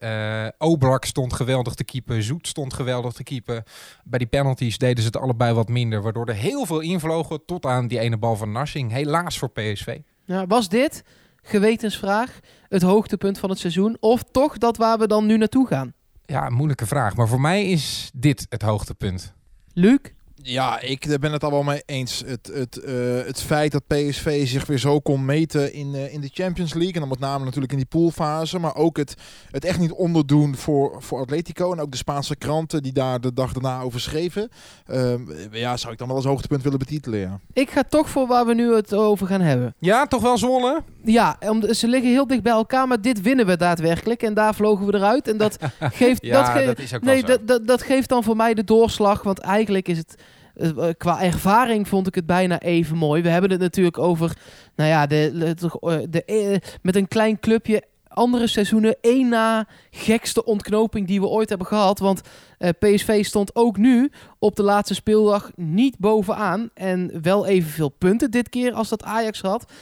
Obrak 0.58 1.04
stond 1.04 1.32
geweldig 1.32 1.74
te 1.74 1.84
keepen. 1.84 2.22
Zoet 2.22 2.48
stond 2.48 2.74
geweldig 2.74 3.12
te 3.12 3.22
keepen. 3.22 3.64
Bij 4.04 4.18
die 4.18 4.28
penalties 4.28 4.78
deden 4.78 5.02
ze 5.02 5.06
het 5.06 5.18
allebei 5.18 5.54
wat 5.54 5.68
minder. 5.68 6.02
Waardoor 6.02 6.26
er 6.26 6.34
heel 6.34 6.66
veel 6.66 6.80
invlogen 6.80 7.44
tot 7.46 7.66
aan 7.66 7.86
die 7.86 7.98
ene 7.98 8.16
bal 8.16 8.36
van 8.36 8.52
Narsing. 8.52 8.92
Helaas 8.92 9.38
voor 9.38 9.50
PSV. 9.50 9.98
Ja, 10.26 10.46
was 10.46 10.68
dit, 10.68 11.02
gewetensvraag, 11.42 12.38
het 12.68 12.82
hoogtepunt 12.82 13.38
van 13.38 13.50
het 13.50 13.58
seizoen? 13.58 13.96
Of 14.00 14.22
toch 14.30 14.58
dat 14.58 14.76
waar 14.76 14.98
we 14.98 15.06
dan 15.06 15.26
nu 15.26 15.36
naartoe 15.36 15.66
gaan? 15.66 15.92
Ja, 16.24 16.48
moeilijke 16.48 16.86
vraag. 16.86 17.16
Maar 17.16 17.28
voor 17.28 17.40
mij 17.40 17.66
is 17.70 18.10
dit 18.14 18.46
het 18.48 18.62
hoogtepunt. 18.62 19.34
Luc? 19.72 19.98
Ja, 20.42 20.80
ik 20.80 21.18
ben 21.20 21.32
het 21.32 21.44
al 21.44 21.50
wel 21.50 21.62
mee 21.62 21.82
eens. 21.86 22.22
Het, 22.26 22.50
het, 22.52 22.80
uh, 22.84 22.94
het 23.26 23.42
feit 23.42 23.72
dat 23.72 23.86
PSV 23.86 24.48
zich 24.48 24.66
weer 24.66 24.78
zo 24.78 25.00
kon 25.00 25.24
meten 25.24 25.72
in, 25.72 25.94
uh, 25.94 26.12
in 26.14 26.20
de 26.20 26.30
Champions 26.32 26.74
League. 26.74 26.94
En 26.94 27.00
dan 27.00 27.08
met 27.08 27.18
name 27.18 27.44
natuurlijk 27.44 27.72
in 27.72 27.78
die 27.78 27.86
poolfase. 27.86 28.58
Maar 28.58 28.74
ook 28.74 28.96
het, 28.96 29.14
het 29.50 29.64
echt 29.64 29.78
niet 29.78 29.92
onderdoen 29.92 30.56
voor, 30.56 31.02
voor 31.02 31.20
Atletico. 31.20 31.72
En 31.72 31.80
ook 31.80 31.90
de 31.90 31.96
Spaanse 31.96 32.36
kranten 32.36 32.82
die 32.82 32.92
daar 32.92 33.20
de 33.20 33.32
dag 33.32 33.52
daarna 33.52 33.80
over 33.80 34.00
schreven. 34.00 34.48
Uh, 34.90 35.14
ja, 35.50 35.76
zou 35.76 35.92
ik 35.92 35.98
dan 35.98 36.06
wel 36.06 36.16
als 36.16 36.26
hoogtepunt 36.26 36.62
willen 36.62 36.78
betitelen. 36.78 37.18
Ja. 37.18 37.40
Ik 37.52 37.70
ga 37.70 37.82
toch 37.82 38.08
voor 38.08 38.26
waar 38.26 38.46
we 38.46 38.54
nu 38.54 38.74
het 38.74 38.94
over 38.94 39.26
gaan 39.26 39.40
hebben. 39.40 39.74
Ja, 39.78 40.06
toch 40.06 40.22
wel 40.22 40.38
Zwolle? 40.38 40.82
Ja, 41.04 41.36
om, 41.40 41.74
ze 41.74 41.88
liggen 41.88 42.10
heel 42.10 42.26
dicht 42.26 42.42
bij 42.42 42.52
elkaar. 42.52 42.88
Maar 42.88 43.00
dit 43.00 43.20
winnen 43.20 43.46
we 43.46 43.56
daadwerkelijk. 43.56 44.22
En 44.22 44.34
daar 44.34 44.54
vlogen 44.54 44.86
we 44.86 44.94
eruit. 44.94 45.28
En 45.28 45.36
dat 45.36 45.56
geeft, 45.80 46.24
ja, 46.24 46.42
dat, 46.42 46.60
ge 46.60 46.66
dat 46.66 46.78
is 46.78 46.94
ook 46.94 47.02
nee, 47.02 47.22
dat, 47.22 47.46
dat, 47.48 47.66
dat 47.66 47.82
geeft 47.82 48.08
dan 48.08 48.22
voor 48.22 48.36
mij 48.36 48.54
de 48.54 48.64
doorslag. 48.64 49.22
Want 49.22 49.38
eigenlijk 49.38 49.88
is 49.88 49.98
het 49.98 50.14
qua 50.96 51.22
ervaring 51.22 51.88
vond 51.88 52.06
ik 52.06 52.14
het 52.14 52.26
bijna 52.26 52.60
even 52.60 52.96
mooi. 52.96 53.22
We 53.22 53.28
hebben 53.28 53.50
het 53.50 53.60
natuurlijk 53.60 53.98
over, 53.98 54.36
nou 54.76 54.90
ja, 54.90 55.06
de, 55.06 55.54
de, 55.56 56.06
de 56.10 56.60
met 56.82 56.96
een 56.96 57.08
klein 57.08 57.40
clubje 57.40 57.82
andere 58.16 58.46
seizoenen 58.46 58.96
één 59.00 59.28
na 59.28 59.66
gekste 59.90 60.44
ontknoping 60.44 61.06
die 61.06 61.20
we 61.20 61.26
ooit 61.26 61.48
hebben 61.48 61.66
gehad. 61.66 61.98
Want 61.98 62.20
PSV 62.78 63.24
stond 63.24 63.54
ook 63.54 63.76
nu 63.76 64.10
op 64.38 64.56
de 64.56 64.62
laatste 64.62 64.94
speeldag 64.94 65.50
niet 65.56 65.98
bovenaan. 65.98 66.70
En 66.74 67.22
wel 67.22 67.46
evenveel 67.46 67.88
punten 67.88 68.30
dit 68.30 68.48
keer 68.48 68.72
als 68.72 68.88
dat 68.88 69.02
Ajax 69.02 69.40
had. 69.40 69.72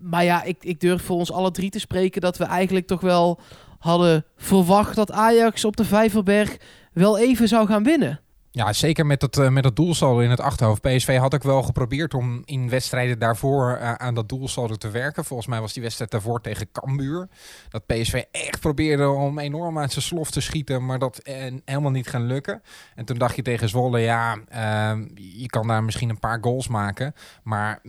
Maar 0.00 0.24
ja, 0.24 0.42
ik, 0.42 0.64
ik 0.64 0.80
durf 0.80 1.02
voor 1.02 1.16
ons 1.16 1.32
alle 1.32 1.50
drie 1.50 1.70
te 1.70 1.78
spreken 1.78 2.20
dat 2.20 2.36
we 2.36 2.44
eigenlijk 2.44 2.86
toch 2.86 3.00
wel 3.00 3.40
hadden 3.78 4.24
verwacht 4.36 4.96
dat 4.96 5.12
Ajax 5.12 5.64
op 5.64 5.76
de 5.76 5.84
Vijverberg 5.84 6.56
wel 6.92 7.18
even 7.18 7.48
zou 7.48 7.66
gaan 7.66 7.82
winnen. 7.82 8.20
Ja, 8.50 8.72
zeker 8.72 9.06
met 9.06 9.20
dat, 9.20 9.38
uh, 9.38 9.48
met 9.48 9.62
dat 9.62 9.76
doelsaldo 9.76 10.20
in 10.20 10.30
het 10.30 10.40
achterhoofd. 10.40 10.80
PSV 10.80 11.16
had 11.16 11.34
ook 11.34 11.42
wel 11.42 11.62
geprobeerd 11.62 12.14
om 12.14 12.42
in 12.44 12.68
wedstrijden 12.68 13.18
daarvoor 13.18 13.78
uh, 13.80 13.92
aan 13.92 14.14
dat 14.14 14.28
doelsaldo 14.28 14.74
te 14.74 14.90
werken. 14.90 15.24
Volgens 15.24 15.48
mij 15.48 15.60
was 15.60 15.72
die 15.72 15.82
wedstrijd 15.82 16.10
daarvoor 16.10 16.40
tegen 16.40 16.70
Cambuur. 16.72 17.28
Dat 17.68 17.86
PSV 17.86 18.22
echt 18.30 18.60
probeerde 18.60 19.08
om 19.08 19.38
enorm 19.38 19.78
aan 19.78 19.88
zijn 19.88 20.04
slof 20.04 20.30
te 20.30 20.40
schieten, 20.40 20.86
maar 20.86 20.98
dat 20.98 21.20
uh, 21.24 21.34
helemaal 21.64 21.90
niet 21.90 22.08
gaan 22.08 22.26
lukken. 22.26 22.62
En 22.94 23.04
toen 23.04 23.18
dacht 23.18 23.36
je 23.36 23.42
tegen 23.42 23.68
Zwolle, 23.68 23.98
ja, 23.98 24.38
ehm, 24.48 25.06
je 25.14 25.46
kan 25.46 25.66
daar 25.66 25.84
misschien 25.84 26.08
een 26.08 26.18
paar 26.18 26.38
goals 26.40 26.68
maken, 26.68 27.14
maar 27.42 27.82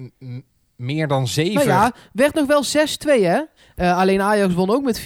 meer 0.75 1.07
dan 1.07 1.27
zeven... 1.27 1.53
Nou 1.53 1.67
ja, 1.67 1.93
werd 2.13 2.33
nog 2.33 2.47
wel 2.47 2.63
6-2 2.65 2.67
hè? 3.21 3.41
Alleen 3.93 4.21
Ajax 4.21 4.53
won 4.53 4.69
ook 4.69 4.83
met 4.83 5.01
4-0. 5.01 5.03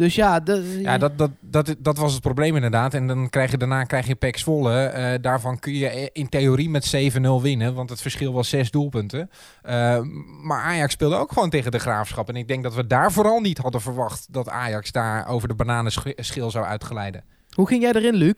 Dus 0.00 0.14
ja, 0.14 0.40
ja 0.82 0.98
dat, 0.98 1.18
dat, 1.18 1.30
dat, 1.40 1.74
dat 1.78 1.98
was 1.98 2.12
het 2.12 2.22
probleem 2.22 2.54
inderdaad. 2.54 2.94
En 2.94 3.06
dan 3.06 3.30
krijg 3.30 3.50
je 3.50 3.56
daarna 3.56 3.84
krijg 3.84 4.06
je 4.06 4.14
Pek 4.14 4.36
Zwolle. 4.36 4.92
Uh, 4.96 5.22
daarvan 5.22 5.58
kun 5.58 5.74
je 5.74 6.10
in 6.12 6.28
theorie 6.28 6.70
met 6.70 6.94
7-0 7.18 7.20
winnen. 7.42 7.74
Want 7.74 7.90
het 7.90 8.00
verschil 8.00 8.32
was 8.32 8.48
zes 8.48 8.70
doelpunten. 8.70 9.30
Uh, 9.68 9.98
maar 10.42 10.62
Ajax 10.62 10.92
speelde 10.92 11.16
ook 11.16 11.32
gewoon 11.32 11.50
tegen 11.50 11.70
de 11.70 11.78
Graafschap. 11.78 12.28
En 12.28 12.36
ik 12.36 12.48
denk 12.48 12.62
dat 12.62 12.74
we 12.74 12.86
daar 12.86 13.12
vooral 13.12 13.40
niet 13.40 13.58
hadden 13.58 13.80
verwacht... 13.80 14.26
dat 14.30 14.48
Ajax 14.48 14.92
daar 14.92 15.28
over 15.28 15.48
de 15.48 15.54
bananenschil 15.54 16.50
zou 16.50 16.64
uitgeleiden. 16.64 17.24
Hoe 17.50 17.66
ging 17.66 17.82
jij 17.82 17.92
erin, 17.92 18.14
Luc? 18.14 18.34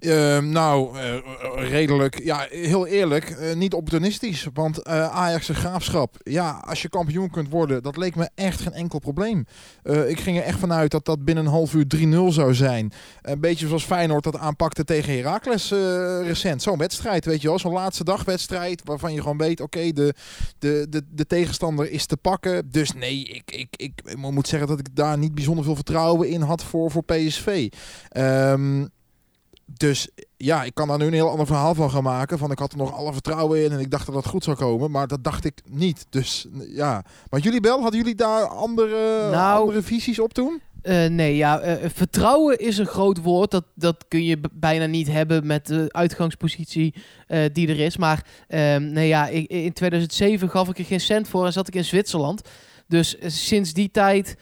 Uh, 0.00 0.38
nou, 0.38 0.98
uh, 0.98 1.70
redelijk. 1.70 2.24
Ja, 2.24 2.46
heel 2.50 2.86
eerlijk, 2.86 3.30
uh, 3.30 3.54
niet 3.54 3.74
opportunistisch. 3.74 4.46
Want 4.54 4.84
Ajax 4.84 5.48
en 5.48 5.54
Graafschap, 5.54 6.16
ja, 6.22 6.62
als 6.66 6.82
je 6.82 6.88
kampioen 6.88 7.30
kunt 7.30 7.48
worden, 7.48 7.82
dat 7.82 7.96
leek 7.96 8.16
me 8.16 8.28
echt 8.34 8.60
geen 8.60 8.72
enkel 8.72 8.98
probleem. 8.98 9.46
ik 10.06 10.20
ging 10.20 10.36
er 10.36 10.42
echt 10.42 10.58
vanuit 10.58 10.90
dat 10.90 11.04
dat 11.04 11.24
binnen 11.24 11.44
een 11.44 11.50
half 11.50 11.74
uur 11.74 11.86
3-0 11.96 12.32
zou 12.32 12.54
zijn. 12.54 12.92
Een 13.22 13.40
beetje 13.40 13.66
zoals 13.66 13.84
Feyenoord 13.84 14.24
dat 14.24 14.38
aanpakte 14.38 14.84
tegen 14.84 15.16
Heracles 15.16 15.70
recent. 16.22 16.62
Zo'n 16.62 16.78
wedstrijd, 16.78 17.24
weet 17.24 17.42
je 17.42 17.48
wel. 17.48 17.58
Zo'n 17.58 17.72
laatste 17.72 18.04
dagwedstrijd 18.04 18.82
waarvan 18.84 19.12
je 19.12 19.20
gewoon 19.20 19.38
weet, 19.38 19.60
oké, 19.60 19.92
de, 19.92 20.14
de, 20.58 20.86
de, 20.90 21.02
de 21.10 21.26
tegenstander 21.26 21.90
is 21.90 22.06
te 22.06 22.16
pakken. 22.16 22.70
Dus 22.70 22.92
nee, 22.92 23.24
ik, 23.24 23.50
ik, 23.50 23.68
ik, 23.76 24.16
moet 24.16 24.48
zeggen 24.48 24.68
dat 24.68 24.78
ik 24.78 24.96
daar 24.96 25.18
niet 25.18 25.34
bijzonder 25.34 25.64
veel 25.64 25.74
vertrouwen 25.74 26.28
in 26.28 26.40
had 26.40 26.64
voor, 26.64 26.90
voor 26.90 27.04
PSV. 27.04 27.68
Um, 28.16 28.90
dus 29.76 30.08
ja, 30.36 30.64
ik 30.64 30.74
kan 30.74 30.88
daar 30.88 30.98
nu 30.98 31.06
een 31.06 31.12
heel 31.12 31.30
ander 31.30 31.46
verhaal 31.46 31.74
van 31.74 31.90
gaan 31.90 32.02
maken. 32.02 32.38
Van 32.38 32.50
ik 32.50 32.58
had 32.58 32.72
er 32.72 32.78
nog 32.78 32.92
alle 32.92 33.12
vertrouwen 33.12 33.64
in 33.64 33.72
en 33.72 33.78
ik 33.78 33.90
dacht 33.90 34.06
dat 34.06 34.14
dat 34.14 34.26
goed 34.26 34.44
zou 34.44 34.56
komen. 34.56 34.90
Maar 34.90 35.06
dat 35.06 35.24
dacht 35.24 35.44
ik 35.44 35.60
niet. 35.68 36.06
Dus 36.10 36.46
ja. 36.68 37.04
Maar 37.30 37.40
jullie 37.40 37.60
wel, 37.60 37.80
hadden 37.80 38.00
jullie 38.00 38.14
daar 38.14 38.46
andere, 38.46 39.30
nou, 39.30 39.60
andere 39.60 39.82
visies 39.82 40.18
op 40.18 40.32
toen? 40.32 40.60
Uh, 40.82 41.06
nee, 41.06 41.36
ja, 41.36 41.66
uh, 41.66 41.88
vertrouwen 41.94 42.58
is 42.58 42.78
een 42.78 42.86
groot 42.86 43.22
woord. 43.22 43.50
Dat, 43.50 43.64
dat 43.74 44.04
kun 44.08 44.24
je 44.24 44.40
bijna 44.52 44.86
niet 44.86 45.08
hebben 45.08 45.46
met 45.46 45.66
de 45.66 45.84
uitgangspositie 45.88 46.94
uh, 47.28 47.44
die 47.52 47.68
er 47.68 47.80
is. 47.80 47.96
Maar 47.96 48.24
nee, 48.78 49.08
ja, 49.08 49.26
ik, 49.26 49.50
in 49.50 49.72
2007 49.72 50.50
gaf 50.50 50.68
ik 50.68 50.78
er 50.78 50.84
geen 50.84 51.00
cent 51.00 51.28
voor 51.28 51.46
en 51.46 51.52
zat 51.52 51.68
ik 51.68 51.74
in 51.74 51.84
Zwitserland. 51.84 52.48
Dus 52.86 53.16
sinds 53.26 53.72
die 53.72 53.90
tijd 53.90 54.36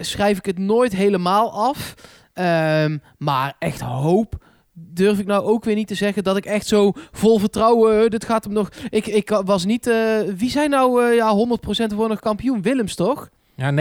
schrijf 0.00 0.38
ik 0.38 0.46
het 0.46 0.58
nooit 0.58 0.92
helemaal 0.92 1.52
af. 1.52 1.94
Um, 2.34 3.02
maar 3.18 3.56
echt 3.58 3.80
hoop 3.80 4.43
durf 4.94 5.18
ik 5.18 5.26
nou 5.26 5.44
ook 5.44 5.64
weer 5.64 5.74
niet 5.74 5.86
te 5.86 5.94
zeggen 5.94 6.24
dat 6.24 6.36
ik 6.36 6.44
echt 6.44 6.66
zo 6.66 6.92
vol 7.12 7.38
vertrouwen, 7.38 8.10
dit 8.10 8.24
gaat 8.24 8.44
hem 8.44 8.52
nog... 8.52 8.68
Ik, 8.88 9.06
ik 9.06 9.40
was 9.44 9.64
niet... 9.64 9.86
Uh, 9.86 10.20
wie 10.36 10.50
zijn 10.50 10.70
nou 10.70 11.04
uh, 11.04 11.14
ja, 11.14 11.46
100% 11.92 11.94
voor 11.94 12.08
nog 12.08 12.20
kampioen? 12.20 12.62
Willems, 12.62 12.94
toch? 12.94 13.28
Ja, 13.54 13.72
99% 13.72 13.74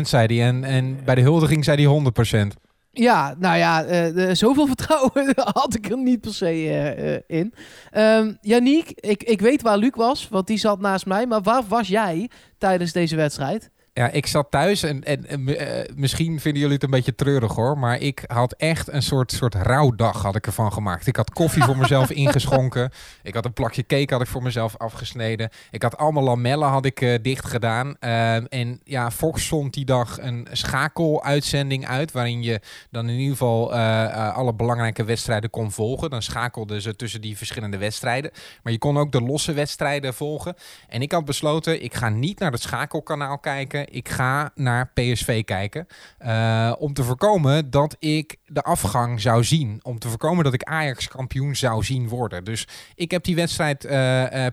zei 0.00 0.26
hij. 0.26 0.46
En, 0.48 0.64
en 0.64 0.98
bij 1.04 1.14
de 1.14 1.20
huldiging 1.20 1.64
zei 1.64 1.86
hij 1.86 2.12
100%. 2.54 2.60
Ja, 2.90 3.34
nou 3.38 3.56
ja, 3.56 3.86
uh, 3.86 4.34
zoveel 4.34 4.66
vertrouwen 4.74 5.32
had 5.34 5.74
ik 5.74 5.90
er 5.90 5.98
niet 5.98 6.20
per 6.20 6.34
se 6.34 7.24
in. 7.26 7.54
Um, 7.96 8.38
Yannick, 8.40 8.90
ik, 8.94 9.22
ik 9.22 9.40
weet 9.40 9.62
waar 9.62 9.78
Luc 9.78 9.94
was, 9.94 10.28
want 10.28 10.46
die 10.46 10.58
zat 10.58 10.80
naast 10.80 11.06
mij. 11.06 11.26
Maar 11.26 11.42
waar 11.42 11.62
was 11.68 11.88
jij 11.88 12.30
tijdens 12.58 12.92
deze 12.92 13.16
wedstrijd? 13.16 13.70
Ja, 13.98 14.10
ik 14.10 14.26
zat 14.26 14.50
thuis 14.50 14.82
en, 14.82 15.04
en, 15.04 15.26
en 15.26 15.48
uh, 15.48 15.56
misschien 15.96 16.40
vinden 16.40 16.60
jullie 16.60 16.74
het 16.74 16.84
een 16.84 16.90
beetje 16.90 17.14
treurig 17.14 17.54
hoor, 17.54 17.78
maar 17.78 18.00
ik 18.00 18.24
had 18.26 18.52
echt 18.52 18.92
een 18.92 19.02
soort, 19.02 19.32
soort 19.32 19.54
rouwdag 19.54 20.22
had 20.22 20.36
ik 20.36 20.46
ervan 20.46 20.72
gemaakt. 20.72 21.06
Ik 21.06 21.16
had 21.16 21.30
koffie 21.30 21.62
voor 21.62 21.76
mezelf 21.76 22.10
ingeschonken. 22.24 22.90
Ik 23.22 23.34
had 23.34 23.44
een 23.44 23.52
plakje 23.52 23.86
cake 23.86 24.12
had 24.12 24.22
ik 24.22 24.28
voor 24.28 24.42
mezelf 24.42 24.76
afgesneden. 24.76 25.50
Ik 25.70 25.82
had 25.82 25.96
allemaal 25.96 26.22
lamellen 26.22 26.68
had 26.68 26.84
ik 26.84 27.00
uh, 27.00 27.18
dicht 27.22 27.46
gedaan. 27.46 27.96
Uh, 28.00 28.52
en 28.52 28.80
ja, 28.84 29.10
Fox 29.10 29.46
zond 29.46 29.74
die 29.74 29.84
dag 29.84 30.18
een 30.20 30.48
schakeluitzending 30.52 31.86
uit, 31.86 32.12
waarin 32.12 32.42
je 32.42 32.60
dan 32.90 33.08
in 33.08 33.18
ieder 33.18 33.32
geval 33.32 33.74
alle 33.74 34.54
belangrijke 34.54 35.04
wedstrijden 35.04 35.50
kon 35.50 35.72
volgen. 35.72 36.10
Dan 36.10 36.22
schakelden 36.22 36.82
ze 36.82 36.96
tussen 36.96 37.20
die 37.20 37.36
verschillende 37.36 37.78
wedstrijden. 37.78 38.30
Maar 38.62 38.72
je 38.72 38.78
kon 38.78 38.98
ook 38.98 39.12
de 39.12 39.22
losse 39.22 39.52
wedstrijden 39.52 40.14
volgen. 40.14 40.54
En 40.88 41.02
ik 41.02 41.12
had 41.12 41.24
besloten, 41.24 41.82
ik 41.82 41.94
ga 41.94 42.08
niet 42.08 42.38
naar 42.38 42.52
het 42.52 42.62
schakelkanaal 42.62 43.38
kijken 43.38 43.86
ik 43.90 44.08
ga 44.08 44.50
naar 44.54 44.90
PSV 44.94 45.44
kijken. 45.44 45.86
Uh, 46.26 46.74
om 46.78 46.92
te 46.92 47.04
voorkomen 47.04 47.70
dat 47.70 47.96
ik 47.98 48.36
de 48.46 48.62
afgang 48.62 49.20
zou 49.20 49.44
zien. 49.44 49.80
Om 49.82 49.98
te 49.98 50.08
voorkomen 50.08 50.44
dat 50.44 50.54
ik 50.54 50.62
Ajax 50.62 51.08
kampioen 51.08 51.56
zou 51.56 51.84
zien 51.84 52.08
worden. 52.08 52.44
Dus 52.44 52.68
ik 52.94 53.10
heb 53.10 53.24
die 53.24 53.34
wedstrijd 53.34 53.84
uh, 53.84 54.32
uh, 54.32 54.46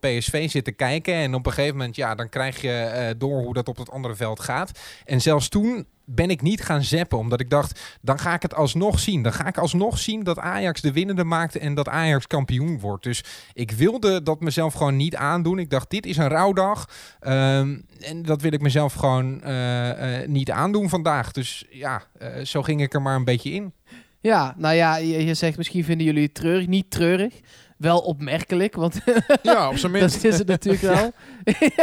PSV 0.00 0.50
zitten 0.50 0.76
kijken. 0.76 1.14
En 1.14 1.34
op 1.34 1.46
een 1.46 1.52
gegeven 1.52 1.76
moment, 1.76 1.96
ja, 1.96 2.14
dan 2.14 2.28
krijg 2.28 2.60
je 2.60 3.14
door 3.18 3.42
hoe 3.42 3.54
dat 3.54 3.68
op 3.68 3.76
het 3.76 3.90
andere 3.90 4.14
veld 4.14 4.40
gaat. 4.40 4.78
En 5.04 5.20
zelfs 5.20 5.48
toen 5.48 5.86
ben 6.14 6.30
ik 6.30 6.42
niet 6.42 6.62
gaan 6.62 6.82
zappen. 6.82 7.18
Omdat 7.18 7.40
ik 7.40 7.50
dacht, 7.50 7.98
dan 8.00 8.18
ga 8.18 8.34
ik 8.34 8.42
het 8.42 8.54
alsnog 8.54 8.98
zien. 8.98 9.22
Dan 9.22 9.32
ga 9.32 9.46
ik 9.46 9.58
alsnog 9.58 9.98
zien 9.98 10.22
dat 10.22 10.38
Ajax 10.38 10.80
de 10.80 10.92
winnende 10.92 11.24
maakt 11.24 11.56
en 11.56 11.74
dat 11.74 11.88
Ajax 11.88 12.26
kampioen 12.26 12.80
wordt. 12.80 13.04
Dus 13.04 13.24
ik 13.52 13.70
wilde 13.70 14.22
dat 14.22 14.40
mezelf 14.40 14.74
gewoon 14.74 14.96
niet 14.96 15.16
aandoen. 15.16 15.58
Ik 15.58 15.70
dacht, 15.70 15.90
dit 15.90 16.06
is 16.06 16.16
een 16.16 16.28
rouwdag. 16.28 16.88
Ehm, 17.20 17.78
en 18.00 18.22
dat 18.22 18.42
wil 18.42 18.52
ik 18.52 18.60
mezelf 18.60 18.92
gewoon 18.92 19.42
eh, 19.42 20.20
eh, 20.20 20.28
niet 20.28 20.50
aandoen 20.50 20.88
vandaag. 20.88 21.32
Dus 21.32 21.64
ja, 21.70 22.02
eh, 22.18 22.44
zo 22.44 22.62
ging 22.62 22.82
ik 22.82 22.94
er 22.94 23.02
maar 23.02 23.16
een 23.16 23.24
beetje 23.24 23.50
in. 23.50 23.72
Ja, 24.20 24.54
nou 24.56 24.74
ja, 24.74 24.96
je, 24.96 25.24
je 25.24 25.34
zegt 25.34 25.56
misschien 25.56 25.84
vinden 25.84 26.06
jullie 26.06 26.22
het 26.22 26.34
treurig. 26.34 26.66
Niet 26.66 26.90
treurig. 26.90 27.40
Wel 27.80 27.98
opmerkelijk, 27.98 28.74
want 28.74 29.00
Ja, 29.42 29.68
op 29.68 29.76
zijn 29.76 29.92
minst. 29.92 30.14
dat 30.22 30.32
is 30.32 30.38
het 30.38 30.46
natuurlijk 30.46 30.82
wel. 30.82 31.10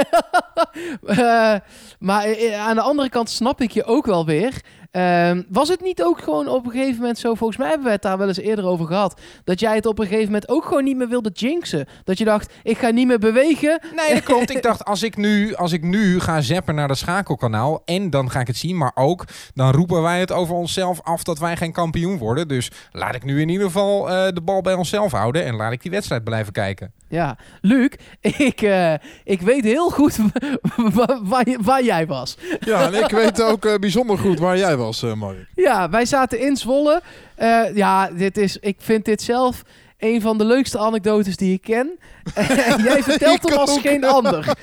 Eh, 1.05 1.55
maar 1.99 2.23
eh, 2.23 2.59
aan 2.67 2.75
de 2.75 2.81
andere 2.81 3.09
kant 3.09 3.29
snap 3.29 3.61
ik 3.61 3.71
je 3.71 3.83
ook 3.83 4.05
wel 4.05 4.25
weer. 4.25 4.61
Ehm, 4.97 5.41
was 5.49 5.69
het 5.69 5.81
niet 5.81 6.03
ook 6.03 6.21
gewoon 6.21 6.47
op 6.47 6.65
een 6.65 6.71
gegeven 6.71 6.99
moment 6.99 7.17
zo, 7.17 7.33
volgens 7.33 7.59
mij 7.59 7.67
hebben 7.67 7.85
we 7.85 7.91
het 7.91 8.01
daar 8.01 8.17
wel 8.17 8.27
eens 8.27 8.39
eerder 8.39 8.65
over 8.65 8.85
gehad, 8.85 9.19
dat 9.43 9.59
jij 9.59 9.75
het 9.75 9.85
op 9.85 9.99
een 9.99 10.05
gegeven 10.05 10.25
moment 10.25 10.49
ook 10.49 10.63
gewoon 10.63 10.83
niet 10.83 10.97
meer 10.97 11.07
wilde 11.07 11.29
jinxen? 11.33 11.87
Dat 12.03 12.17
je 12.17 12.25
dacht, 12.25 12.53
ik 12.63 12.77
ga 12.77 12.89
niet 12.89 13.07
meer 13.07 13.19
bewegen. 13.19 13.79
Nee, 13.95 14.13
dat 14.13 14.23
klopt. 14.23 14.49
Ik 14.57 14.61
dacht, 14.61 14.85
als 14.85 15.03
ik, 15.03 15.17
nu, 15.17 15.55
als 15.55 15.71
ik 15.71 15.83
nu 15.83 16.19
ga 16.19 16.41
zappen 16.41 16.75
naar 16.75 16.89
het 16.89 16.97
schakelkanaal... 16.97 17.81
en 17.85 18.09
dan 18.09 18.31
ga 18.31 18.39
ik 18.39 18.47
het 18.47 18.57
zien, 18.57 18.77
maar 18.77 18.91
ook... 18.95 19.25
dan 19.53 19.71
roepen 19.71 20.01
wij 20.01 20.19
het 20.19 20.31
over 20.31 20.55
onszelf 20.55 21.01
af 21.01 21.23
dat 21.23 21.39
wij 21.39 21.57
geen 21.57 21.71
kampioen 21.71 22.17
worden. 22.17 22.47
Dus 22.47 22.71
laat 22.91 23.15
ik 23.15 23.23
nu 23.23 23.41
in 23.41 23.49
ieder 23.49 23.65
geval 23.65 24.09
eh, 24.09 24.33
de 24.33 24.41
bal 24.41 24.61
bij 24.61 24.73
onszelf 24.73 25.11
houden... 25.11 25.45
en 25.45 25.55
laat 25.55 25.71
ik 25.71 25.81
die 25.81 25.91
wedstrijd 25.91 26.23
blijven 26.23 26.53
kijken. 26.53 26.91
Ja, 27.09 27.37
Luc, 27.61 27.89
ik, 28.49 28.61
eh, 28.61 28.93
ik 29.23 29.41
weet 29.41 29.63
heel 29.63 29.89
goed 29.89 30.17
waar, 30.93 31.19
waar 31.61 31.83
jij 31.83 32.07
was. 32.07 32.37
Ja, 32.59 32.85
en 32.85 33.03
ik 33.03 33.09
weet 33.09 33.41
ook 33.41 33.65
eh, 33.65 33.75
bijzonder 33.75 34.17
goed 34.17 34.39
waar 34.39 34.57
jij 34.57 34.77
was, 34.77 34.86
eh 34.87 35.13
Mark. 35.13 35.47
Ja, 35.55 35.89
wij 35.89 36.05
zaten 36.05 36.39
in 36.39 36.57
Zwolle. 36.57 37.01
Eh, 37.35 37.75
ja, 37.75 38.09
dit 38.11 38.37
is, 38.37 38.57
ik 38.57 38.75
vind 38.79 39.05
dit 39.05 39.21
zelf 39.21 39.63
een 39.97 40.21
van 40.21 40.37
de 40.37 40.45
leukste 40.45 40.77
anekdotes 40.77 41.37
die 41.37 41.53
ik 41.53 41.61
ken. 41.61 41.99
En 42.33 42.83
jij 42.83 43.03
vertelt 43.03 43.43
hem 43.49 43.57
als 43.57 43.79
geen 43.79 44.03
ander. 44.05 44.57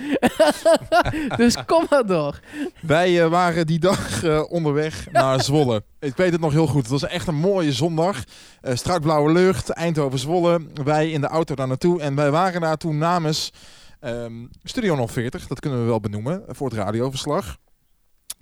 dus 1.36 1.64
kom 1.64 1.86
maar 1.90 2.06
door. 2.06 2.40
Wij 2.80 3.22
eh, 3.22 3.28
waren 3.28 3.66
die 3.66 3.78
dag 3.78 4.24
onderweg 4.48 5.06
naar 5.12 5.42
Zwolle. 5.42 5.82
Ik 6.00 6.16
weet 6.16 6.32
het 6.32 6.40
nog 6.40 6.52
heel 6.52 6.66
goed. 6.66 6.82
Het 6.82 6.90
was 6.90 7.06
echt 7.06 7.26
een 7.26 7.34
mooie 7.34 7.72
zondag. 7.72 8.24
Eh 8.60 8.74
strak 8.74 9.00
blauwe 9.00 9.32
lucht, 9.32 9.70
Eindhoven-Zwolle. 9.70 10.66
Wij 10.84 11.10
in 11.10 11.20
de 11.20 11.26
auto 11.26 11.54
daar 11.54 11.68
naartoe. 11.68 12.00
En 12.00 12.14
wij 12.14 12.30
waren 12.30 12.60
daar 12.60 12.76
toen 12.76 12.98
namens 12.98 13.52
ehm, 14.00 14.32
Studio 14.62 15.06
040. 15.06 15.46
Dat 15.46 15.60
kunnen 15.60 15.80
we 15.80 15.86
wel 15.86 16.00
benoemen 16.00 16.44
voor 16.48 16.68
het 16.68 16.78
radioverslag. 16.78 17.56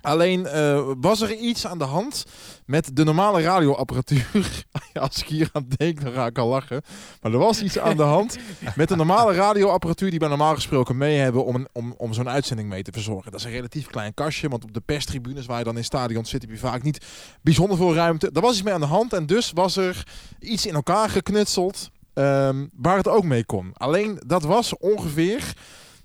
Alleen 0.03 0.45
eh, 0.45 0.91
was 0.97 1.21
er 1.21 1.35
iets 1.35 1.67
aan 1.67 1.77
de 1.77 1.83
hand 1.83 2.23
met 2.65 2.95
de 2.95 3.03
normale 3.03 3.41
radioapparatuur. 3.41 4.65
Als 4.93 5.21
ik 5.21 5.27
hier 5.27 5.49
aan 5.51 5.65
denk, 5.77 6.01
dan 6.01 6.13
ga 6.13 6.25
ik 6.25 6.37
al 6.37 6.47
lachen. 6.47 6.81
Maar 7.21 7.31
er 7.31 7.37
was 7.37 7.61
iets 7.61 7.79
aan 7.79 7.97
de 7.97 8.03
hand 8.03 8.37
met 8.75 8.89
de 8.89 8.95
normale 8.95 9.33
radioapparatuur 9.33 10.09
die 10.09 10.19
wij 10.19 10.29
normaal 10.29 10.55
gesproken 10.55 10.97
mee 10.97 11.17
hebben 11.17 11.45
om, 11.45 11.67
om, 11.71 11.93
om 11.97 12.13
zo'n 12.13 12.29
uitzending 12.29 12.69
mee 12.69 12.83
te 12.83 12.91
verzorgen. 12.91 13.31
Dat 13.31 13.39
is 13.39 13.45
een 13.45 13.51
relatief 13.51 13.87
klein 13.87 14.13
kastje, 14.13 14.49
want 14.49 14.63
op 14.63 14.73
de 14.73 14.81
perstribunes 14.81 15.45
waar 15.45 15.57
je 15.57 15.63
dan 15.63 15.77
in 15.77 15.83
stadion 15.83 16.25
zit, 16.25 16.41
heb 16.41 16.51
je 16.51 16.57
vaak 16.57 16.83
niet 16.83 17.05
bijzonder 17.41 17.77
veel 17.77 17.93
ruimte. 17.93 18.31
Daar 18.31 18.43
was 18.43 18.53
iets 18.53 18.63
mee 18.63 18.73
aan 18.73 18.79
de 18.79 18.85
hand 18.85 19.13
en 19.13 19.25
dus 19.25 19.51
was 19.51 19.77
er 19.77 20.07
iets 20.39 20.65
in 20.65 20.73
elkaar 20.73 21.09
geknutseld 21.09 21.89
ehm, 22.13 22.67
waar 22.73 22.97
het 22.97 23.07
ook 23.07 23.23
mee 23.23 23.45
kon. 23.45 23.71
Alleen 23.73 24.21
dat 24.25 24.43
was 24.43 24.77
ongeveer 24.77 25.53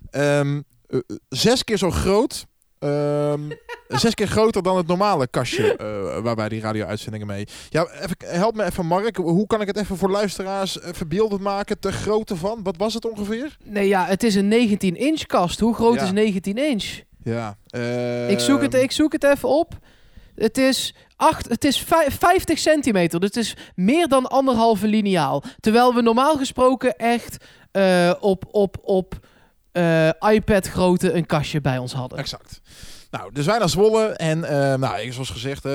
ehm, 0.09 0.61
eh, 0.87 0.99
zes 1.29 1.63
keer 1.63 1.77
zo 1.77 1.91
groot. 1.91 2.47
Ehm, 2.79 3.41
zes 3.87 4.13
keer 4.13 4.27
groter 4.27 4.63
dan 4.63 4.77
het 4.77 4.87
normale 4.87 5.27
kastje 5.27 5.75
eh, 5.75 6.19
waar 6.23 6.35
wij 6.35 6.49
die 6.49 6.61
radio-uitzendingen 6.61 7.27
mee. 7.27 7.47
Ja, 7.69 7.87
even, 7.91 8.15
help 8.19 8.55
me 8.55 8.63
even, 8.63 8.85
Mark. 8.85 9.15
Hoe 9.17 9.47
kan 9.47 9.61
ik 9.61 9.67
het 9.67 9.77
even 9.77 9.97
voor 9.97 10.09
luisteraars 10.09 10.79
eh, 10.79 10.89
verbeeldend 10.93 11.41
maken? 11.41 11.79
Te 11.79 11.91
grootte 11.91 12.35
van? 12.35 12.59
Wat 12.63 12.77
was 12.77 12.93
het 12.93 13.09
ongeveer? 13.11 13.57
Nee, 13.63 13.87
ja, 13.87 14.05
het 14.05 14.23
is 14.23 14.35
een 14.35 14.53
19-inch 14.69 15.25
kast. 15.25 15.59
Hoe 15.59 15.73
groot 15.75 15.95
Ja. 15.95 16.03
is 16.03 16.11
19 16.11 16.57
inch? 16.57 16.99
Ja. 17.23 17.57
Ik, 18.27 18.39
zoek 18.39 18.61
het, 18.61 18.73
ik 18.73 18.91
zoek 18.91 19.11
het 19.11 19.23
even 19.23 19.49
op. 19.49 19.73
Het 20.35 20.57
is, 20.57 20.95
acht, 21.15 21.49
het 21.49 21.63
is 21.63 21.79
vij- 21.79 22.11
50 22.11 22.59
centimeter. 22.59 23.19
Dus 23.19 23.29
het 23.29 23.37
is 23.45 23.55
meer 23.75 24.07
dan 24.07 24.25
anderhalve 24.27 24.87
lineaal. 24.87 25.43
Terwijl 25.59 25.93
we 25.93 26.01
normaal 26.01 26.37
gesproken 26.37 26.95
echt 26.95 27.45
eh, 27.71 28.13
op, 28.19 28.43
op, 28.51 28.77
op 28.81 29.13
eh, 29.13 29.28
iPad-grootte 30.19 31.13
een 31.13 31.25
kastje 31.25 31.61
bij 31.61 31.77
ons 31.77 31.93
hadden. 31.93 32.17
Exact. 32.17 32.61
Nou, 33.11 33.33
dus 33.33 33.45
wij 33.45 33.57
naar 33.57 33.69
Zwolle. 33.69 34.05
En 34.05 34.43
eh, 34.43 34.79
nou, 34.79 35.11
zoals 35.11 35.29
gezegd, 35.29 35.65
eh, 35.65 35.73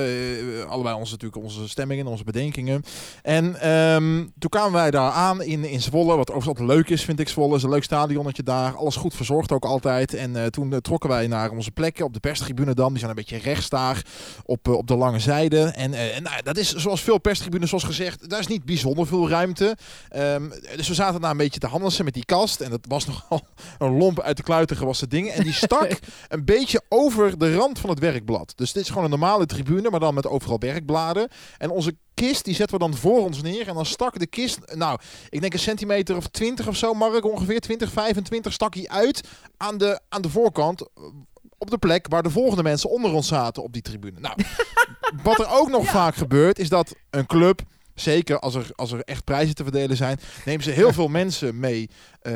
allebei 0.69 0.97
onze, 0.97 1.13
natuurlijk 1.13 1.43
onze 1.43 1.69
stemmingen, 1.69 2.07
onze 2.07 2.25
bedenkingen. 2.25 2.83
En 3.23 3.61
ehm, 3.61 4.27
toen 4.39 4.51
kwamen 4.51 4.73
wij 4.73 4.91
daar 4.91 5.11
aan 5.11 5.43
in, 5.43 5.65
in 5.65 5.83
Zwolle. 5.83 6.17
Wat 6.17 6.31
overigens 6.31 6.47
altijd 6.47 6.69
leuk 6.69 6.89
is, 6.89 7.05
vind 7.05 7.21
ik 7.21 7.29
Zwolle. 7.29 7.57
is 7.57 7.63
een 7.63 7.71
leuk 7.71 7.85
stadionnetje 7.85 8.43
daar. 8.43 8.77
Alles 8.77 8.97
goed 8.97 9.15
verzorgd 9.15 9.53
ook 9.53 9.65
altijd. 9.65 10.15
En 10.15 10.37
eh, 10.37 10.47
toen 10.47 10.73
eh, 10.73 10.79
trokken 10.79 11.11
wij 11.11 11.27
naar 11.27 11.51
onze 11.51 11.71
plekken 11.71 12.05
op 12.05 12.13
de 12.13 12.21
perstribune 12.21 12.75
dan. 12.75 12.89
Die 12.89 12.99
zijn 12.99 13.11
een 13.11 13.17
beetje 13.17 13.37
rechts 13.37 13.69
daar 13.69 14.03
op, 14.45 14.69
eh, 14.69 14.75
op 14.75 14.87
de 14.87 14.97
lange 14.97 15.19
zijde. 15.19 15.59
En, 15.59 15.95
eh, 15.95 16.17
en 16.17 16.23
nou, 16.23 16.43
dat 16.43 16.57
is 16.57 16.75
zoals 16.75 17.01
veel 17.01 17.19
perstribunes, 17.19 17.69
zoals 17.69 17.85
gezegd, 17.85 18.29
daar 18.29 18.41
is 18.41 18.47
niet 18.47 18.65
bijzonder 18.65 19.07
veel 19.07 19.29
ruimte. 19.29 19.77
Ehm, 20.09 20.49
dus 20.77 20.89
we 20.89 20.95
zaten 20.95 21.21
daar 21.21 21.31
een 21.31 21.37
beetje 21.37 21.61
te 21.61 21.67
handelen 21.67 22.05
met 22.05 22.15
die 22.15 22.25
kast. 22.25 22.61
En 22.61 22.71
dat 22.71 22.87
was 22.89 23.07
nogal 23.09 23.41
een 23.79 23.97
lomp 23.97 24.21
uit 24.21 24.37
de 24.37 24.43
kluiten 24.43 24.77
gewassen 24.77 25.09
ding. 25.09 25.29
En 25.29 25.43
die 25.43 25.53
stak 25.53 25.99
een 26.29 26.45
beetje 26.45 26.83
over 26.89 27.24
de 27.31 27.55
rand 27.55 27.79
van 27.79 27.91
het 27.91 27.99
werkblad. 27.99 28.53
Dus 28.57 28.73
dit 28.73 28.83
is 28.83 28.89
gewoon 28.89 29.05
een 29.05 29.11
normale 29.11 29.47
tribune, 29.47 29.91
maar 29.91 30.01
dan 30.01 30.15
met 30.15 30.27
overal 30.27 30.59
werkbladen. 30.59 31.29
En 31.59 31.71
onze 31.71 31.97
kist, 32.15 32.45
die 32.45 32.55
zetten 32.55 32.79
we 32.79 32.85
dan 32.85 32.95
voor 32.97 33.25
ons 33.25 33.43
neer. 33.43 33.69
En 33.69 33.75
dan 33.75 33.87
stak 33.87 34.19
de 34.19 34.27
kist, 34.27 34.59
nou, 34.75 34.99
ik 35.29 35.41
denk 35.41 35.53
een 35.53 35.59
centimeter 35.59 36.17
of 36.17 36.27
20 36.27 36.69
of 36.69 36.77
zo, 36.77 36.95
Mark, 36.95 37.25
ongeveer 37.25 37.61
20, 37.61 37.91
25, 37.93 38.53
stak 38.53 38.75
hij 38.75 38.89
uit 38.89 39.29
aan 39.57 39.79
de, 39.79 40.01
aan 40.09 40.23
de 40.23 40.31
voorkant. 40.31 40.81
eh, 40.81 40.87
Op 41.59 41.71
de 41.71 41.79
plek 41.79 42.07
waar 42.09 42.23
de 42.23 42.31
volgende 42.31 42.63
mensen 42.63 42.91
onder 42.91 43.13
ons 43.13 43.27
zaten 43.29 43.63
op 43.63 43.73
die 43.73 43.83
tribune. 43.83 44.21
Nou, 44.21 44.35
wat 45.23 45.39
er 45.39 45.51
ook 45.51 45.69
nog 45.71 45.87
vaak 45.87 46.15
gebeurt, 46.15 46.59
is 46.59 46.69
dat 46.69 46.95
een 47.11 47.27
club, 47.27 47.61
zeker 47.95 48.39
als 48.39 48.55
er, 48.55 48.67
als 48.75 48.93
er 48.93 49.01
echt 49.01 49.25
prijzen 49.25 49.55
te 49.55 49.63
verdelen 49.63 49.97
zijn, 49.97 50.19
nemen 50.45 50.65
ze 50.65 50.71
heel 50.71 50.93
veel 50.93 51.09
mensen 51.09 51.59
mee 51.59 51.91
eh, 52.21 52.33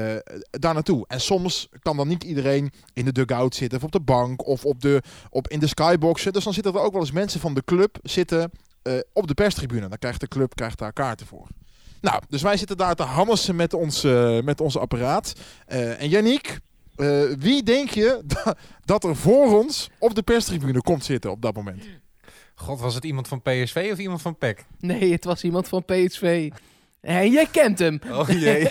daar 0.50 0.74
naartoe. 0.74 1.04
En 1.08 1.20
soms 1.20 1.68
kan 1.82 1.96
dan 1.96 2.08
niet 2.08 2.24
iedereen 2.24 2.72
in 2.92 3.04
de 3.04 3.12
dugout 3.12 3.54
zitten, 3.54 3.78
of 3.78 3.84
op 3.84 3.92
de 3.92 4.00
bank, 4.00 4.46
of 4.46 4.64
op 4.64 4.80
de, 4.80 5.02
op, 5.30 5.48
in 5.48 5.58
de 5.58 5.66
skyboxen. 5.66 6.32
Dus 6.32 6.44
dan 6.44 6.54
zitten 6.54 6.74
er 6.74 6.80
ook 6.80 6.92
wel 6.92 7.00
eens 7.00 7.12
mensen 7.12 7.40
van 7.40 7.54
de 7.54 7.64
club 7.64 7.98
zitten 8.02 8.50
eh, 8.82 8.92
op 9.12 9.26
de 9.26 9.34
perstribune. 9.34 9.88
Dan 9.88 9.98
krijgt 9.98 10.20
de 10.20 10.28
club 10.28 10.54
krijgt 10.54 10.78
daar 10.78 10.92
kaarten 10.92 11.26
voor. 11.26 11.46
Nou, 12.00 12.22
dus 12.28 12.42
wij 12.42 12.56
zitten 12.56 12.76
daar 12.76 12.94
te 12.94 13.02
hammersen 13.02 13.56
met 13.56 13.74
ons, 13.74 14.04
eh, 14.04 14.40
met 14.40 14.60
ons 14.60 14.76
apparaat. 14.76 15.32
En 15.66 16.08
Yannick, 16.08 16.58
wie 17.38 17.62
denk 17.62 17.90
je 17.90 18.22
da- 18.24 18.56
dat 18.84 19.04
er 19.04 19.16
voor 19.16 19.58
ons 19.58 19.90
op 19.98 20.14
de 20.14 20.22
perstribune 20.22 20.80
komt 20.80 21.04
zitten 21.04 21.30
op 21.30 21.42
dat 21.42 21.54
moment? 21.54 21.84
God, 22.58 22.80
was 22.80 22.94
het 22.94 23.04
iemand 23.04 23.28
van 23.28 23.42
PSV 23.42 23.88
of 23.92 23.98
iemand 23.98 24.22
van 24.22 24.36
PEC? 24.36 24.64
Nee, 24.80 25.12
het 25.12 25.24
was 25.24 25.42
iemand 25.42 25.68
van 25.68 25.84
PSV. 25.84 26.50
En 27.00 27.30
jij 27.30 27.46
kent 27.50 27.78
hem. 27.78 28.00
Oh 28.10 28.28
jee. 28.28 28.70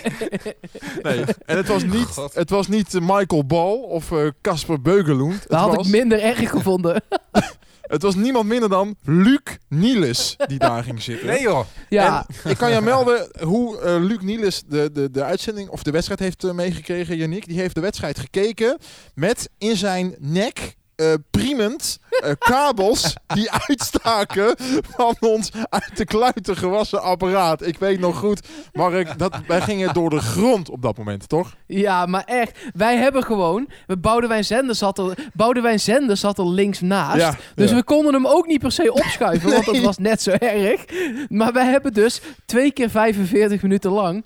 Nee, 1.02 1.24
en 1.44 1.56
het 1.56 1.68
was 1.68 1.82
niet, 1.84 2.04
God. 2.06 2.34
het 2.34 2.50
was 2.50 2.68
niet 2.68 2.94
eh, 2.94 3.00
Michael 3.00 3.44
Ball 3.46 3.76
of 3.76 4.12
eh, 4.12 4.26
Casper 4.42 4.82
Beugelund. 4.82 5.32
Het 5.40 5.48
Dat 5.48 5.58
had 5.58 5.76
was, 5.76 5.86
ik 5.86 5.92
minder 5.92 6.20
erg 6.22 6.50
gevonden. 6.50 7.02
het 7.94 8.02
was 8.02 8.14
niemand 8.14 8.46
minder 8.46 8.68
dan 8.68 8.96
Luc 9.04 9.40
Nielis 9.68 10.36
die 10.46 10.58
daar 10.58 10.82
ging 10.82 11.02
zitten. 11.02 11.26
Nee 11.26 11.40
joh. 11.40 11.64
ja, 11.88 12.26
En 12.44 12.50
ik 12.50 12.56
kan 12.56 12.70
je 12.70 12.80
melden 12.80 13.28
hoe 13.40 13.80
eh, 13.80 13.96
Luc 14.00 14.20
Nielis 14.20 14.62
de, 14.66 14.90
de, 14.92 15.10
de 15.10 15.22
uitzending 15.22 15.68
of 15.68 15.82
de 15.82 15.90
wedstrijd 15.90 16.20
heeft 16.20 16.52
meegekregen, 16.52 17.16
Yannick. 17.16 17.46
Die 17.46 17.58
heeft 17.58 17.74
de 17.74 17.80
wedstrijd 17.80 18.18
gekeken 18.18 18.78
met 19.14 19.50
in 19.58 19.76
zijn 19.76 20.14
nek 20.18 20.76
eh 20.98 21.14
priemend 21.30 21.98
eh, 22.08 22.30
kabels 22.38 23.14
die 23.26 23.50
uitstaken 23.66 24.54
van 24.96 25.16
ons 25.20 25.50
uit 25.68 25.96
de 25.96 26.04
kluiten 26.04 26.56
gewassen 26.56 27.02
apparaat. 27.02 27.66
Ik 27.66 27.78
weet 27.78 28.00
nog 28.00 28.18
goed, 28.18 28.48
Mark, 28.72 29.18
dat, 29.18 29.40
wij 29.46 29.60
gingen 29.60 29.94
door 29.94 30.10
de 30.10 30.20
grond 30.20 30.70
op 30.70 30.82
dat 30.82 30.96
moment, 30.96 31.28
toch? 31.28 31.54
ja, 31.66 32.06
maar 32.06 32.24
echt. 32.24 32.58
Wij 32.74 32.96
hebben 32.96 33.22
gewoon... 33.22 33.68
We 33.86 33.96
Boudewijn 33.98 34.44
Zender 34.44 34.74
zat 34.74 34.98
er, 34.98 35.14
Boudewijn 35.32 35.80
Zender 35.80 36.16
zat 36.16 36.38
er 36.38 36.48
links 36.48 36.80
naast. 36.80 37.16
Ja, 37.16 37.34
Dus 37.54 37.70
ja. 37.70 37.76
we 37.76 37.84
konden 37.84 38.14
hem 38.14 38.26
ook 38.26 38.46
niet 38.46 38.60
per 38.60 38.72
se 38.72 38.92
opschuiven, 38.92 39.50
want 39.50 39.64
dat 39.64 39.80
was 39.80 39.98
net 39.98 40.22
zo 40.22 40.30
erg. 40.30 40.84
Maar 41.28 41.52
wij 41.52 41.66
hebben 41.66 41.92
dus 41.92 42.20
twee 42.46 42.72
keer 42.72 42.90
45 42.90 43.62
minuten 43.62 43.90
lang 43.90 44.24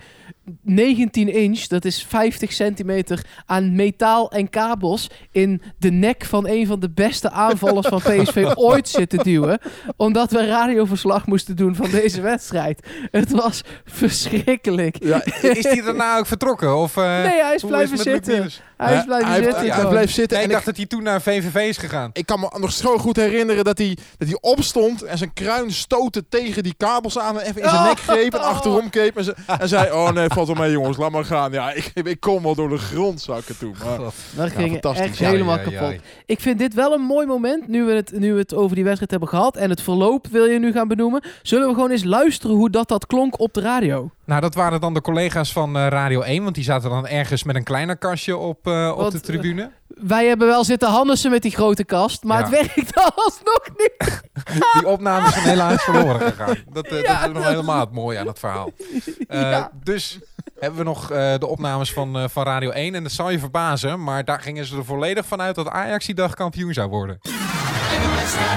19 0.62 1.28
inch, 1.28 1.66
dat 1.66 1.84
is 1.84 2.02
50 2.04 2.52
centimeter 2.52 3.24
aan 3.46 3.74
metaal 3.74 4.30
en 4.30 4.50
kabels 4.50 5.10
in 5.30 5.62
de 5.78 5.90
nek 5.90 6.24
van 6.24 6.48
een 6.48 6.66
van 6.66 6.80
de 6.80 6.90
beste 6.90 7.30
aanvallers 7.30 7.86
van 7.86 7.98
PSV 7.98 8.50
ooit 8.54 8.88
zitten 8.88 9.18
duwen. 9.18 9.58
Omdat 9.96 10.30
we 10.30 10.46
radioverslag 10.46 11.26
moesten 11.26 11.56
doen 11.56 11.74
van 11.74 11.90
deze 11.90 12.20
wedstrijd. 12.20 12.86
Het 13.10 13.30
was 13.30 13.62
verschrikkelijk. 13.84 15.04
Ja, 15.04 15.24
Is 15.24 15.64
die 15.64 15.82
daarna 15.82 16.18
ook 16.18 16.26
vertrokken? 16.26 16.76
Of, 16.76 16.96
eh, 16.96 17.22
Nee, 17.22 17.42
hij 17.42 17.54
is 17.54 17.64
blijven 17.64 17.98
zitten. 17.98 18.50
Hij 18.86 18.96
is 18.96 19.04
blijven 19.04 19.28
hij, 19.30 19.40
heeft- 19.40 19.56
zitten. 19.56 19.74
hij 19.80 19.86
bleef 19.88 20.10
zitten. 20.10 20.36
Nee, 20.36 20.38
en 20.46 20.50
ik 20.50 20.52
dacht 20.54 20.66
dat 20.66 20.76
hij 20.76 20.86
toen 20.86 21.02
naar 21.02 21.22
VVV 21.22 21.68
is 21.68 21.76
gegaan. 21.76 22.10
Ik 22.12 22.26
kan 22.26 22.40
me 22.40 22.50
nog 22.58 22.72
zo 22.72 22.98
goed 22.98 23.16
herinneren 23.16 23.64
dat 23.64 23.78
hij, 23.78 23.96
dat 24.18 24.28
hij 24.28 24.38
opstond 24.40 25.02
en 25.02 25.18
zijn 25.18 25.32
kruin 25.32 25.70
stootte 25.72 26.24
tegen 26.28 26.62
die 26.62 26.74
kabels 26.76 27.18
aan 27.18 27.40
en 27.40 27.46
even 27.46 27.62
in 27.62 27.68
zijn 27.68 27.82
nek 27.84 27.98
greep 28.08 28.34
en 28.34 28.40
achterom 28.40 28.90
keek 28.90 29.14
en, 29.14 29.24
ze, 29.24 29.34
en 29.58 29.68
zei, 29.68 29.92
oh 29.92 30.10
nee, 30.10 30.28
valt 30.28 30.46
wel 30.46 30.56
mee 30.56 30.70
jongens, 30.70 30.96
laat 30.96 31.10
maar 31.10 31.24
gaan. 31.24 31.52
Ja, 31.52 31.72
ik, 31.72 31.90
ik 31.94 32.20
kom 32.20 32.42
wel 32.42 32.54
door 32.54 32.68
de 32.68 32.78
grond 32.78 33.20
zakken 33.20 33.58
toen. 33.58 33.74
Maar, 33.84 33.98
Dat 34.34 34.50
ging 34.50 34.80
echt 34.82 35.18
Ja, 35.18 35.28
helemaal 35.28 35.56
ja, 35.56 35.62
kapot. 35.62 35.92
ja. 35.92 35.98
Ik 36.26 36.40
vind 36.40 36.58
dit 36.58 36.74
wel 36.74 36.92
een 36.92 37.00
mooi 37.00 37.26
moment, 37.26 37.68
nu 37.68 37.84
we, 37.84 37.92
het, 37.92 38.12
nu 38.18 38.32
we 38.32 38.38
het 38.38 38.54
over 38.54 38.74
die 38.74 38.84
wedstrijd 38.84 39.10
hebben 39.10 39.28
gehad. 39.28 39.56
En 39.56 39.70
het 39.70 39.82
verloop 39.82 40.26
wil 40.30 40.44
je 40.44 40.58
nu 40.58 40.72
gaan 40.72 40.88
benoemen. 40.88 41.22
Zullen 41.42 41.68
we 41.68 41.74
gewoon 41.74 41.90
eens 41.90 42.04
luisteren 42.04 42.56
hoe 42.56 42.70
dat, 42.70 42.88
dat 42.88 43.06
klonk 43.06 43.40
op 43.40 43.54
de 43.54 43.60
radio? 43.60 44.10
Nou, 44.24 44.40
dat 44.40 44.54
waren 44.54 44.80
dan 44.80 44.94
de 44.94 45.00
collega's 45.00 45.52
van 45.52 45.76
eh, 45.76 45.86
Radio 45.86 46.20
1. 46.20 46.42
Want 46.42 46.54
die 46.54 46.64
zaten 46.64 46.90
dan 46.90 47.06
ergens 47.06 47.42
met 47.44 47.56
een 47.56 47.64
kleiner 47.64 47.96
kastje 47.96 48.36
op, 48.36 48.66
eh, 48.66 48.92
op 48.96 49.10
de 49.10 49.20
tribune. 49.20 49.70
Wij 49.88 50.26
hebben 50.26 50.46
wel 50.48 50.64
zitten 50.64 50.88
hannissen 50.88 51.30
met 51.30 51.42
die 51.42 51.50
grote 51.50 51.84
kast, 51.84 52.22
maar 52.24 52.38
Ja. 52.38 52.44
het 52.58 52.74
werkt 52.74 52.94
alsnog 53.16 53.68
niet. 53.76 54.22
Die 54.78 54.86
opnames 54.86 55.32
zijn 55.32 55.44
helaas 55.44 55.82
verloren 55.82 56.20
gegaan. 56.20 56.56
Dat, 56.72 56.86
eh, 56.86 57.02
Ja, 57.02 57.20
dat 57.20 57.28
is 57.28 57.34
nog 57.34 57.44
helemaal 57.46 57.80
het 57.80 57.92
mooie 57.92 58.18
aan 58.18 58.26
het 58.26 58.38
verhaal. 58.38 58.70
Eh, 59.28 59.40
Ja. 59.40 59.70
Dus 59.82 60.18
hebben 60.58 60.78
we 60.78 60.84
nog 60.84 61.10
eh, 61.10 61.34
de 61.38 61.46
opnames 61.46 61.92
van, 61.92 62.16
eh, 62.18 62.24
van 62.28 62.44
Radio 62.44 62.70
1. 62.70 62.94
En 62.94 63.02
dat 63.02 63.12
zal 63.12 63.30
je 63.30 63.38
verbazen, 63.38 64.02
maar 64.04 64.24
daar 64.24 64.40
gingen 64.40 64.64
ze 64.64 64.76
er 64.76 64.84
volledig 64.84 65.26
van 65.26 65.40
uit 65.40 65.54
dat 65.54 65.68
Ajax 65.68 66.06
die 66.06 66.14
dag 66.14 66.34
kampioen 66.34 66.72
zou 66.72 66.88
worden. 66.88 67.18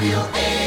Jurn 0.01 0.64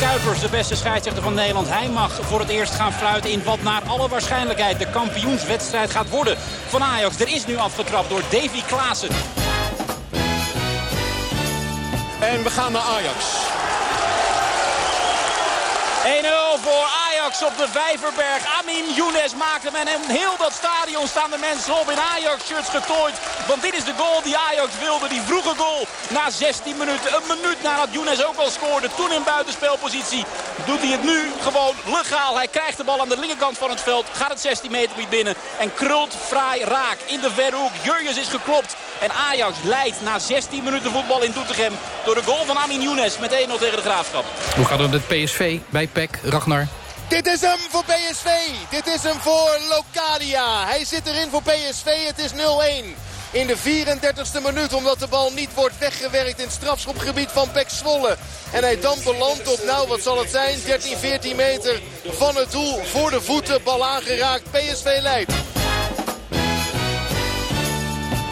Kuipers, 0.00 0.40
de 0.40 0.48
beste 0.48 0.76
scheidsrechter 0.76 1.22
van 1.22 1.34
Nederland. 1.34 1.68
Hij 1.68 1.88
mag 1.88 2.18
voor 2.22 2.40
het 2.40 2.48
eerst 2.48 2.74
gaan 2.74 2.92
fluiten 2.92 3.30
in 3.30 3.42
wat 3.44 3.62
naar 3.62 3.82
alle 3.86 4.08
waarschijnlijkheid 4.08 4.78
de 4.78 4.90
kampioenswedstrijd 4.90 5.90
gaat 5.90 6.08
worden 6.08 6.36
van 6.68 6.82
Ajax. 6.82 7.20
Er 7.20 7.28
is 7.28 7.46
nu 7.46 7.56
afgetrapt 7.56 8.08
door 8.08 8.22
Davy 8.30 8.62
Klaassen. 8.66 9.08
En 12.20 12.42
we 12.42 12.50
gaan 12.50 12.72
naar 12.72 12.82
Ajax. 12.82 13.24
1-0 16.04 16.62
voor 16.62 16.72
Ajax 16.72 17.03
op 17.42 17.56
de 17.56 17.68
Vijverberg. 17.68 18.42
Amin 18.60 18.86
Younes 18.94 19.34
maakt 19.34 19.64
hem 19.64 19.74
en 19.74 19.88
in 19.88 20.16
heel 20.20 20.36
dat 20.38 20.52
stadion 20.52 21.06
staan 21.06 21.30
de 21.30 21.46
mensen 21.50 21.80
op 21.80 21.90
in 21.90 22.06
Ajax-shirts 22.14 22.68
getooid. 22.68 23.16
Want 23.48 23.62
dit 23.62 23.74
is 23.74 23.84
de 23.84 23.94
goal 23.96 24.22
die 24.22 24.36
Ajax 24.36 24.70
wilde, 24.78 25.08
die 25.08 25.22
vroege 25.22 25.54
goal. 25.56 25.86
Na 26.08 26.30
16 26.30 26.76
minuten, 26.76 27.14
een 27.16 27.28
minuut 27.34 27.62
nadat 27.62 27.88
Younes 27.90 28.24
ook 28.24 28.36
al 28.36 28.50
scoorde, 28.50 28.88
toen 28.96 29.12
in 29.12 29.24
buitenspelpositie, 29.24 30.24
doet 30.66 30.80
hij 30.80 30.90
het 30.90 31.04
nu 31.04 31.18
gewoon 31.40 31.74
legaal. 31.84 32.36
Hij 32.36 32.48
krijgt 32.48 32.76
de 32.76 32.84
bal 32.84 33.00
aan 33.00 33.08
de 33.08 33.18
linkerkant 33.18 33.58
van 33.58 33.70
het 33.70 33.80
veld, 33.80 34.06
gaat 34.12 34.30
het 34.30 34.40
16 34.40 34.70
meter 34.70 34.90
gebied 34.90 35.10
binnen 35.10 35.34
en 35.58 35.74
krult 35.74 36.14
fraai 36.26 36.64
raak 36.64 36.98
in 37.06 37.20
de 37.20 37.30
verre 37.30 37.56
hoek. 37.56 37.74
Jurjens 37.82 38.18
is 38.18 38.28
geklopt 38.28 38.76
en 39.00 39.10
Ajax 39.12 39.56
leidt 39.64 40.02
na 40.02 40.18
16 40.18 40.64
minuten 40.64 40.90
voetbal 40.90 41.22
in 41.22 41.32
Doetinchem 41.32 41.72
door 42.04 42.14
de 42.14 42.22
goal 42.22 42.44
van 42.44 42.58
Amin 42.58 42.82
Younes 42.82 43.18
met 43.18 43.30
1-0 43.30 43.34
tegen 43.58 43.76
de 43.76 43.88
Graafschap. 43.88 44.24
Hoe 44.56 44.64
gaat 44.64 44.78
het 44.78 44.90
met 44.90 45.06
PSV 45.06 45.58
bij 45.70 45.86
PEC, 45.86 46.18
Ragnar? 46.22 46.66
Dit 47.14 47.26
is 47.26 47.40
hem 47.40 47.58
voor 47.70 47.84
PSV. 47.84 48.28
Dit 48.70 48.86
is 48.86 49.02
hem 49.02 49.20
voor 49.20 49.58
Locadia. 49.68 50.66
Hij 50.66 50.84
zit 50.84 51.06
erin 51.06 51.30
voor 51.30 51.42
PSV. 51.42 52.06
Het 52.06 52.18
is 52.18 52.30
0-1. 52.32 52.34
In 53.30 53.46
de 53.46 53.56
34e 53.56 54.42
minuut 54.42 54.72
omdat 54.72 54.98
de 54.98 55.06
bal 55.06 55.30
niet 55.32 55.54
wordt 55.54 55.78
weggewerkt 55.78 56.38
in 56.38 56.44
het 56.44 56.54
strafschopgebied 56.54 57.30
van 57.30 57.50
Pek 57.50 57.68
Zwolle. 57.68 58.16
En 58.52 58.62
hij 58.62 58.80
dan 58.80 58.98
belandt 59.04 59.52
op, 59.52 59.64
nou 59.64 59.88
wat 59.88 60.00
zal 60.00 60.18
het 60.18 60.30
zijn, 60.30 60.58
13, 60.64 60.98
14 60.98 61.36
meter 61.36 61.82
van 62.04 62.36
het 62.36 62.50
doel. 62.50 62.84
Voor 62.84 63.10
de 63.10 63.20
voeten, 63.20 63.62
bal 63.62 63.86
aangeraakt, 63.86 64.50
PSV 64.50 64.98
leidt. 65.02 65.32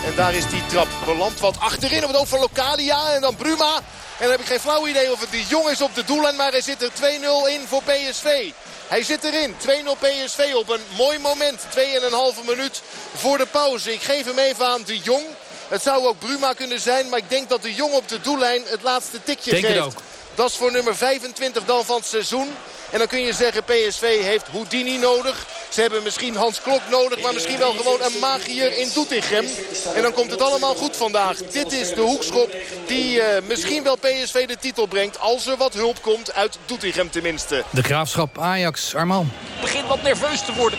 En 0.05 0.17
daar 0.17 0.35
is 0.35 0.47
die 0.47 0.67
trap 0.67 0.89
beland 1.05 1.41
wat 1.41 1.61
achterin 1.61 2.03
op 2.03 2.09
het 2.09 2.19
oog 2.21 2.29
van 2.29 2.41
Locadia 2.41 3.13
en 3.13 3.21
dan 3.21 3.37
Bruma. 3.37 3.77
En 3.77 4.29
dan 4.29 4.31
heb 4.31 4.41
ik 4.41 4.47
geen 4.47 4.61
flauw 4.61 4.87
idee 4.87 5.13
of 5.13 5.21
het 5.21 5.31
de 5.31 5.45
jong 5.45 5.69
is 5.69 5.81
op 5.81 5.95
de 5.95 6.05
doellijn, 6.05 6.37
maar 6.37 6.51
hij 6.51 6.61
zit 6.61 6.83
er 6.83 6.91
2-0 6.91 7.49
in 7.49 7.61
voor 7.69 7.83
PSV. 7.83 8.51
Hij 8.93 9.03
zit 9.03 9.25
erin. 9.25 9.55
2-0 9.55 9.99
PSV 9.99 10.53
op 10.55 10.69
een 10.69 10.81
mooi 10.97 11.19
moment. 11.19 11.61
2,5 11.77 12.45
minuut 12.47 12.83
voor 13.15 13.39
de 13.39 13.47
pauze. 13.47 13.93
Ik 13.93 14.03
geef 14.03 14.25
hem 14.25 14.39
even 14.39 14.67
aan 14.67 14.83
de 14.85 14.99
Jong. 14.99 15.25
Het 15.69 15.83
zou 15.83 16.07
ook 16.07 16.19
Bruma 16.19 16.53
kunnen 16.53 16.81
zijn, 16.81 17.09
maar 17.09 17.19
ik 17.19 17.29
denk 17.29 17.49
dat 17.49 17.63
de 17.63 17.75
Jong 17.75 17.93
op 17.93 18.09
de 18.09 18.21
doellijn 18.21 18.63
het 18.67 18.83
laatste 18.83 19.23
tikje 19.23 19.51
Denk 19.51 19.65
het 19.65 19.73
geeft. 19.73 19.85
ook. 19.87 20.03
Dat 20.35 20.51
is 20.51 20.57
voor 20.57 20.73
nummer 20.73 20.97
25 20.97 21.65
dan 21.65 21.85
van 21.85 21.97
het 21.97 22.07
seizoen. 22.07 22.49
En 22.91 22.99
dan 22.99 23.07
kun 23.07 23.21
je 23.21 23.33
zeggen 23.33 23.65
PSV 23.65 24.23
heeft 24.23 24.49
Houdini 24.49 24.99
nodig. 24.99 25.47
Ze 25.69 25.81
hebben 25.81 26.03
misschien 26.03 26.37
Hans 26.37 26.61
Klok 26.61 26.81
nodig, 26.91 27.21
maar 27.21 27.33
misschien 27.33 27.59
wel 27.59 27.73
gewoon 27.73 28.03
een 28.03 28.19
magier 28.21 28.79
in 28.79 28.89
Doetinchem. 28.95 29.47
En 29.95 30.03
dan 30.03 30.13
komt 30.13 30.31
het 30.31 30.41
allemaal 30.41 30.75
goed 30.75 30.97
vandaag. 30.97 31.37
Dit 31.37 31.73
is 31.73 31.95
de 31.95 32.01
hoekschop 32.01 32.55
die 32.87 33.21
eh, 33.21 33.43
misschien 33.49 33.83
wel 33.83 33.97
PSV 33.97 34.47
de 34.47 34.57
titel 34.61 34.87
brengt. 34.87 35.19
Als 35.19 35.47
er 35.47 35.57
wat 35.57 35.75
hulp 35.75 36.03
komt 36.03 36.33
uit 36.35 36.59
Doetinchem 36.67 37.11
tenminste. 37.11 37.65
De 37.71 37.83
Graafschap 37.83 38.39
Ajax, 38.39 38.95
Arman. 38.95 39.33
begint 39.61 39.89
wat 39.89 40.03
nerveus 40.03 40.45
te 40.45 40.53
worden. 40.53 40.79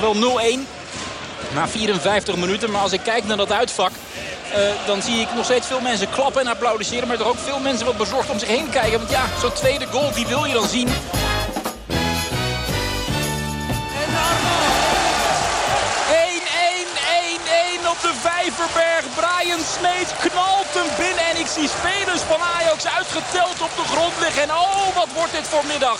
Nog 0.00 0.14
wel 0.14 0.40
0-1 0.56 0.68
na 1.54 1.68
54 1.68 2.36
minuten. 2.36 2.70
Maar 2.70 2.82
als 2.82 2.92
ik 2.92 3.00
kijk 3.02 3.24
naar 3.24 3.36
dat 3.36 3.52
uitvak... 3.52 3.92
eh, 4.52 4.86
dan 4.86 5.02
zie 5.02 5.20
ik 5.20 5.34
nog 5.34 5.44
steeds 5.44 5.66
veel 5.66 5.80
mensen 5.80 6.10
klappen 6.10 6.40
en 6.40 6.46
applaudisseren. 6.46 7.08
Maar 7.08 7.16
toch 7.16 7.26
ook 7.26 7.38
veel 7.38 7.58
mensen 7.58 7.86
wat 7.86 7.96
bezorgd 7.96 8.30
om 8.30 8.38
zich 8.38 8.48
heen 8.48 8.70
kijken. 8.70 8.98
Want 8.98 9.10
ja, 9.10 9.24
zo'n 9.40 9.52
tweede 9.52 9.86
goal, 9.86 10.12
die 10.12 10.26
wil 10.26 10.44
je 10.44 10.52
dan 10.52 10.68
zien. 10.68 10.88
1-1-1-1 10.88 10.92
op 17.94 18.00
de 18.06 18.14
Vijverberg. 18.20 19.04
Brian 19.14 19.64
Smeets 19.76 20.12
knalt 20.24 20.70
hem 20.78 20.90
binnen. 20.98 21.24
En 21.30 21.36
ik 21.40 21.46
zie 21.46 21.68
spelers 21.68 22.20
van 22.20 22.40
Ajax 22.56 22.86
uitgeteld 22.98 23.58
op 23.62 23.72
de 23.76 23.86
grond 23.92 24.12
liggen. 24.20 24.42
En 24.42 24.50
oh, 24.50 24.94
wat 24.94 25.08
wordt 25.14 25.32
dit 25.32 25.48
voor 25.48 25.64
middag. 25.66 25.98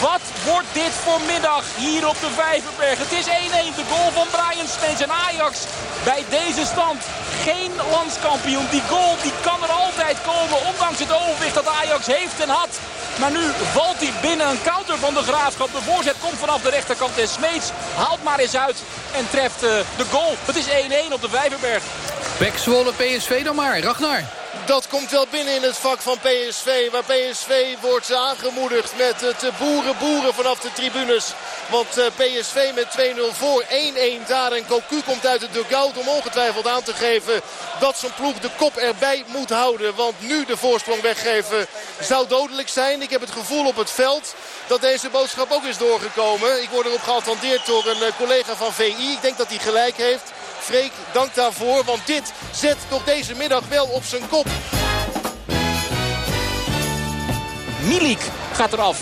Wat 0.00 0.20
wordt 0.44 0.72
dit 0.72 0.94
voor 1.04 1.20
middag 1.26 1.64
hier 1.76 2.08
op 2.08 2.20
de 2.20 2.30
Vijverberg. 2.30 2.98
Het 2.98 3.12
is 3.12 3.26
1-1, 3.26 3.30
de 3.76 3.84
goal 3.92 4.10
van 4.10 4.26
Brian 4.36 4.68
Smeets. 4.68 5.00
En 5.00 5.12
Ajax 5.12 5.58
bij 6.04 6.24
deze 6.30 6.64
stand 6.72 7.02
geen 7.42 7.72
landskampioen. 7.90 8.66
Die 8.70 8.82
goal 8.88 9.14
die 9.22 9.32
kan 9.40 9.62
er 9.62 9.72
altijd 9.84 10.16
komen, 10.22 10.66
ondanks 10.70 10.98
het 10.98 11.12
overwicht 11.12 11.54
dat 11.54 11.68
Ajax 11.68 12.06
heeft 12.06 12.40
en 12.40 12.48
had. 12.48 12.72
Maar 13.20 13.30
nu 13.30 13.44
valt 13.72 14.00
hij 14.00 14.12
binnen 14.22 14.48
een 14.48 14.62
counter 14.62 14.98
van 14.98 15.14
de 15.14 15.22
Graafschap. 15.22 15.72
De 15.72 15.82
voorzet 15.90 16.16
komt 16.20 16.38
vanaf 16.38 16.60
de 16.62 16.70
rechterkant 16.70 17.18
en 17.18 17.28
Smeets 17.28 17.70
haalt 17.96 18.22
maar 18.22 18.38
eens 18.38 18.56
uit 18.56 18.82
en 19.12 19.30
treft 19.30 19.62
eh, 19.62 19.70
de 19.96 20.04
goal. 20.10 20.34
Het 20.44 20.56
is 20.56 20.66
1-1 21.10 21.12
op 21.12 21.20
de 21.20 21.28
Vijverberg. 21.28 21.82
Zwolle, 22.56 22.92
PSV 22.92 23.44
dan 23.44 23.54
maar. 23.54 23.80
Ragnar. 23.80 24.39
Dat 24.66 24.88
komt 24.88 25.10
wel 25.10 25.26
binnen 25.30 25.54
in 25.54 25.62
het 25.62 25.76
vak 25.76 26.00
van 26.00 26.18
PSV. 26.18 26.90
Waar 26.90 27.04
PSV 27.04 27.76
wordt 27.80 28.14
aangemoedigd 28.14 28.96
met 28.96 29.20
het 29.20 29.58
boeren 29.58 29.98
boeren 29.98 30.34
vanaf 30.34 30.58
de 30.58 30.72
tribunes. 30.72 31.32
Want 31.70 31.98
eh, 31.98 32.04
PSV 32.16 32.70
met 32.74 32.86
2-0 32.98 33.36
voor 33.36 33.64
1-1 33.64 34.26
daar. 34.26 34.52
En 34.52 34.66
Cocu 34.66 35.02
komt 35.02 35.26
uit 35.26 35.40
de 35.40 35.50
dugout 35.50 35.98
om 35.98 36.08
ongetwijfeld 36.08 36.66
aan 36.66 36.82
te 36.82 36.94
geven 36.94 37.40
dat 37.80 37.98
zijn 37.98 38.14
ploeg 38.14 38.38
de 38.38 38.50
kop 38.56 38.76
erbij 38.76 39.24
moet 39.26 39.50
houden. 39.50 39.94
Want 39.94 40.14
nu 40.20 40.44
de 40.44 40.56
voorsprong 40.56 41.00
weggeven 41.00 41.66
zou 42.00 42.28
dodelijk 42.28 42.68
zijn. 42.68 43.02
Ik 43.02 43.10
heb 43.10 43.20
het 43.20 43.30
gevoel 43.30 43.66
op 43.66 43.76
het 43.76 43.90
veld 43.90 44.34
dat 44.66 44.80
deze 44.80 45.08
boodschap 45.08 45.50
ook 45.50 45.64
is 45.64 45.78
doorgekomen. 45.78 46.62
Ik 46.62 46.68
word 46.70 46.86
erop 46.86 47.02
geattendeerd 47.02 47.66
door 47.66 47.86
een 47.86 48.02
eh, 48.02 48.16
collega 48.16 48.54
van 48.54 48.72
VI. 48.72 49.12
Ik 49.12 49.22
denk 49.22 49.36
dat 49.36 49.48
hij 49.48 49.58
gelijk 49.58 49.96
heeft. 49.96 50.32
Dank 51.12 51.34
daarvoor. 51.34 51.84
Want 51.84 52.06
dit 52.06 52.32
zet 52.52 52.76
toch 52.88 53.04
deze 53.04 53.34
middag 53.34 53.62
wel 53.68 53.86
op 53.86 54.04
zijn 54.04 54.28
kop. 54.28 54.46
Milik 57.82 58.20
gaat 58.52 58.72
eraf. 58.72 58.98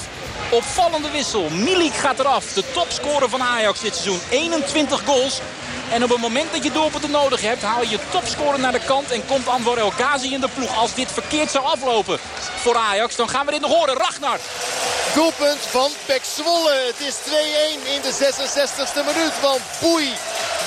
Opvallende 0.51 1.11
wissel. 1.11 1.51
Milik 1.51 1.95
gaat 1.95 2.19
eraf. 2.19 2.53
De 2.53 2.65
topscorer 2.73 3.29
van 3.29 3.43
Ajax 3.43 3.81
dit 3.81 3.95
seizoen. 3.95 4.21
21 4.31 5.05
goals. 5.05 5.41
En 5.91 6.05
op 6.05 6.11
het 6.11 6.21
moment 6.21 6.53
dat 6.53 6.65
je 6.65 6.73
doelpunten 6.73 7.11
nodig 7.11 7.41
hebt, 7.41 7.63
haal 7.63 7.83
je 7.83 7.89
je 7.89 7.99
topscorer 8.11 8.61
naar 8.61 8.73
de 8.73 8.85
kant 8.87 9.11
en 9.11 9.27
komt 9.27 9.49
Anwar 9.49 9.79
El 9.79 9.91
Ghazi 9.91 10.33
in 10.33 10.41
de 10.41 10.49
ploeg. 10.55 10.77
Als 10.77 10.95
dit 10.95 11.13
verkeerd 11.13 11.51
zou 11.51 11.65
aflopen 11.65 12.19
voor 12.57 12.77
Ajax, 12.77 13.17
dan 13.17 13.29
gaan 13.29 13.47
we 13.47 13.53
dit 13.53 13.61
nog 13.61 13.75
horen. 13.75 13.97
Ragnar. 13.97 14.39
Doelpunt 15.15 15.61
van 15.61 15.91
Pek 16.07 16.23
Zwolle. 16.37 16.75
Het 16.87 17.07
is 17.07 17.15
2-1 17.15 17.21
in 17.95 18.01
de 18.03 18.13
66e 18.13 19.05
minuut. 19.07 19.33
Want 19.41 19.61
Boei 19.81 20.09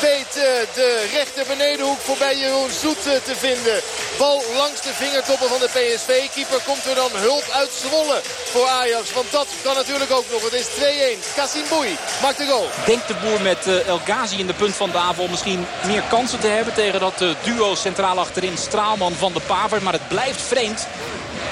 weet 0.01 0.33
uh, 0.37 0.43
de 0.73 1.09
rechter 1.13 1.45
benedenhoek 1.47 1.99
voorbij 1.99 2.37
Jeroen 2.37 2.69
Zoet 2.81 3.07
uh, 3.07 3.13
te 3.13 3.35
vinden. 3.35 3.81
Bal 4.17 4.43
langs 4.55 4.81
de 4.81 4.93
vingertoppen 4.93 5.49
van 5.49 5.59
de 5.59 5.69
PSV. 5.75 6.29
Keeper 6.33 6.61
komt 6.65 6.85
er 6.85 6.95
dan 6.95 7.11
hulp 7.13 7.45
uit 7.53 7.69
Zwolle 7.83 8.21
voor 8.51 8.67
Ajax. 8.67 9.13
Want 9.13 9.31
dat 9.31 9.47
kan 9.63 9.75
natuurlijk 9.75 10.11
ook 10.11 10.25
nog. 10.31 10.43
Het 10.43 10.53
is 10.53 10.67
2-1. 10.67 11.35
Kassim 11.35 11.63
Boei 11.69 11.97
maakt 12.21 12.37
de 12.37 12.45
goal. 12.45 12.67
Denkt 12.85 13.07
de 13.07 13.15
boer 13.23 13.41
met 13.41 13.67
uh, 13.67 13.87
El 13.87 14.01
Ghazi 14.05 14.39
in 14.39 14.47
de 14.47 14.53
punt 14.53 14.75
van 14.75 14.91
de 14.91 14.97
aanval 15.11 15.27
misschien 15.27 15.65
meer 15.85 16.03
kansen 16.09 16.39
te 16.39 16.47
hebben 16.47 16.73
tegen 16.73 16.99
dat 16.99 17.23
duo 17.43 17.75
centraal 17.75 18.19
achterin 18.19 18.57
Straalman 18.57 19.13
van 19.13 19.33
de 19.33 19.39
Paver. 19.39 19.83
Maar 19.83 19.93
het 19.93 20.07
blijft 20.07 20.41
vreemd 20.41 20.87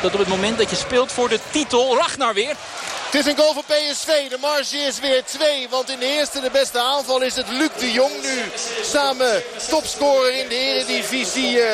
dat 0.01 0.13
op 0.13 0.19
het 0.19 0.27
moment 0.27 0.57
dat 0.57 0.69
je 0.69 0.75
speelt 0.75 1.11
voor 1.11 1.29
de 1.29 1.39
titel, 1.51 1.97
Ragnar 1.97 2.33
weer, 2.33 2.55
het 3.05 3.15
is 3.15 3.25
een 3.25 3.37
goal 3.37 3.53
voor 3.53 3.63
PSV. 3.63 4.29
De 4.29 4.37
marge 4.41 4.77
is 4.77 4.99
weer 4.99 5.23
2. 5.25 5.69
Want 5.69 5.89
in 5.89 5.99
de 5.99 6.05
eerste 6.05 6.41
de 6.41 6.49
beste 6.51 6.79
aanval 6.79 7.21
is 7.21 7.35
het 7.35 7.49
Luc 7.49 7.69
de 7.79 7.91
Jong 7.91 8.21
nu. 8.21 8.41
Samen 8.83 9.43
topscorer 9.69 10.33
in 10.33 10.47
de 10.47 10.55
eredivisie 10.55 11.57
uh, 11.57 11.65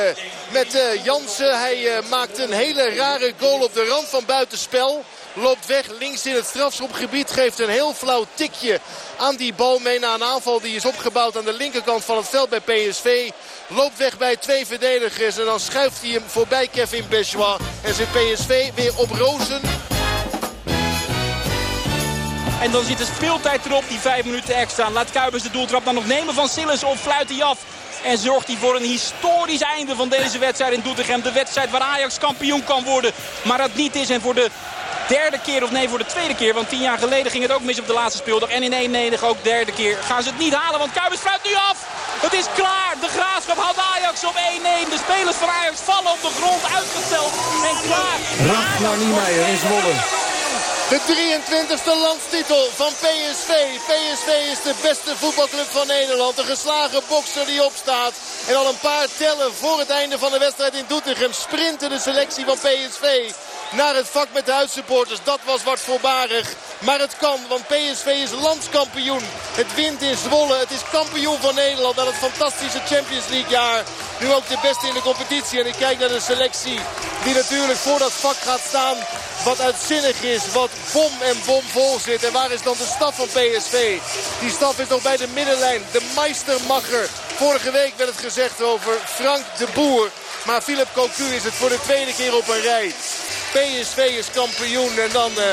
met 0.51 0.75
uh, 0.75 1.03
Jansen. 1.03 1.59
Hij 1.59 1.77
uh, 1.77 2.09
maakt 2.09 2.37
een 2.37 2.51
hele 2.51 2.95
rare 2.95 3.33
goal 3.39 3.63
op 3.63 3.73
de 3.73 3.85
rand 3.85 4.07
van 4.07 4.25
buitenspel. 4.25 5.03
Loopt 5.33 5.65
weg 5.65 5.85
links 5.99 6.25
in 6.25 6.35
het 6.35 6.45
strafschopgebied. 6.45 7.31
Geeft 7.31 7.59
een 7.59 7.69
heel 7.69 7.93
flauw 7.93 8.25
tikje 8.33 8.79
aan 9.17 9.35
die 9.35 9.53
bal 9.53 9.79
mee. 9.79 9.99
Na 9.99 10.13
een 10.13 10.23
aanval 10.23 10.59
die 10.59 10.75
is 10.75 10.85
opgebouwd 10.85 11.37
aan 11.37 11.45
de 11.45 11.53
linkerkant 11.53 12.03
van 12.03 12.17
het 12.17 12.29
veld 12.29 12.49
bij 12.49 12.59
PSV. 12.59 13.29
Loopt 13.67 13.97
weg 13.97 14.17
bij 14.17 14.35
twee 14.35 14.65
verdedigers. 14.65 15.37
En 15.37 15.45
dan 15.45 15.59
schuift 15.59 16.01
hij 16.01 16.09
hem 16.09 16.23
voorbij 16.27 16.67
Kevin 16.67 17.05
Bejois. 17.09 17.57
En 17.81 17.93
zit 17.93 18.11
PSV 18.11 18.73
weer 18.73 18.97
op 18.97 19.09
rozen. 19.09 19.61
En 22.61 22.71
dan 22.71 22.83
zit 22.83 22.97
de 22.97 23.05
speeltijd 23.15 23.65
erop, 23.65 23.83
die 23.87 23.99
vijf 23.99 24.25
minuten 24.25 24.55
extra. 24.55 24.89
Laat 24.89 25.11
Kuipers 25.11 25.43
de 25.43 25.51
doeltrap 25.51 25.85
dan 25.85 25.95
nog 25.95 26.07
nemen 26.07 26.33
van 26.33 26.49
Sillis 26.49 26.83
of 26.83 27.01
fluit 27.01 27.29
hij 27.29 27.43
af. 27.43 27.57
En 28.05 28.17
zorgt 28.17 28.47
hij 28.47 28.57
voor 28.57 28.75
een 28.75 28.91
historisch 28.95 29.61
einde 29.61 29.95
van 29.95 30.09
deze 30.09 30.37
wedstrijd 30.37 30.73
in 30.73 30.81
Doetinchem. 30.81 31.21
De 31.21 31.31
wedstrijd 31.31 31.71
waar 31.71 31.81
Ajax 31.81 32.17
kampioen 32.17 32.63
kan 32.63 32.83
worden. 32.83 33.11
Maar 33.41 33.57
dat 33.57 33.75
niet 33.75 33.95
is. 33.95 34.09
En 34.09 34.21
voor 34.21 34.35
de 34.35 34.49
derde 35.07 35.39
keer, 35.39 35.63
of 35.63 35.71
nee 35.71 35.89
voor 35.89 35.97
de 35.97 36.05
tweede 36.05 36.35
keer. 36.35 36.53
Want 36.53 36.69
tien 36.69 36.81
jaar 36.81 36.97
geleden 36.97 37.31
ging 37.31 37.43
het 37.43 37.51
ook 37.51 37.61
mis 37.61 37.79
op 37.79 37.87
de 37.87 37.93
laatste 37.93 38.17
speeldag. 38.17 38.49
En 38.49 38.63
in 38.63 39.13
1-9 39.13 39.23
ook 39.23 39.43
derde 39.43 39.71
keer 39.71 39.97
gaan 39.97 40.23
ze 40.23 40.29
het 40.29 40.39
niet 40.39 40.53
halen. 40.53 40.79
Want 40.79 40.91
Kuipers 40.91 41.21
fluit 41.21 41.43
nu 41.43 41.53
af. 41.53 41.77
Het 42.21 42.33
is 42.33 42.45
klaar. 42.55 42.93
De 43.01 43.07
Graafschap 43.07 43.57
houdt 43.57 43.79
Ajax 43.93 44.23
op 44.25 44.35
1-1. 44.35 44.37
De 44.89 44.99
spelers 45.05 45.35
van 45.35 45.49
Ajax 45.49 45.79
vallen 45.79 46.11
op 46.11 46.21
de 46.21 46.33
grond 46.39 46.63
uitgesteld. 46.77 47.33
En 47.69 47.77
klaar. 47.87 48.19
Ragnar 48.47 48.97
Niemeyer 48.97 49.47
in 49.47 49.57
Zwolle. 49.57 49.93
De 50.89 50.99
23e 50.99 51.93
landstitel 52.07 52.69
van 52.75 52.91
PSV. 53.03 53.51
PSV 53.89 54.29
is 54.51 54.61
de 54.63 54.73
beste 54.81 55.15
voetbalclub 55.15 55.69
van 55.69 55.87
Nederland. 55.87 56.35
De 56.35 56.43
geslagen 56.43 57.01
bokser 57.09 57.45
die 57.45 57.63
opstaat. 57.63 57.94
En 58.47 58.55
al 58.55 58.67
een 58.67 58.79
paar 58.79 59.07
tellen 59.17 59.53
voor 59.53 59.79
het 59.79 59.89
einde 59.89 60.17
van 60.17 60.31
de 60.31 60.37
wedstrijd 60.37 60.73
in 60.73 60.85
Doetinchem. 60.87 61.33
Sprinten 61.33 61.89
de 61.89 61.99
selectie 61.99 62.45
van 62.45 62.57
PSV 62.57 63.31
naar 63.71 63.95
het 63.95 64.07
vak 64.07 64.27
met 64.33 64.45
de 64.45 64.51
huissupporters. 64.51 65.19
Dat 65.23 65.39
was 65.45 65.63
wat 65.63 65.79
voorbarig. 65.79 66.53
Maar 66.79 66.99
het 66.99 67.17
kan, 67.17 67.39
want 67.49 67.67
PSV 67.67 68.05
is 68.05 68.31
landskampioen. 68.31 69.23
Het 69.51 69.75
wint 69.75 70.01
in 70.01 70.17
Zwolle. 70.17 70.57
Het 70.57 70.71
is 70.71 70.89
kampioen 70.91 71.37
van 71.39 71.55
Nederland 71.55 71.95
na 71.95 72.05
het 72.05 72.15
fantastische 72.15 72.79
Champions 72.85 73.27
League 73.29 73.49
jaar. 73.49 73.83
Nu 74.19 74.33
ook 74.33 74.47
de 74.47 74.57
beste 74.61 74.87
in 74.87 74.93
de 74.93 75.01
competitie. 75.01 75.59
En 75.59 75.65
ik 75.65 75.75
kijk 75.77 75.99
naar 75.99 76.09
de 76.09 76.19
selectie 76.19 76.79
die 77.23 77.33
natuurlijk 77.33 77.79
voor 77.79 77.99
dat 77.99 78.11
vak 78.11 78.35
gaat 78.35 78.61
staan. 78.67 78.97
Wat 79.43 79.59
uitzinnig 79.59 80.21
is, 80.21 80.51
wat 80.51 80.69
bom 80.93 81.11
en 81.21 81.37
bom 81.45 81.63
vol 81.71 81.99
zit. 81.99 82.23
En 82.23 82.31
waar 82.31 82.51
is 82.51 82.61
dan 82.61 82.75
de 82.77 82.91
staf 82.95 83.15
van 83.15 83.27
PSV? 83.27 83.99
Die 84.39 84.51
staf 84.51 84.79
is 84.79 84.87
nog 84.87 85.01
bij 85.01 85.17
de 85.17 85.27
middenlijn. 85.33 85.81
De 85.91 86.11
meistermacher. 86.15 87.09
Vorige 87.35 87.71
week 87.71 87.93
werd 87.97 88.09
het 88.09 88.19
gezegd 88.19 88.61
over 88.61 88.93
Frank 89.05 89.43
de 89.57 89.67
Boer. 89.73 90.09
Maar 90.45 90.61
Philip 90.61 90.87
Cocu 90.93 91.23
is 91.23 91.43
het 91.43 91.53
voor 91.53 91.69
de 91.69 91.79
tweede 91.83 92.13
keer 92.13 92.35
op 92.35 92.47
een 92.47 92.61
rij. 92.61 92.93
PSV 93.51 93.97
is 93.97 94.31
kampioen 94.33 94.99
en 94.99 95.09
dan 95.11 95.31
uh, 95.31 95.43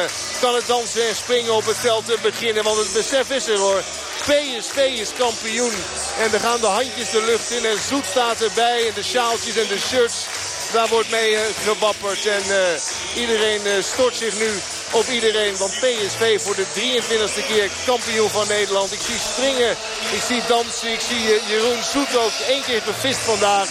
kan 0.41 0.55
het 0.55 0.67
dansen 0.67 1.09
en 1.09 1.15
springen 1.15 1.55
op 1.55 1.67
het 1.67 1.77
veld 1.77 2.23
beginnen. 2.23 2.65
Want 2.65 2.79
het 2.79 2.93
besef 2.93 3.31
is 3.31 3.47
er 3.47 3.59
hoor. 3.59 3.83
PSV 4.19 4.77
is 4.77 5.11
kampioen. 5.19 5.73
En 6.19 6.33
er 6.33 6.41
gaan 6.41 6.61
de 6.61 6.67
handjes 6.67 7.11
de 7.11 7.23
lucht 7.25 7.51
in. 7.51 7.65
En 7.65 7.79
Zoet 7.89 8.05
staat 8.11 8.41
erbij. 8.41 8.89
En 8.89 8.95
de 8.95 9.03
sjaaltjes 9.03 9.57
en 9.57 9.69
de 9.69 9.79
shirts. 9.79 10.27
Daar 10.73 10.89
wordt 10.89 11.11
mee 11.11 11.31
uh. 11.33 12.27
En 12.27 12.43
uh, 12.49 13.23
iedereen 13.23 13.83
stort 13.83 14.17
zich 14.17 14.39
nu 14.39 14.51
op 14.93 15.09
iedereen. 15.09 15.57
Want 15.57 15.73
PSV 15.73 16.41
voor 16.41 16.55
de 16.55 16.67
23e 16.75 17.47
keer 17.47 17.71
kampioen 17.87 18.31
van 18.31 18.49
Nederland. 18.49 18.93
Ik 18.93 19.01
zie 19.01 19.19
springen, 19.19 19.71
ik 20.13 20.23
zie 20.27 20.43
dansen, 20.49 20.93
ik 20.93 21.01
zie 21.01 21.23
Jeroen 21.49 21.83
Zoet 21.93 22.17
ook 22.17 22.37
één 22.49 22.63
keer 22.63 22.83
gevist 22.83 23.19
vandaag. 23.19 23.69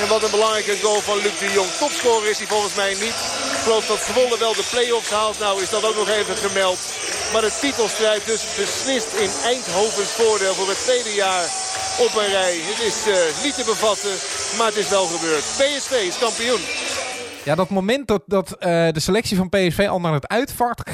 En 0.00 0.08
wat 0.08 0.22
een 0.22 0.30
belangrijke 0.30 0.78
goal 0.82 1.00
van 1.00 1.16
Luc 1.16 1.38
de 1.38 1.52
Jong. 1.52 1.70
Topscorer 1.78 2.30
is 2.30 2.38
hij 2.38 2.46
volgens 2.46 2.74
mij 2.74 2.94
niet. 2.94 3.18
Ik 3.56 3.62
geloof 3.62 3.86
dat 3.86 4.00
Zwolle 4.10 4.38
wel 4.38 4.54
de 4.54 4.68
play-offs 4.70 5.10
haalt. 5.10 5.38
Nou 5.38 5.62
is 5.62 5.70
dat 5.70 5.84
ook 5.84 5.96
nog 5.96 6.08
even 6.08 6.36
gemeld. 6.36 6.78
Maar 7.32 7.42
de 7.42 7.52
titelstrijd 7.60 8.26
dus 8.26 8.42
beslist 8.56 9.12
in 9.16 9.30
Eindhovens 9.44 10.10
voordeel 10.10 10.54
voor 10.54 10.68
het 10.68 10.82
tweede 10.84 11.14
jaar 11.14 11.48
op 11.98 12.14
een 12.16 12.28
rij. 12.28 12.60
Het 12.62 12.80
is 12.80 13.06
uh, 13.06 13.42
niet 13.42 13.54
te 13.54 13.64
bevatten, 13.64 14.14
maar 14.56 14.66
het 14.66 14.76
is 14.76 14.88
wel 14.88 15.06
gebeurd. 15.06 15.44
PSV 15.56 15.90
is 15.90 16.18
kampioen. 16.18 16.60
Ja, 17.44 17.54
dat 17.54 17.70
moment 17.70 18.08
dat, 18.08 18.22
dat 18.26 18.50
uh, 18.50 18.56
de 18.92 19.00
selectie 19.00 19.36
van 19.36 19.48
PSV 19.48 19.86
al 19.90 20.00
naar 20.00 20.12
het 20.12 20.28
uitvaart 20.28 20.90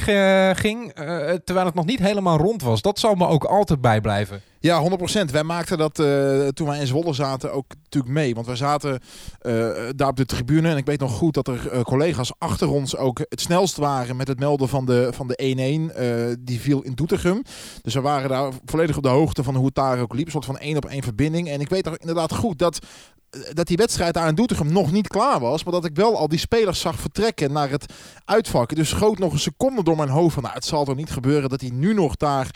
ging, 0.59 0.99
uh, 1.01 1.31
terwijl 1.45 1.67
het 1.67 1.75
nog 1.75 1.85
niet 1.85 1.99
helemaal 1.99 2.39
rond 2.39 2.63
was, 2.63 2.83
dat 2.83 2.99
zal 2.99 3.15
me 3.15 3.27
ook 3.27 3.45
altijd 3.45 3.81
bijblijven. 3.81 4.43
Ja, 4.65 4.83
100%. 5.29 5.31
Wij 5.31 5.43
maakten 5.43 5.79
dat 5.79 5.99
uh, 5.99 6.49
toen 6.49 6.67
wij 6.67 6.79
in 6.81 6.87
Zwolle 6.87 7.13
zaten 7.13 7.53
ook 7.53 7.65
natuurlijk 7.83 8.15
mee. 8.15 8.35
Want 8.35 8.47
wij 8.47 8.57
zaten 8.57 9.01
uh, 9.43 9.69
daar 9.97 10.09
op 10.09 10.17
de 10.17 10.25
tribune. 10.25 10.69
En 10.69 10.77
ik 10.77 10.87
weet 10.87 11.01
nog 11.01 11.13
goed 11.13 11.35
dat 11.35 11.49
er 11.49 11.73
uh, 11.73 11.81
collega's 11.81 12.33
achter 12.39 12.69
ons 12.69 12.97
ook 12.97 13.19
het 13.19 13.41
snelst 13.41 13.77
waren 13.77 14.17
met 14.17 14.29
het 14.29 14.39
melden 14.39 14.69
van 14.69 14.85
de 14.85 15.11
1-1. 15.13 15.17
Van 15.17 15.27
de 15.27 16.37
die 16.41 16.61
viel 16.61 16.83
in 16.83 16.95
Doetinchem. 16.95 17.43
Dus 17.83 17.95
we 17.95 18.01
waren 18.01 18.29
daar 18.29 18.53
volledig 18.65 18.97
op 18.97 19.03
de 19.03 19.09
hoogte 19.09 19.43
van 19.43 19.55
hoe 19.55 19.67
het 19.67 19.75
daar 19.75 20.01
ook 20.01 20.15
liep. 20.15 20.27
Een 20.27 20.33
soort 20.33 20.45
van 20.45 20.59
één 20.59 20.77
op 20.77 20.85
één 20.85 21.03
verbinding. 21.03 21.49
En 21.49 21.61
ik 21.61 21.69
weet 21.69 21.85
nog 21.85 21.97
inderdaad 21.97 22.35
goed 22.35 22.59
dat 22.59 22.79
dat 23.53 23.67
die 23.67 23.77
wedstrijd 23.77 24.15
daar 24.15 24.29
in 24.29 24.35
Doetinchem 24.35 24.73
nog 24.73 24.93
niet 24.93 25.09
klaar 25.09 25.41
was. 25.41 25.65
Maar 25.65 25.73
dat 25.73 25.85
ik 25.85 25.97
wel 25.97 26.19
al 26.19 26.29
die 26.29 26.39
spelers 26.39 26.81
zag 26.81 26.99
vertrekken 26.99 27.53
naar 27.53 27.71
het 27.71 27.93
uitvak. 28.25 28.75
Dus 28.75 28.89
schoot 28.89 29.19
nog 29.19 29.33
een 29.33 29.39
seconde 29.39 29.83
door 29.83 29.97
mijn 29.97 30.09
hoofd 30.09 30.35
van... 30.35 30.43
Nou, 30.43 30.55
het 30.55 30.65
zal 30.65 30.85
toch 30.85 30.97
niet 30.97 31.11
gebeuren 31.11 31.49
dat 31.49 31.61
hij 31.61 31.71
nu 31.71 31.95
nog 31.95 32.17
daar 32.17 32.51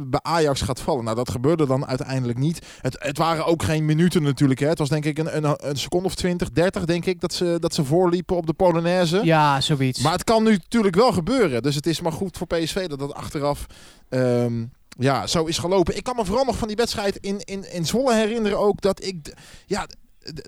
bij 0.00 0.20
Ajax 0.22 0.60
gaat 0.60 0.80
vallen. 0.80 1.04
Nou, 1.04 1.16
dat 1.16 1.30
gebeurde 1.30 1.66
dan 1.66 1.86
uiteindelijk 1.86 2.38
niet. 2.38 2.66
Het, 2.80 2.96
het 2.98 3.18
waren 3.18 3.46
ook 3.46 3.62
geen 3.62 3.84
minuten 3.84 4.22
natuurlijk. 4.22 4.60
Hè. 4.60 4.68
Het 4.68 4.78
was 4.78 4.88
denk 4.88 5.04
ik 5.04 5.18
een, 5.18 5.36
een, 5.36 5.68
een, 5.68 5.76
seconde 5.76 6.06
of 6.06 6.14
20, 6.14 6.50
30 6.50 6.84
denk 6.84 7.04
ik... 7.04 7.20
Dat 7.20 7.32
ze, 7.32 7.56
dat 7.58 7.74
ze 7.74 7.84
voorliepen 7.84 8.36
op 8.36 8.46
de 8.46 8.52
Polonaise. 8.52 9.20
Ja, 9.24 9.60
zoiets. 9.60 10.00
Maar 10.00 10.12
het 10.12 10.24
kan 10.24 10.42
nu 10.42 10.50
natuurlijk 10.50 10.94
wel 10.94 11.12
gebeuren. 11.12 11.62
Dus 11.62 11.74
het 11.74 11.86
is 11.86 12.00
maar 12.00 12.12
goed 12.12 12.36
voor 12.36 12.46
PSV 12.46 12.86
dat 12.86 12.98
dat 12.98 13.14
achteraf... 13.14 13.66
Um, 14.08 14.72
ja, 14.98 15.26
zo 15.26 15.44
is 15.44 15.58
gelopen. 15.58 15.96
Ik 15.96 16.02
kan 16.02 16.16
me 16.16 16.24
vooral 16.24 16.44
nog 16.44 16.58
van 16.58 16.68
die 16.68 16.76
wedstrijd 16.76 17.16
in, 17.16 17.40
in, 17.44 17.72
in 17.72 17.86
Zwolle 17.86 18.14
herinneren 18.14 18.58
ook 18.58 18.80
dat 18.80 19.04
ik... 19.04 19.34
Ja, 19.66 19.86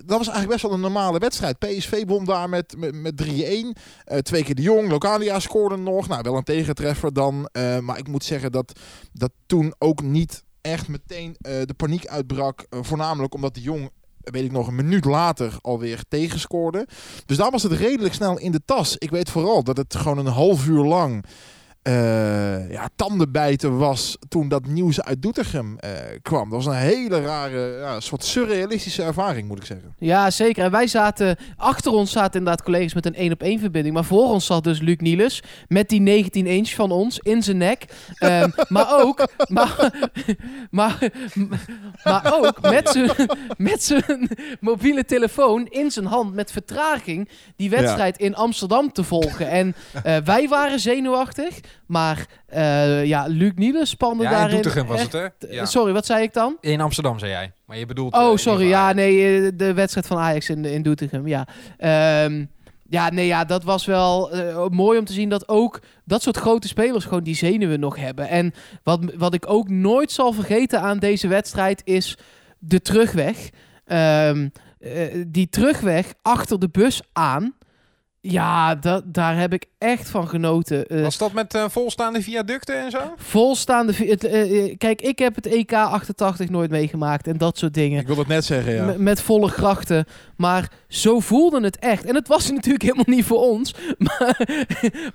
dat 0.05 0.17
was 0.17 0.27
eigenlijk 0.27 0.49
best 0.49 0.61
wel 0.61 0.71
een 0.71 0.79
normale 0.79 1.19
wedstrijd. 1.19 1.59
PSV 1.59 2.03
won 2.05 2.25
daar 2.25 2.49
met, 2.49 2.75
met, 2.77 2.95
met 2.95 3.23
3-1. 3.23 3.27
Uh, 3.27 4.17
twee 4.17 4.43
keer 4.43 4.55
de 4.55 4.61
Jong. 4.61 4.89
Localia 4.89 5.39
scoorde 5.39 5.77
nog. 5.77 6.07
Nou, 6.07 6.21
wel 6.21 6.37
een 6.37 6.43
tegentreffer 6.43 7.13
dan. 7.13 7.49
Uh, 7.51 7.79
maar 7.79 7.97
ik 7.97 8.07
moet 8.07 8.23
zeggen 8.23 8.51
dat, 8.51 8.79
dat 9.13 9.31
toen 9.45 9.73
ook 9.77 10.01
niet 10.01 10.43
echt 10.61 10.87
meteen 10.87 11.27
uh, 11.27 11.51
de 11.65 11.73
paniek 11.77 12.07
uitbrak. 12.07 12.65
voornamelijk 12.69 13.33
omdat 13.33 13.53
de 13.53 13.61
Jong 13.61 13.89
weet 14.23 14.43
ik 14.43 14.51
nog, 14.51 14.67
een 14.67 14.75
minuut 14.75 15.05
later 15.05 15.57
alweer 15.61 16.03
tegenscoorde. 16.07 16.87
Dus 17.25 17.37
daar 17.37 17.51
was 17.51 17.63
het 17.63 17.71
redelijk 17.71 18.13
snel 18.13 18.39
in 18.39 18.51
de 18.51 18.61
tas. 18.65 18.97
Ik 18.97 19.09
weet 19.09 19.29
vooral 19.29 19.63
dat 19.63 19.77
het 19.77 19.95
gewoon 19.95 20.17
een 20.17 20.25
half 20.25 20.67
uur 20.67 20.83
lang 20.83 21.25
uh, 21.87 22.71
ja, 22.71 22.89
tandenbijten 22.95 23.77
was 23.77 24.17
toen 24.29 24.47
dat 24.47 24.65
nieuws 24.65 25.01
uit 25.01 25.21
Doetinchem 25.21 25.77
uh, 25.85 25.89
kwam. 26.21 26.49
Dat 26.49 26.63
was 26.63 26.75
een 26.75 26.81
hele 26.81 27.21
rare, 27.21 27.77
ja, 27.79 27.99
soort 27.99 28.23
surrealistische 28.23 29.03
ervaring, 29.03 29.47
moet 29.47 29.57
ik 29.57 29.65
zeggen. 29.65 29.95
Ja, 29.97 30.29
zeker. 30.29 30.63
En 30.63 30.71
wij 30.71 30.87
zaten, 30.87 31.37
achter 31.57 31.91
ons 31.91 32.11
zaten 32.11 32.39
inderdaad 32.39 32.63
collega's 32.63 32.93
met 32.93 33.05
een 33.05 33.15
één 33.15 33.31
op 33.31 33.41
één 33.41 33.59
verbinding. 33.59 33.95
Maar 33.95 34.03
voor 34.05 34.29
ons 34.29 34.45
zat 34.45 34.63
dus 34.63 34.79
Luc 34.79 34.97
Niels 34.97 35.43
met 35.67 35.89
die 35.89 36.01
19 36.01 36.47
inch 36.47 36.69
van 36.69 36.91
ons 36.91 37.19
in 37.19 37.43
zijn 37.43 37.57
nek. 37.57 37.85
Um, 38.19 38.53
maar 38.67 39.01
ook, 39.01 39.27
maar, 39.47 39.91
maar, 40.71 41.09
maar 42.03 42.33
ook 42.33 42.61
met 42.61 42.89
zijn, 42.89 43.11
met 43.57 43.83
zijn 43.83 44.29
mobiele 44.59 45.05
telefoon 45.05 45.67
in 45.67 45.91
zijn 45.91 46.05
hand 46.05 46.33
met 46.33 46.51
vertraging 46.51 47.29
die 47.55 47.69
wedstrijd 47.69 48.19
ja. 48.19 48.25
in 48.25 48.35
Amsterdam 48.35 48.91
te 48.91 49.03
volgen. 49.03 49.49
En 49.49 49.75
uh, 49.95 50.17
wij 50.17 50.47
waren 50.47 50.79
zenuwachtig. 50.79 51.59
Maar 51.85 52.25
uh, 52.53 53.05
ja, 53.05 53.25
Luc 53.27 53.51
Nielen 53.55 53.87
spande 53.87 54.23
ja, 54.23 54.29
daarin. 54.29 54.55
in 54.55 54.61
Doetinchem 54.61 54.87
was 54.87 55.01
het, 55.01 55.11
hè? 55.11 55.27
Ja. 55.49 55.65
Sorry, 55.65 55.93
wat 55.93 56.05
zei 56.05 56.23
ik 56.23 56.33
dan? 56.33 56.57
In 56.59 56.81
Amsterdam, 56.81 57.19
zei 57.19 57.31
jij. 57.31 57.51
Maar 57.65 57.77
je 57.77 57.85
bedoelt... 57.85 58.13
Oh, 58.13 58.31
uh, 58.31 58.37
sorry. 58.37 58.67
Ja, 58.67 58.93
nee, 58.93 59.55
de 59.55 59.73
wedstrijd 59.73 60.07
van 60.07 60.17
Ajax 60.17 60.49
in, 60.49 60.65
in 60.65 60.81
Doetinchem, 60.81 61.27
ja. 61.27 61.47
Um, 62.25 62.49
Ja, 62.93 63.09
nee, 63.09 63.25
ja, 63.25 63.45
dat 63.45 63.63
was 63.63 63.85
wel 63.85 64.31
eh, 64.31 64.67
mooi 64.67 64.99
om 64.99 65.05
te 65.05 65.13
zien 65.13 65.29
dat 65.29 65.47
ook 65.47 65.81
dat 66.05 66.21
soort 66.21 66.37
grote 66.37 66.67
spelers 66.67 67.03
gewoon 67.05 67.23
die 67.23 67.35
zenuwen 67.35 67.79
nog 67.79 67.95
hebben. 67.95 68.29
En 68.29 68.53
wat, 68.83 68.99
wat 69.15 69.33
ik 69.33 69.49
ook 69.49 69.69
nooit 69.69 70.11
zal 70.11 70.33
vergeten 70.33 70.81
aan 70.81 70.99
deze 70.99 71.27
wedstrijd 71.27 71.81
is 71.85 72.17
de 72.59 72.81
terugweg. 72.81 73.49
Ehm, 73.85 74.49
eh, 74.79 75.23
die 75.27 75.49
terugweg 75.49 76.13
achter 76.21 76.59
de 76.59 76.69
bus 76.69 77.01
aan. 77.13 77.53
Ja, 78.19 78.75
dat, 78.75 79.13
daar 79.13 79.37
heb 79.37 79.53
ik 79.53 79.65
echt 79.83 80.09
van 80.09 80.27
genoten. 80.27 80.87
Eh, 80.87 81.01
Was 81.01 81.17
dat 81.17 81.33
met 81.33 81.53
eh, 81.53 81.65
volstaande 81.69 82.21
viaducten 82.21 82.75
en 82.83 82.91
zo? 82.91 82.99
volstaande... 83.17 83.93
Het, 83.95 84.23
eh, 84.23 84.75
kijk, 84.77 85.01
ik 85.01 85.19
heb 85.19 85.35
het 85.35 85.45
EK 85.45 85.73
88 85.73 86.49
nooit 86.49 86.69
meegemaakt 86.71 87.27
en 87.27 87.37
dat 87.37 87.57
soort 87.57 87.73
dingen. 87.73 87.99
Ik 87.99 88.07
wil 88.07 88.17
het 88.17 88.27
net 88.27 88.45
zeggen, 88.45 88.73
ja. 88.73 88.85
M- 88.85 89.03
Met 89.03 89.21
volle 89.21 89.51
krachten. 89.51 90.05
Maar 90.37 90.71
zo 90.87 91.19
voelde 91.19 91.61
het 91.63 91.79
echt. 91.79 92.05
En 92.05 92.15
het 92.15 92.27
was 92.27 92.51
natuurlijk 92.51 92.83
helemaal 92.83 93.05
niet 93.07 93.25
voor 93.25 93.39
ons. 93.39 93.73
Maar, 94.03 94.37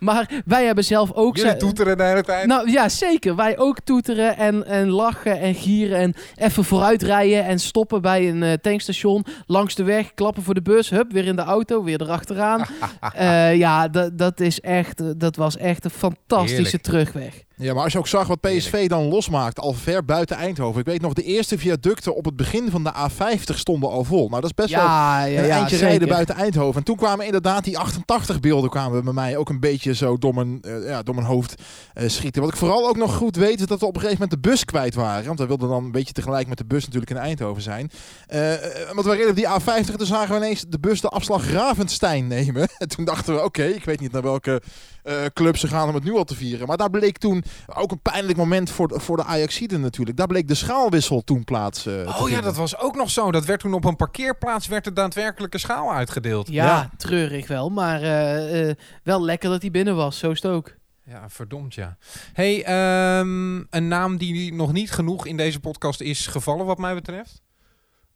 maar 0.00 0.30
wij 0.44 0.64
hebben 0.64 0.84
zelf 0.84 1.12
ook... 1.12 1.36
Jullie 1.36 1.56
toeteren 1.56 1.96
de 1.96 2.02
hele 2.02 2.22
tijd. 2.22 2.46
nou 2.46 2.70
ja, 2.70 2.88
zeker. 2.88 3.36
Wij 3.36 3.58
ook 3.58 3.76
toeteren 3.84 4.36
en, 4.36 4.66
en 4.66 4.88
lachen 4.88 5.40
en 5.40 5.54
gieren 5.54 5.98
en 5.98 6.14
even 6.36 6.64
vooruitrijden 6.64 7.44
en 7.44 7.58
stoppen 7.58 8.02
bij 8.02 8.28
een 8.28 8.58
tankstation 8.60 9.24
langs 9.46 9.74
de 9.74 9.82
weg, 9.84 10.14
klappen 10.14 10.42
voor 10.42 10.54
de 10.54 10.62
bus, 10.62 10.90
hup, 10.90 11.12
weer 11.12 11.24
in 11.26 11.36
de 11.36 11.42
auto, 11.42 11.82
weer 11.84 12.00
erachteraan. 12.02 12.64
Ja, 13.58 13.88
dat, 13.88 14.18
dat 14.18 14.40
is 14.62 14.70
echt, 14.70 15.00
eh, 15.00 15.06
dat 15.16 15.36
was 15.36 15.56
echt 15.56 15.84
een 15.84 15.90
fantastische 15.90 16.54
Heerlijk. 16.62 16.82
terugweg. 16.82 17.44
Ja, 17.60 17.74
maar 17.74 17.82
als 17.82 17.92
je 17.92 17.98
ook 17.98 18.06
zag 18.06 18.26
wat 18.26 18.40
PSV 18.40 18.88
dan 18.88 19.08
losmaakt, 19.08 19.60
al 19.60 19.72
ver 19.72 20.04
buiten 20.04 20.36
Eindhoven. 20.36 20.80
Ik 20.80 20.86
weet 20.86 21.00
nog, 21.00 21.12
de 21.12 21.22
eerste 21.22 21.58
viaducten 21.58 22.14
op 22.14 22.24
het 22.24 22.36
begin 22.36 22.70
van 22.70 22.84
de 22.84 22.92
A50 22.92 23.54
stonden 23.54 23.90
al 23.90 24.04
vol. 24.04 24.28
Nou, 24.28 24.40
dat 24.40 24.50
is 24.50 24.54
best 24.54 24.70
wel 24.70 24.80
Ja, 24.84 25.26
een 25.26 25.32
ja, 25.32 25.48
eindje 25.48 25.76
zeker. 25.76 25.88
rijden 25.88 26.08
buiten 26.08 26.34
Eindhoven. 26.34 26.76
En 26.76 26.82
toen 26.82 26.96
kwamen 26.96 27.26
inderdaad 27.26 27.64
die 27.64 27.78
88 27.78 28.40
beelden 28.40 28.70
kwamen 28.70 29.04
bij 29.04 29.12
mij 29.12 29.36
ook 29.36 29.48
een 29.48 29.60
beetje 29.60 29.94
zo 29.94 30.18
door 30.18 30.34
mijn, 30.34 30.62
eh, 30.62 30.88
ja, 30.88 31.02
door 31.02 31.14
mijn 31.14 31.26
hoofd 31.26 31.62
eh, 31.94 32.08
schieten. 32.08 32.42
Wat 32.42 32.50
ik 32.50 32.56
vooral 32.58 32.88
ook 32.88 32.96
nog 32.96 33.14
goed 33.16 33.36
weet, 33.36 33.60
is 33.60 33.66
dat 33.66 33.80
we 33.80 33.86
op 33.86 33.94
een 33.94 34.00
gegeven 34.00 34.22
moment 34.22 34.42
de 34.42 34.48
bus 34.50 34.64
kwijt 34.64 34.94
waren. 34.94 35.26
Want 35.26 35.38
we 35.38 35.46
wilden 35.46 35.68
dan 35.68 35.84
een 35.84 35.92
beetje 35.92 36.12
tegelijk 36.12 36.48
met 36.48 36.58
de 36.58 36.66
bus 36.66 36.84
natuurlijk 36.84 37.10
in 37.10 37.16
Eindhoven 37.16 37.62
zijn. 37.62 37.90
Eh, 38.26 38.54
eh, 38.54 38.94
want 38.94 39.06
we 39.06 39.12
reden 39.12 39.30
op 39.30 39.36
die 39.36 39.48
A50 39.48 39.90
en 39.92 39.98
toen 39.98 40.06
zagen 40.06 40.30
we 40.30 40.36
ineens 40.36 40.64
de 40.68 40.78
bus 40.78 41.00
de 41.00 41.08
afslag 41.08 41.50
Ravenstein 41.50 42.26
nemen. 42.26 42.68
En 42.78 42.88
toen 42.88 43.04
dachten 43.04 43.34
we, 43.34 43.44
oké, 43.44 43.64
ik 43.64 43.84
weet 43.84 44.00
niet 44.00 44.12
naar 44.12 44.22
welke 44.22 44.62
eh, 45.08 45.24
club 45.32 45.56
ze 45.56 45.68
gaan 45.68 45.88
om 45.88 45.94
het 45.94 46.04
nu 46.04 46.12
al 46.16 46.24
te 46.24 46.34
vieren. 46.34 46.66
Maar 46.66 46.76
daar 46.76 46.90
bleek 46.90 47.18
toen 47.18 47.44
ook 47.66 47.90
een 47.90 48.02
pijnlijk 48.02 48.38
moment 48.38 48.70
voor 48.70 48.88
de, 48.88 49.00
voor 49.00 49.16
de 49.16 49.24
Ajaxiden 49.24 49.80
natuurlijk. 49.80 50.16
Daar 50.16 50.26
bleek 50.26 50.48
de 50.48 50.54
schaalwissel 50.54 51.24
toen 51.24 51.44
plaats 51.44 51.86
eh, 51.86 51.94
te 52.16 52.22
Oh 52.22 52.28
ja, 52.30 52.40
dat 52.40 52.56
was 52.56 52.78
ook 52.78 52.96
nog 52.96 53.10
zo. 53.10 53.30
Dat 53.32 53.44
werd 53.44 53.60
toen 53.60 53.72
op 53.74 53.84
een 53.84 53.96
parkeerplaats 53.96 54.66
werd 54.66 54.84
de 54.84 54.92
daadwerkelijke 54.92 55.58
schaal 55.58 55.92
uitgedeeld. 55.92 56.48
Ja, 56.48 56.64
Ja. 56.64 56.90
treurig 56.96 57.46
wel, 57.46 57.70
maar 57.70 58.02
eh, 58.02 58.74
wel 59.02 59.22
lekker 59.24 59.50
dat 59.50 59.62
hij 59.62 59.70
binnen 59.70 59.96
was, 59.96 60.18
zo 60.18 60.30
is 60.30 60.42
het 60.42 60.52
ook. 60.52 60.76
Ja, 61.04 61.28
verdomd 61.28 61.74
ja. 61.74 61.96
Hey, 62.32 62.64
ehm, 62.64 63.56
een 63.70 63.88
naam 63.88 64.16
die 64.16 64.54
nog 64.54 64.72
niet 64.72 64.90
genoeg 64.90 65.26
in 65.26 65.36
deze 65.36 65.60
podcast 65.60 66.00
is 66.00 66.26
gevallen 66.26 66.66
wat 66.66 66.78
mij 66.78 66.94
betreft. 66.94 67.42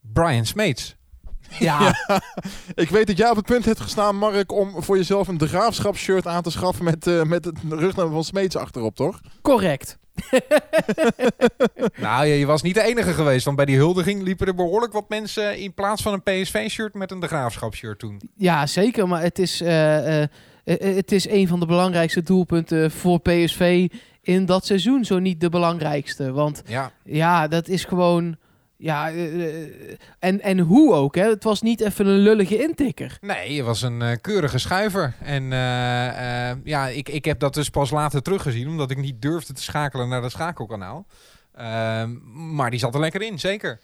Brian 0.01 0.47
Smeets. 0.47 0.97
Ja, 1.59 1.95
Ik 2.75 2.89
weet 2.89 3.07
dat 3.07 3.17
jij 3.17 3.31
op 3.31 3.37
het 3.37 3.45
punt 3.47 3.65
hebt 3.65 3.81
gestaan, 3.81 4.17
Mark, 4.17 4.53
om 4.53 4.83
voor 4.83 4.97
jezelf 4.97 5.29
een 5.29 5.39
de 5.39 5.49
graafschapsshirt 5.49 6.27
aan 6.27 6.43
te 6.43 6.51
schaffen 6.51 6.85
met, 6.85 7.07
eh, 7.07 7.23
met 7.23 7.45
het 7.45 7.59
rugnummer 7.69 8.15
van 8.15 8.25
Smeets 8.25 8.57
achterop, 8.57 8.97
toch? 8.97 9.21
correct. 9.43 10.01
nou, 12.01 12.27
je, 12.27 12.39
je 12.39 12.47
was 12.47 12.63
niet 12.63 12.75
de 12.75 12.83
enige 12.83 13.13
geweest, 13.13 13.45
want 13.45 13.57
bij 13.57 13.67
die 13.67 13.77
huldiging 13.77 14.23
liepen 14.23 14.47
er 14.47 14.55
behoorlijk 14.55 14.93
wat 14.93 15.09
mensen 15.09 15.59
in 15.59 15.75
plaats 15.75 16.03
van 16.03 16.13
een 16.13 16.23
PSV-shirt 16.23 16.95
met 16.95 17.11
een 17.11 17.21
de 17.21 17.27
Graafschap-shirt 17.27 17.99
toen. 17.99 18.21
Ja, 18.37 18.67
zeker. 18.67 19.09
Maar 19.09 19.23
het 19.23 19.39
is, 19.39 19.61
eh, 19.61 20.23
eh, 20.23 20.29
het 20.65 21.13
is 21.13 21.29
een 21.29 21.49
van 21.49 21.61
de 21.61 21.67
belangrijkste 21.67 22.23
doelpunten 22.23 22.91
voor 22.91 23.21
PSV 23.21 23.89
in 24.23 24.47
dat 24.47 24.67
seizoen. 24.67 25.05
Zo 25.05 25.19
niet 25.19 25.41
de 25.41 25.49
belangrijkste. 25.49 26.33
Want 26.33 26.63
Ja, 26.67 26.93
ja, 27.05 27.49
dat 27.49 27.69
is 27.69 27.85
gewoon... 27.85 28.37
Ja, 28.83 29.11
eh, 29.11 29.45
eh, 29.45 29.68
en, 30.18 30.41
en 30.41 30.59
hoe 30.59 30.95
ook, 30.95 31.14
hè? 31.14 31.28
Het 31.28 31.45
was 31.45 31.62
niet 31.62 31.80
even 31.80 32.07
een 32.07 32.18
lullige 32.18 32.62
intikker. 32.62 33.18
nee, 33.20 33.55
je 33.55 33.62
was 33.62 33.83
een 33.83 34.03
eh, 34.03 34.16
keurige 34.20 34.59
schuiver. 34.59 35.14
En 35.20 35.45
ja, 36.64 36.89
ik, 36.89 37.09
ik 37.09 37.24
heb 37.24 37.39
dat 37.39 37.55
dus 37.55 37.68
pas 37.68 37.91
later 37.91 38.22
teruggezien, 38.22 38.68
omdat 38.68 38.91
ik 38.91 38.99
niet 38.99 39.22
durfde 39.22 39.53
te 39.53 39.62
schakelen 39.62 40.09
naar 40.09 40.20
dat 40.20 40.30
schakelkanaal. 40.30 41.07
Ehm, 41.55 42.11
maar 42.55 42.70
die 42.70 42.78
zat 42.78 42.95
er 42.95 43.01
lekker 43.01 43.22
in, 43.22 43.39
zeker. 43.39 43.80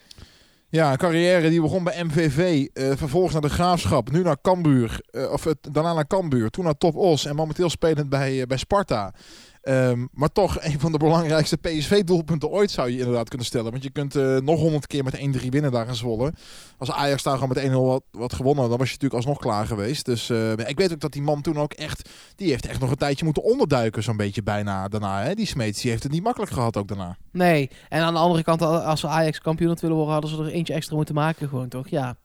Ja, 0.70 0.92
een 0.92 0.98
carrière 0.98 1.48
die 1.48 1.60
begon 1.60 1.84
bij 1.84 2.04
MVV, 2.04 2.66
eh, 2.72 2.92
vervolgens 2.96 3.32
naar 3.32 3.42
de 3.42 3.48
Graafschap, 3.48 4.10
nu 4.10 4.22
naar 4.22 4.40
Cambuur, 4.42 5.00
of 5.30 5.46
daarna 5.60 5.92
naar 5.92 6.06
Cambuur, 6.06 6.50
toen 6.50 6.64
naar 6.64 6.76
Top 6.76 6.96
Os 6.96 7.24
en 7.24 7.36
momenteel 7.36 7.70
spelend 7.70 8.08
bij, 8.08 8.46
bij 8.46 8.56
Sparta. 8.56 9.14
Ehm, 9.62 10.06
maar 10.12 10.32
toch 10.32 10.60
een 10.64 10.80
van 10.80 10.92
de 10.92 10.98
belangrijkste 10.98 11.56
PSV-doelpunten 11.56 12.48
ooit 12.48 12.70
zou 12.70 12.90
je 12.90 12.98
inderdaad 12.98 13.28
kunnen 13.28 13.46
stellen. 13.46 13.70
Want 13.70 13.82
je 13.82 13.90
kunt 13.90 14.16
eh, 14.16 14.36
nog 14.36 14.60
honderd 14.60 14.86
keer 14.86 15.04
met 15.04 15.16
1-3 15.16 15.48
winnen 15.48 15.72
daar 15.72 15.88
in 15.88 15.94
Zwolle. 15.94 16.32
Als 16.78 16.90
Ajax 16.90 17.22
daar 17.22 17.38
gewoon 17.38 17.54
met 17.54 17.70
1-0 17.70 17.72
wat, 17.72 18.02
wat 18.10 18.32
gewonnen 18.32 18.68
dan 18.68 18.78
was 18.78 18.88
je 18.88 18.94
natuurlijk 18.94 19.24
alsnog 19.24 19.38
klaar 19.38 19.66
geweest. 19.66 20.04
Dus 20.04 20.30
eh, 20.30 20.52
ik 20.52 20.78
weet 20.78 20.92
ook 20.92 21.00
dat 21.00 21.12
die 21.12 21.22
man 21.22 21.42
toen 21.42 21.58
ook 21.58 21.72
echt, 21.72 22.08
die 22.36 22.50
heeft 22.50 22.66
echt 22.66 22.80
nog 22.80 22.90
een 22.90 22.96
tijdje 22.96 23.24
moeten 23.24 23.42
onderduiken 23.42 24.02
zo'n 24.02 24.16
beetje 24.16 24.42
bijna 24.42 24.88
daarna. 24.88 25.22
Hè? 25.22 25.34
Die 25.34 25.46
Smeets, 25.46 25.80
die 25.80 25.90
heeft 25.90 26.02
het 26.02 26.12
niet 26.12 26.22
makkelijk 26.22 26.52
gehad 26.52 26.76
ook 26.76 26.88
daarna. 26.88 27.16
Nee. 27.32 27.70
En 27.88 28.02
aan 28.02 28.14
de 28.14 28.20
andere 28.20 28.42
kant, 28.42 28.62
als 28.62 29.00
we 29.00 29.08
Ajax 29.08 29.40
kampioen 29.40 29.76
willen 29.80 29.96
worden, 29.96 30.12
hadden 30.12 30.30
ze 30.30 30.42
er 30.42 30.48
eentje 30.48 30.74
extra 30.74 30.96
moeten 30.96 31.14
maken 31.14 31.48
gewoon, 31.48 31.68
toch? 31.68 31.88
Ja, 31.88 32.16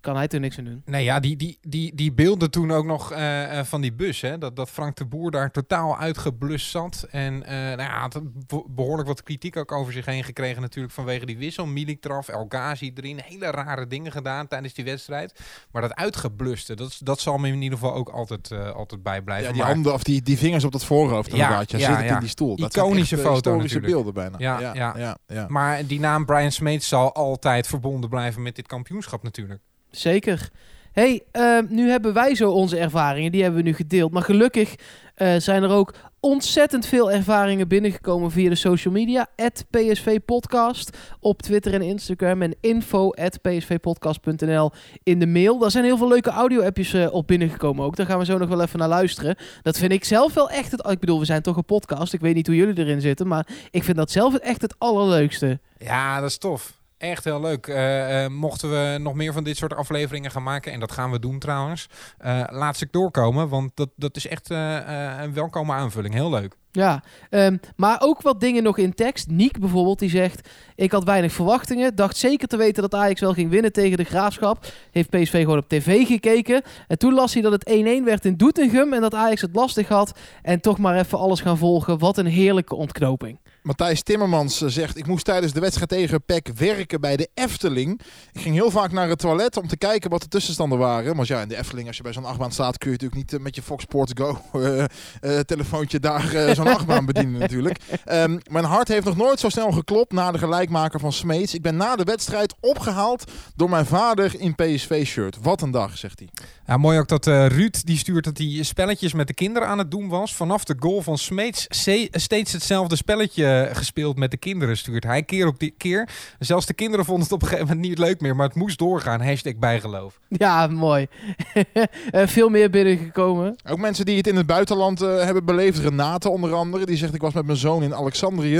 kan 0.00 0.16
hij 0.16 0.28
er 0.28 0.40
niks 0.40 0.58
aan 0.58 0.64
doen. 0.64 0.82
Nee, 0.84 1.04
ja, 1.04 1.20
die, 1.20 1.36
die, 1.36 1.58
die, 1.60 1.94
die 1.94 2.12
beelden 2.12 2.50
toen 2.50 2.70
ook 2.70 2.84
nog 2.84 3.12
eh, 3.12 3.58
eh, 3.58 3.64
van 3.64 3.80
die 3.80 3.92
bus. 3.92 4.20
Hè? 4.20 4.38
Dat, 4.38 4.56
dat 4.56 4.70
Frank 4.70 4.96
de 4.96 5.04
Boer 5.06 5.30
daar 5.30 5.50
totaal 5.50 5.98
uitgeblust 5.98 6.70
zat. 6.70 7.06
En 7.10 7.42
eh 7.44 7.54
nou 7.54 7.82
ja, 7.82 8.00
had 8.00 8.20
be- 8.46 8.64
behoorlijk 8.68 9.08
wat 9.08 9.22
kritiek 9.22 9.56
ook 9.56 9.72
over 9.72 9.92
zich 9.92 10.04
heen 10.06 10.24
gekregen 10.24 10.62
natuurlijk 10.62 10.94
vanwege 10.94 11.26
die 11.26 11.38
wissel. 11.38 11.66
Milik 11.66 12.04
eraf, 12.04 12.28
El 12.28 12.46
Ghazi 12.48 12.90
erin. 12.94 13.20
Hele 13.24 13.50
rare 13.50 13.86
dingen 13.86 14.12
gedaan 14.12 14.46
tijdens 14.48 14.74
die 14.74 14.84
wedstrijd. 14.84 15.40
Maar 15.70 15.82
dat 15.82 15.94
uitgebluste, 15.94 16.74
dat, 16.76 16.98
dat 17.02 17.20
zal 17.20 17.38
me 17.38 17.48
in 17.48 17.62
ieder 17.62 17.78
geval 17.78 17.94
ook 17.94 18.08
altijd, 18.08 18.50
eh, 18.50 18.70
altijd 18.70 19.02
bijblijven. 19.02 19.46
Ja, 19.46 19.52
die 19.52 19.62
Maar- 19.62 19.70
handen 19.72 19.92
of 19.92 20.02
die, 20.02 20.22
die 20.22 20.38
vingers 20.38 20.64
op 20.64 20.72
dat 20.72 20.84
voorhoofd 20.84 21.26
Ja, 21.30 21.32
inderdaad. 21.32 21.70
Ja, 21.70 21.78
ja, 21.78 22.00
ja. 22.00 22.14
in 22.14 22.20
die 22.20 22.28
stoel. 22.28 22.56
Dat 22.56 22.76
Iconische 22.76 23.14
echt, 23.14 23.24
foto 23.24 23.34
historische 23.34 23.78
natuurlijk. 23.80 24.04
beelden 24.04 24.14
bijna. 24.14 24.38
Ja, 24.38 24.60
ja, 24.60 24.74
ja. 24.74 24.94
ja, 24.98 25.16
ja. 25.26 25.46
Maar 25.48 25.86
die 25.86 26.00
naam 26.00 26.24
Brian 26.26 26.52
Smeets 26.52 26.88
zal 26.88 27.14
altijd 27.14 27.66
verbonden 27.66 28.10
blijven 28.10 28.42
met 28.42 28.56
dit 28.56 28.66
kampioenschap 28.66 29.22
natuurlijk. 29.22 29.60
Zeker. 29.90 30.48
hey, 30.92 31.22
eh, 31.32 31.58
nu 31.68 31.90
hebben 31.90 32.12
wij 32.12 32.34
zo 32.34 32.50
onze 32.50 32.78
ervaringen. 32.78 33.32
Die 33.32 33.42
hebben 33.42 33.62
we 33.62 33.68
nu 33.68 33.74
gedeeld. 33.74 34.12
Maar 34.12 34.22
gelukkig 34.22 34.74
eh, 35.14 35.34
zijn 35.38 35.62
er 35.62 35.70
ook 35.70 35.94
ontzettend 36.20 36.86
veel 36.86 37.10
ervaringen 37.10 37.68
binnengekomen 37.68 38.30
via 38.30 38.48
de 38.48 38.54
social 38.54 38.94
media. 38.94 39.26
PSV 39.70 40.18
Podcast 40.24 40.96
op 41.20 41.42
Twitter 41.42 41.74
en 41.74 41.82
Instagram. 41.82 42.42
En 42.42 42.56
info 42.60 43.10
psvpodcast.nl 43.42 44.70
in 45.02 45.18
de 45.18 45.26
mail. 45.26 45.58
Daar 45.58 45.70
zijn 45.70 45.84
heel 45.84 45.96
veel 45.96 46.08
leuke 46.08 46.30
audio-appjes 46.30 46.92
eh, 46.92 47.12
op 47.12 47.26
binnengekomen 47.26 47.84
ook. 47.84 47.96
Daar 47.96 48.06
gaan 48.06 48.18
we 48.18 48.24
zo 48.24 48.38
nog 48.38 48.48
wel 48.48 48.62
even 48.62 48.78
naar 48.78 48.88
luisteren. 48.88 49.36
Dat 49.62 49.78
vind 49.78 49.92
ik 49.92 50.04
zelf 50.04 50.34
wel 50.34 50.50
echt 50.50 50.70
het... 50.70 50.86
Ik 50.90 51.00
bedoel, 51.00 51.18
we 51.18 51.24
zijn 51.24 51.42
toch 51.42 51.56
een 51.56 51.64
podcast. 51.64 52.12
Ik 52.12 52.20
weet 52.20 52.34
niet 52.34 52.46
hoe 52.46 52.56
jullie 52.56 52.78
erin 52.78 53.00
zitten. 53.00 53.26
Maar 53.26 53.46
ik 53.70 53.84
vind 53.84 53.96
dat 53.96 54.10
zelf 54.10 54.34
echt 54.34 54.62
het 54.62 54.74
allerleukste. 54.78 55.60
Ja, 55.78 56.20
dat 56.20 56.30
is 56.30 56.38
tof. 56.38 56.79
Echt 57.00 57.24
heel 57.24 57.40
leuk. 57.40 57.66
Eh, 57.66 58.24
eh, 58.24 58.30
mochten 58.30 58.70
we 58.70 58.98
nog 58.98 59.14
meer 59.14 59.32
van 59.32 59.44
dit 59.44 59.56
soort 59.56 59.74
afleveringen 59.74 60.30
gaan 60.30 60.42
maken, 60.42 60.72
en 60.72 60.80
dat 60.80 60.92
gaan 60.92 61.10
we 61.10 61.18
doen 61.18 61.38
trouwens, 61.38 61.88
eh, 62.18 62.42
laat 62.48 62.76
ze 62.76 62.88
doorkomen, 62.90 63.48
want 63.48 63.70
dat, 63.74 63.88
dat 63.96 64.16
is 64.16 64.26
echt 64.26 64.50
een 64.50 65.34
welkome 65.34 65.72
aanvulling. 65.72 66.14
Heel 66.14 66.30
leuk. 66.30 66.56
Ja, 66.72 67.02
ehm, 67.30 67.56
maar 67.76 68.00
ook 68.00 68.22
wat 68.22 68.40
dingen 68.40 68.62
nog 68.62 68.78
in 68.78 68.94
tekst. 68.94 69.28
Niek 69.28 69.58
bijvoorbeeld, 69.58 69.98
die 69.98 70.10
zegt... 70.10 70.48
Ik 70.74 70.92
had 70.92 71.04
weinig 71.04 71.32
verwachtingen. 71.32 71.94
Dacht 71.94 72.16
zeker 72.16 72.48
te 72.48 72.56
weten 72.56 72.82
dat 72.82 72.94
Ajax 72.94 73.20
wel 73.20 73.32
ging 73.32 73.50
winnen 73.50 73.72
tegen 73.72 73.96
de 73.96 74.04
Graafschap. 74.04 74.66
Heeft 74.90 75.10
PSV 75.10 75.40
gewoon 75.40 75.58
op 75.58 75.68
tv 75.68 76.06
gekeken. 76.06 76.62
En 76.88 76.98
toen 76.98 77.14
las 77.14 77.32
hij 77.32 77.42
dat 77.42 77.52
het 77.52 77.70
1-1 78.00 78.04
werd 78.04 78.24
in 78.24 78.36
Doetinchem... 78.36 78.92
en 78.92 79.00
dat 79.00 79.14
Ajax 79.14 79.40
het 79.40 79.54
lastig 79.54 79.88
had. 79.88 80.18
En 80.42 80.60
toch 80.60 80.78
maar 80.78 80.98
even 80.98 81.18
alles 81.18 81.40
gaan 81.40 81.58
volgen. 81.58 81.98
Wat 81.98 82.18
een 82.18 82.26
heerlijke 82.26 82.74
ontknoping. 82.74 83.38
Matthijs 83.62 84.02
Timmermans 84.02 84.62
eh, 84.62 84.68
zegt: 84.68 84.96
Ik 84.96 85.06
moest 85.06 85.24
tijdens 85.24 85.52
de 85.52 85.60
wedstrijd 85.60 85.88
tegen 85.88 86.24
PEC 86.24 86.48
werken 86.56 87.00
bij 87.00 87.16
de 87.16 87.28
Efteling. 87.34 88.00
Ik 88.32 88.40
ging 88.40 88.54
heel 88.54 88.70
vaak 88.70 88.92
naar 88.92 89.08
het 89.08 89.18
toilet 89.18 89.56
om 89.56 89.68
te 89.68 89.76
kijken 89.76 90.10
wat 90.10 90.22
de 90.22 90.28
tussenstanden 90.28 90.78
waren. 90.78 91.16
Want 91.16 91.28
ja, 91.28 91.40
in 91.40 91.48
de 91.48 91.56
Efteling, 91.56 91.86
als 91.86 91.96
je 91.96 92.02
bij 92.02 92.12
zo'n 92.12 92.24
achtbaan 92.24 92.52
staat, 92.52 92.78
kun 92.78 92.90
je 92.90 92.96
natuurlijk 93.00 93.22
niet 93.22 93.32
eh, 93.32 93.44
met 93.44 93.54
je 93.54 93.62
Fox 93.62 93.82
Sports 93.82 94.12
Go 94.14 94.38
eh, 95.20 95.38
telefoontje 95.38 96.00
daar 96.00 96.34
eh, 96.34 96.54
zo'n 96.62 96.74
achtbaan 96.74 97.06
bedienen 97.06 97.40
natuurlijk. 97.40 97.78
Ehm, 98.04 98.38
mijn 98.50 98.64
hart 98.64 98.88
heeft 98.88 99.04
nog 99.04 99.16
nooit 99.16 99.40
zo 99.40 99.48
snel 99.48 99.70
geklopt 99.70 100.12
na 100.12 100.32
de 100.32 100.38
gelijkmaker 100.38 101.00
van 101.00 101.12
Smeets. 101.12 101.54
Ik 101.54 101.62
ben 101.62 101.76
na 101.76 101.96
de 101.96 102.04
wedstrijd 102.04 102.54
opgehaald 102.60 103.24
door 103.56 103.70
mijn 103.70 103.86
vader 103.86 104.40
in 104.40 104.54
PSV-shirt. 104.54 105.36
Wat 105.42 105.62
een 105.62 105.70
dag, 105.70 105.98
zegt 105.98 106.18
hij. 106.18 106.28
Ja, 106.66 106.76
mooi 106.76 106.98
ook 106.98 107.08
dat 107.08 107.26
eh, 107.26 107.46
Ruud 107.46 107.86
die 107.86 107.98
stuurt 107.98 108.24
dat 108.24 108.38
hij 108.38 108.58
spelletjes 108.62 109.12
met 109.12 109.26
de 109.26 109.34
kinderen 109.34 109.68
aan 109.68 109.78
het 109.78 109.90
doen 109.90 110.08
was. 110.08 110.34
Vanaf 110.34 110.64
de 110.64 110.76
goal 110.78 111.02
van 111.02 111.18
Smeets 111.18 111.66
steeds 112.10 112.52
hetzelfde 112.52 112.96
spelletje 112.96 113.70
gespeeld 113.72 114.18
met 114.18 114.30
de 114.30 114.36
kinderen 114.36 114.76
stuurt 114.76 115.04
hij 115.04 115.22
keer 115.22 115.46
op 115.46 115.58
die 115.58 115.74
keer. 115.76 116.08
Zelfs 116.38 116.66
de 116.66 116.74
kinderen 116.74 117.04
vonden 117.04 117.24
het 117.24 117.32
op 117.32 117.42
een 117.42 117.48
gegeven 117.48 117.68
moment 117.68 117.88
niet 117.88 117.98
leuk 117.98 118.20
meer, 118.20 118.36
maar 118.36 118.46
het 118.46 118.56
moest 118.56 118.78
doorgaan. 118.78 119.22
Hashtag 119.22 119.56
bijgeloof. 119.56 120.18
Ja, 120.28 120.66
mooi. 120.66 121.06
Eh, 122.10 122.26
veel 122.26 122.48
meer 122.48 122.70
binnengekomen. 122.70 123.56
Ook 123.70 123.78
mensen 123.78 124.04
die 124.04 124.16
het 124.16 124.26
in 124.26 124.36
het 124.36 124.46
buitenland 124.46 125.02
eh, 125.02 125.24
hebben 125.24 125.44
beleefd. 125.44 125.78
Renate 125.78 126.28
onder 126.28 126.49
Die 126.86 126.96
zegt 126.96 127.14
ik 127.14 127.20
was 127.20 127.32
met 127.32 127.46
mijn 127.46 127.58
zoon 127.58 127.82
in 127.82 127.94
Alexandrië. 127.94 128.56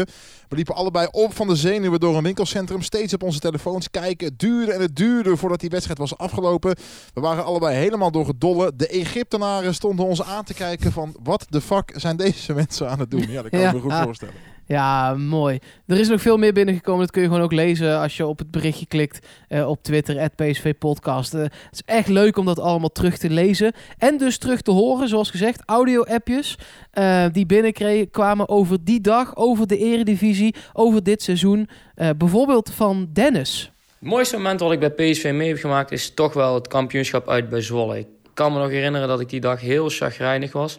We 0.48 0.56
liepen 0.56 0.74
allebei 0.74 1.08
op 1.10 1.34
van 1.34 1.46
de 1.46 1.56
zenuwen 1.56 2.00
door 2.00 2.16
een 2.16 2.22
winkelcentrum. 2.22 2.82
Steeds 2.82 3.14
op 3.14 3.22
onze 3.22 3.38
telefoons 3.38 3.90
kijken. 3.90 4.26
Het 4.26 4.38
duurde 4.38 4.72
en 4.72 4.80
het 4.80 4.96
duurde 4.96 5.36
voordat 5.36 5.60
die 5.60 5.70
wedstrijd 5.70 5.98
was 5.98 6.16
afgelopen. 6.18 6.76
We 7.14 7.20
waren 7.20 7.44
allebei 7.44 7.76
helemaal 7.76 8.10
door 8.10 8.26
het 8.26 8.40
dolle. 8.40 8.72
De 8.76 8.86
Egyptenaren 8.86 9.74
stonden 9.74 10.06
ons 10.06 10.22
aan 10.22 10.44
te 10.44 10.54
kijken 10.54 10.92
van... 10.92 11.16
Wat 11.22 11.46
de 11.48 11.60
fuck 11.60 11.92
zijn 11.96 12.16
deze 12.16 12.54
mensen 12.60 12.90
aan 12.90 12.98
het 12.98 13.10
doen? 13.10 13.26
Ja, 13.28 13.42
dat 13.42 13.50
kan 13.50 13.60
ik 13.60 13.64
Ja. 13.66 13.72
me 13.72 13.80
goed 13.80 13.92
voorstellen. 13.94 14.34
Ja, 14.70 15.14
mooi. 15.14 15.58
Er 15.86 15.98
is 15.98 16.08
nog 16.08 16.20
veel 16.20 16.36
meer 16.36 16.52
binnengekomen. 16.52 17.00
Dat 17.00 17.10
kun 17.10 17.22
je 17.22 17.28
gewoon 17.28 17.42
ook 17.42 17.52
lezen 17.52 17.98
als 17.98 18.16
je 18.16 18.26
op 18.26 18.38
het 18.38 18.50
berichtje 18.50 18.86
klikt 18.86 19.26
eh, 19.48 19.68
op 19.68 19.82
Twitter, 19.82 20.28
PSV 20.36 20.74
Podcast. 20.78 21.34
Eh, 21.34 21.40
het 21.40 21.72
is 21.72 21.82
echt 21.84 22.08
leuk 22.08 22.36
om 22.36 22.46
dat 22.46 22.58
allemaal 22.58 22.92
terug 22.92 23.18
te 23.18 23.30
lezen. 23.30 23.72
En 23.98 24.18
dus 24.18 24.38
terug 24.38 24.60
te 24.60 24.70
horen, 24.70 25.08
zoals 25.08 25.30
gezegd, 25.30 25.62
audio-appjes 25.66 26.58
eh, 26.90 27.24
die 27.32 27.46
binnenkwamen 27.46 28.48
over 28.48 28.84
die 28.84 29.00
dag, 29.00 29.36
over 29.36 29.66
de 29.66 29.78
eredivisie, 29.78 30.54
over 30.72 31.02
dit 31.02 31.22
seizoen. 31.22 31.68
Bijvoorbeeld 32.16 32.70
van 32.74 33.08
Dennis. 33.12 33.72
Het 33.98 34.08
mooiste 34.08 34.36
moment 34.36 34.60
wat 34.60 34.72
ik 34.72 34.80
bij 34.80 34.90
PSV 34.90 35.30
mee 35.34 35.48
heb 35.48 35.58
gemaakt 35.58 35.92
is 35.92 36.14
toch 36.14 36.32
wel 36.32 36.54
het 36.54 36.68
kampioenschap 36.68 37.28
uit 37.28 37.48
bij 37.48 37.60
Zwolle. 37.60 37.98
Ik 37.98 38.06
kan 38.34 38.52
me 38.52 38.58
nog 38.58 38.70
herinneren 38.70 39.08
dat 39.08 39.20
ik 39.20 39.28
die 39.28 39.40
dag 39.40 39.60
heel 39.60 39.88
chagrijnig 39.88 40.52
was. 40.52 40.78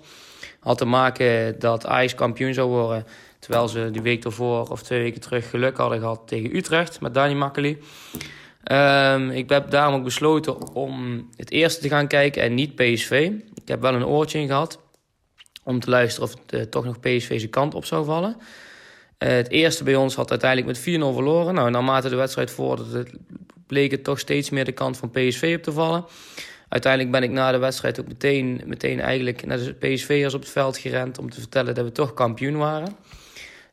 Had 0.60 0.78
te 0.78 0.86
maken 0.86 1.60
dat 1.60 1.86
Ajax 1.86 2.16
kampioen 2.16 2.54
zou 2.54 2.70
worden. 2.70 3.06
Terwijl 3.42 3.68
ze 3.68 3.90
die 3.92 4.02
week 4.02 4.24
ervoor 4.24 4.70
of 4.70 4.84
twee 4.84 5.02
weken 5.02 5.22
terug 5.22 5.50
geluk 5.50 5.78
hadden 5.78 6.00
gehad 6.00 6.22
tegen 6.26 6.56
Utrecht 6.56 7.02
met 7.02 7.14
Dani 7.14 7.34
Makkeli. 7.34 7.78
Ehm, 8.64 9.30
ik 9.30 9.50
heb 9.50 9.72
daarom 9.72 9.96
ook 9.96 10.04
besloten 10.04 10.74
om 10.74 11.28
het 11.36 11.52
eerste 11.52 11.82
te 11.82 11.88
gaan 11.88 12.08
kijken 12.08 12.42
en 12.42 12.54
niet 12.54 12.76
PSV. 12.76 13.32
Ik 13.56 13.68
heb 13.68 13.82
wel 13.82 13.94
een 13.94 14.06
oortje 14.06 14.40
in 14.40 14.48
gehad 14.48 14.80
om 15.64 15.80
te 15.80 15.90
luisteren 15.90 16.30
of 16.30 16.36
het 16.42 16.54
eh, 16.54 16.62
toch 16.62 16.86
nog 16.86 17.00
PSV 17.00 17.40
zijn 17.40 17.50
kant 17.50 17.74
op 17.74 17.86
zou 17.86 18.06
vallen. 18.06 18.38
Eh, 19.18 19.30
het 19.30 19.50
eerste 19.50 19.84
bij 19.84 19.96
ons 19.96 20.16
had 20.16 20.30
uiteindelijk 20.30 20.70
met 20.70 20.80
4-0 20.80 21.14
verloren. 21.14 21.54
Nou, 21.54 21.70
naarmate 21.70 22.10
de 22.10 22.16
wedstrijd 22.16 22.52
vorderde, 22.52 23.06
bleek 23.68 23.92
het 23.92 24.04
toch 24.04 24.20
steeds 24.20 24.50
meer 24.50 24.66
de 24.66 24.72
kant 24.72 24.98
van 24.98 25.12
PSV 25.12 25.54
op 25.58 25.64
te 25.64 25.72
vallen. 25.72 26.06
Uiteindelijk 26.70 27.12
ben 27.12 27.24
ik 27.24 27.32
na 27.32 27.52
de 27.52 27.58
wedstrijd 27.58 28.00
ook 28.00 28.08
meteen, 28.08 28.62
meteen 28.66 29.00
eigenlijk 29.00 29.46
naar 29.46 29.58
de 29.58 29.74
PSV'ers 29.74 30.34
op 30.34 30.42
het 30.42 30.50
veld 30.50 30.78
gerend 30.78 31.18
om 31.18 31.30
te 31.30 31.40
vertellen 31.40 31.76
dat 31.76 31.86
we 31.86 31.92
toch 31.92 32.14
kampioen 32.14 32.58
waren. 32.58 32.96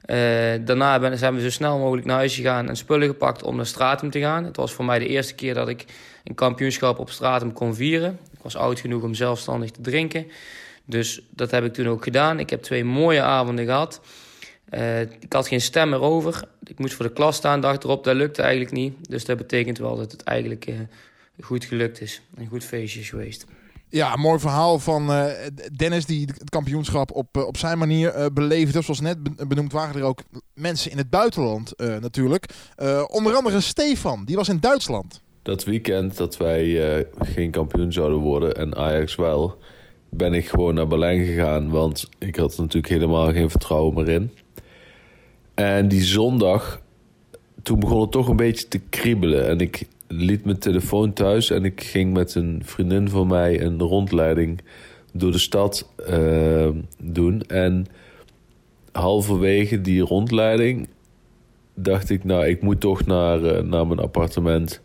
Eh, 0.00 0.16
daarna 0.60 1.16
zijn 1.16 1.34
we 1.34 1.40
zo 1.40 1.50
snel 1.50 1.78
mogelijk 1.78 2.06
naar 2.06 2.16
huis 2.16 2.34
gegaan 2.34 2.68
en 2.68 2.76
spullen 2.76 3.08
gepakt 3.08 3.42
om 3.42 3.56
naar 3.56 3.66
Stratum 3.66 4.10
te 4.10 4.20
gaan. 4.20 4.44
Het 4.44 4.56
was 4.56 4.72
voor 4.72 4.84
mij 4.84 4.98
de 4.98 5.06
eerste 5.06 5.34
keer 5.34 5.54
dat 5.54 5.68
ik 5.68 5.84
een 6.24 6.34
kampioenschap 6.34 6.98
op 6.98 7.10
Stratum 7.10 7.52
kon 7.52 7.74
vieren. 7.74 8.18
Ik 8.32 8.38
was 8.42 8.56
oud 8.56 8.80
genoeg 8.80 9.02
om 9.02 9.14
zelfstandig 9.14 9.70
te 9.70 9.80
drinken. 9.80 10.26
Dus 10.84 11.20
dat 11.30 11.50
heb 11.50 11.64
ik 11.64 11.72
toen 11.72 11.88
ook 11.88 12.02
gedaan. 12.02 12.38
Ik 12.38 12.50
heb 12.50 12.62
twee 12.62 12.84
mooie 12.84 13.22
avonden 13.22 13.64
gehad. 13.64 14.00
Eh, 14.68 15.00
ik 15.00 15.32
had 15.32 15.48
geen 15.48 15.60
stem 15.60 15.88
meer 15.88 16.00
over. 16.00 16.42
Ik 16.64 16.78
moest 16.78 16.94
voor 16.94 17.04
de 17.04 17.12
klas 17.12 17.36
staan, 17.36 17.60
dag 17.60 17.78
erop. 17.78 18.04
Dat 18.04 18.16
lukte 18.16 18.42
eigenlijk 18.42 18.72
niet. 18.72 19.08
Dus 19.08 19.24
dat 19.24 19.36
betekent 19.36 19.78
wel 19.78 19.96
dat 19.96 20.12
het 20.12 20.22
eigenlijk 20.22 20.66
eh, 20.66 20.74
goed 21.40 21.64
gelukt 21.64 22.00
is. 22.00 22.22
Een 22.34 22.46
goed 22.46 22.64
feestje 22.64 23.00
is 23.00 23.08
geweest. 23.08 23.46
Ja, 23.90 24.16
mooi 24.16 24.38
verhaal 24.38 24.78
van 24.78 25.12
eh, 25.12 25.26
Dennis 25.76 26.06
die 26.06 26.20
het 26.38 26.50
kampioenschap 26.50 27.10
op, 27.10 27.36
eh, 27.36 27.46
op 27.46 27.56
zijn 27.56 27.78
manier 27.78 28.10
eh, 28.10 28.26
beleefde. 28.32 28.82
Zoals 28.82 29.00
net 29.00 29.22
be- 29.22 29.46
benoemd 29.46 29.72
waren 29.72 29.96
er 30.00 30.06
ook 30.06 30.22
mensen 30.54 30.90
in 30.90 30.96
het 30.96 31.10
buitenland 31.10 31.72
natuurlijk. 31.76 32.44
Onder 33.06 33.34
andere 33.34 33.60
Stefan, 33.60 34.24
die 34.24 34.36
was 34.36 34.48
in 34.48 34.60
Duitsland. 34.60 35.22
Dat 35.42 35.64
weekend 35.64 36.16
dat 36.16 36.36
wij 36.36 37.06
geen 37.18 37.50
kampioen 37.50 37.92
zouden 37.92 38.18
worden 38.18 38.56
en 38.56 38.76
Ajax 38.76 39.14
wel, 39.14 39.58
ben 40.10 40.34
ik 40.34 40.48
gewoon 40.48 40.74
naar 40.74 40.86
Berlijn 40.86 41.24
gegaan. 41.24 41.70
Want 41.70 42.08
ik 42.18 42.36
had 42.36 42.56
natuurlijk 42.58 42.92
helemaal 42.92 43.32
geen 43.32 43.50
vertrouwen 43.50 43.94
meer 43.94 44.08
in. 44.08 44.30
En 45.54 45.88
die 45.88 46.02
zondag, 46.02 46.80
toen 47.62 47.80
begon 47.80 48.00
het 48.00 48.10
toch 48.10 48.28
een 48.28 48.36
beetje 48.36 48.68
te 48.68 48.78
kriebelen. 48.78 49.48
En 49.48 49.58
ik 49.58 49.86
liet 50.08 50.44
mijn 50.44 50.58
telefoon 50.58 51.12
thuis 51.12 51.50
en 51.50 51.64
ik 51.64 51.82
ging 51.82 52.12
met 52.12 52.34
een 52.34 52.62
vriendin 52.64 53.08
van 53.08 53.26
mij 53.26 53.62
een 53.62 53.78
rondleiding 53.78 54.60
door 55.12 55.32
de 55.32 55.38
stad 55.38 55.88
eh, 56.06 56.68
doen. 57.02 57.42
En 57.42 57.86
halverwege 58.92 59.80
die 59.80 60.00
rondleiding 60.00 60.88
dacht 61.74 62.10
ik, 62.10 62.24
nou, 62.24 62.46
ik 62.46 62.62
moet 62.62 62.80
toch 62.80 63.06
naar, 63.06 63.44
eh, 63.44 63.62
naar 63.62 63.86
mijn 63.86 64.00
appartement 64.00 64.80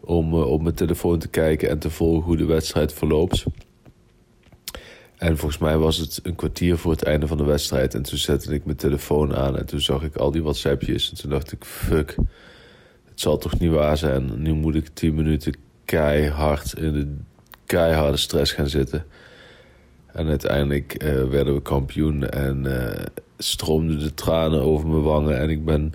om 0.00 0.32
eh, 0.32 0.50
op 0.50 0.62
mijn 0.62 0.74
telefoon 0.74 1.18
te 1.18 1.28
kijken 1.28 1.68
en 1.68 1.78
te 1.78 1.90
volgen 1.90 2.24
hoe 2.24 2.36
de 2.36 2.44
wedstrijd 2.44 2.92
verloopt. 2.92 3.44
En 5.16 5.36
volgens 5.36 5.60
mij 5.60 5.78
was 5.78 5.96
het 5.96 6.20
een 6.22 6.34
kwartier 6.34 6.76
voor 6.76 6.90
het 6.90 7.02
einde 7.02 7.26
van 7.26 7.36
de 7.36 7.44
wedstrijd. 7.44 7.94
En 7.94 8.02
toen 8.02 8.18
zette 8.18 8.54
ik 8.54 8.64
mijn 8.64 8.76
telefoon 8.76 9.36
aan 9.36 9.58
en 9.58 9.66
toen 9.66 9.80
zag 9.80 10.02
ik 10.02 10.16
al 10.16 10.30
die 10.30 10.42
WhatsAppjes. 10.42 11.10
En 11.10 11.16
toen 11.16 11.30
dacht 11.30 11.52
ik, 11.52 11.64
fuck, 11.64 12.16
het 13.16 13.24
zal 13.24 13.38
toch 13.38 13.58
niet 13.58 13.70
waar 13.70 13.96
zijn. 13.96 14.42
Nu 14.42 14.52
moet 14.52 14.74
ik 14.74 14.88
tien 14.88 15.14
minuten 15.14 15.54
keihard 15.84 16.78
in 16.78 16.92
de 16.92 17.14
keiharde 17.66 18.16
stress 18.16 18.52
gaan 18.52 18.68
zitten. 18.68 19.04
En 20.12 20.28
uiteindelijk 20.28 20.94
eh, 20.94 21.24
werden 21.24 21.54
we 21.54 21.62
kampioen 21.62 22.28
en 22.28 22.80
eh, 22.80 23.04
stroomden 23.38 23.98
de 23.98 24.14
tranen 24.14 24.62
over 24.62 24.88
mijn 24.88 25.02
wangen. 25.02 25.38
En 25.38 25.50
ik 25.50 25.64
ben 25.64 25.92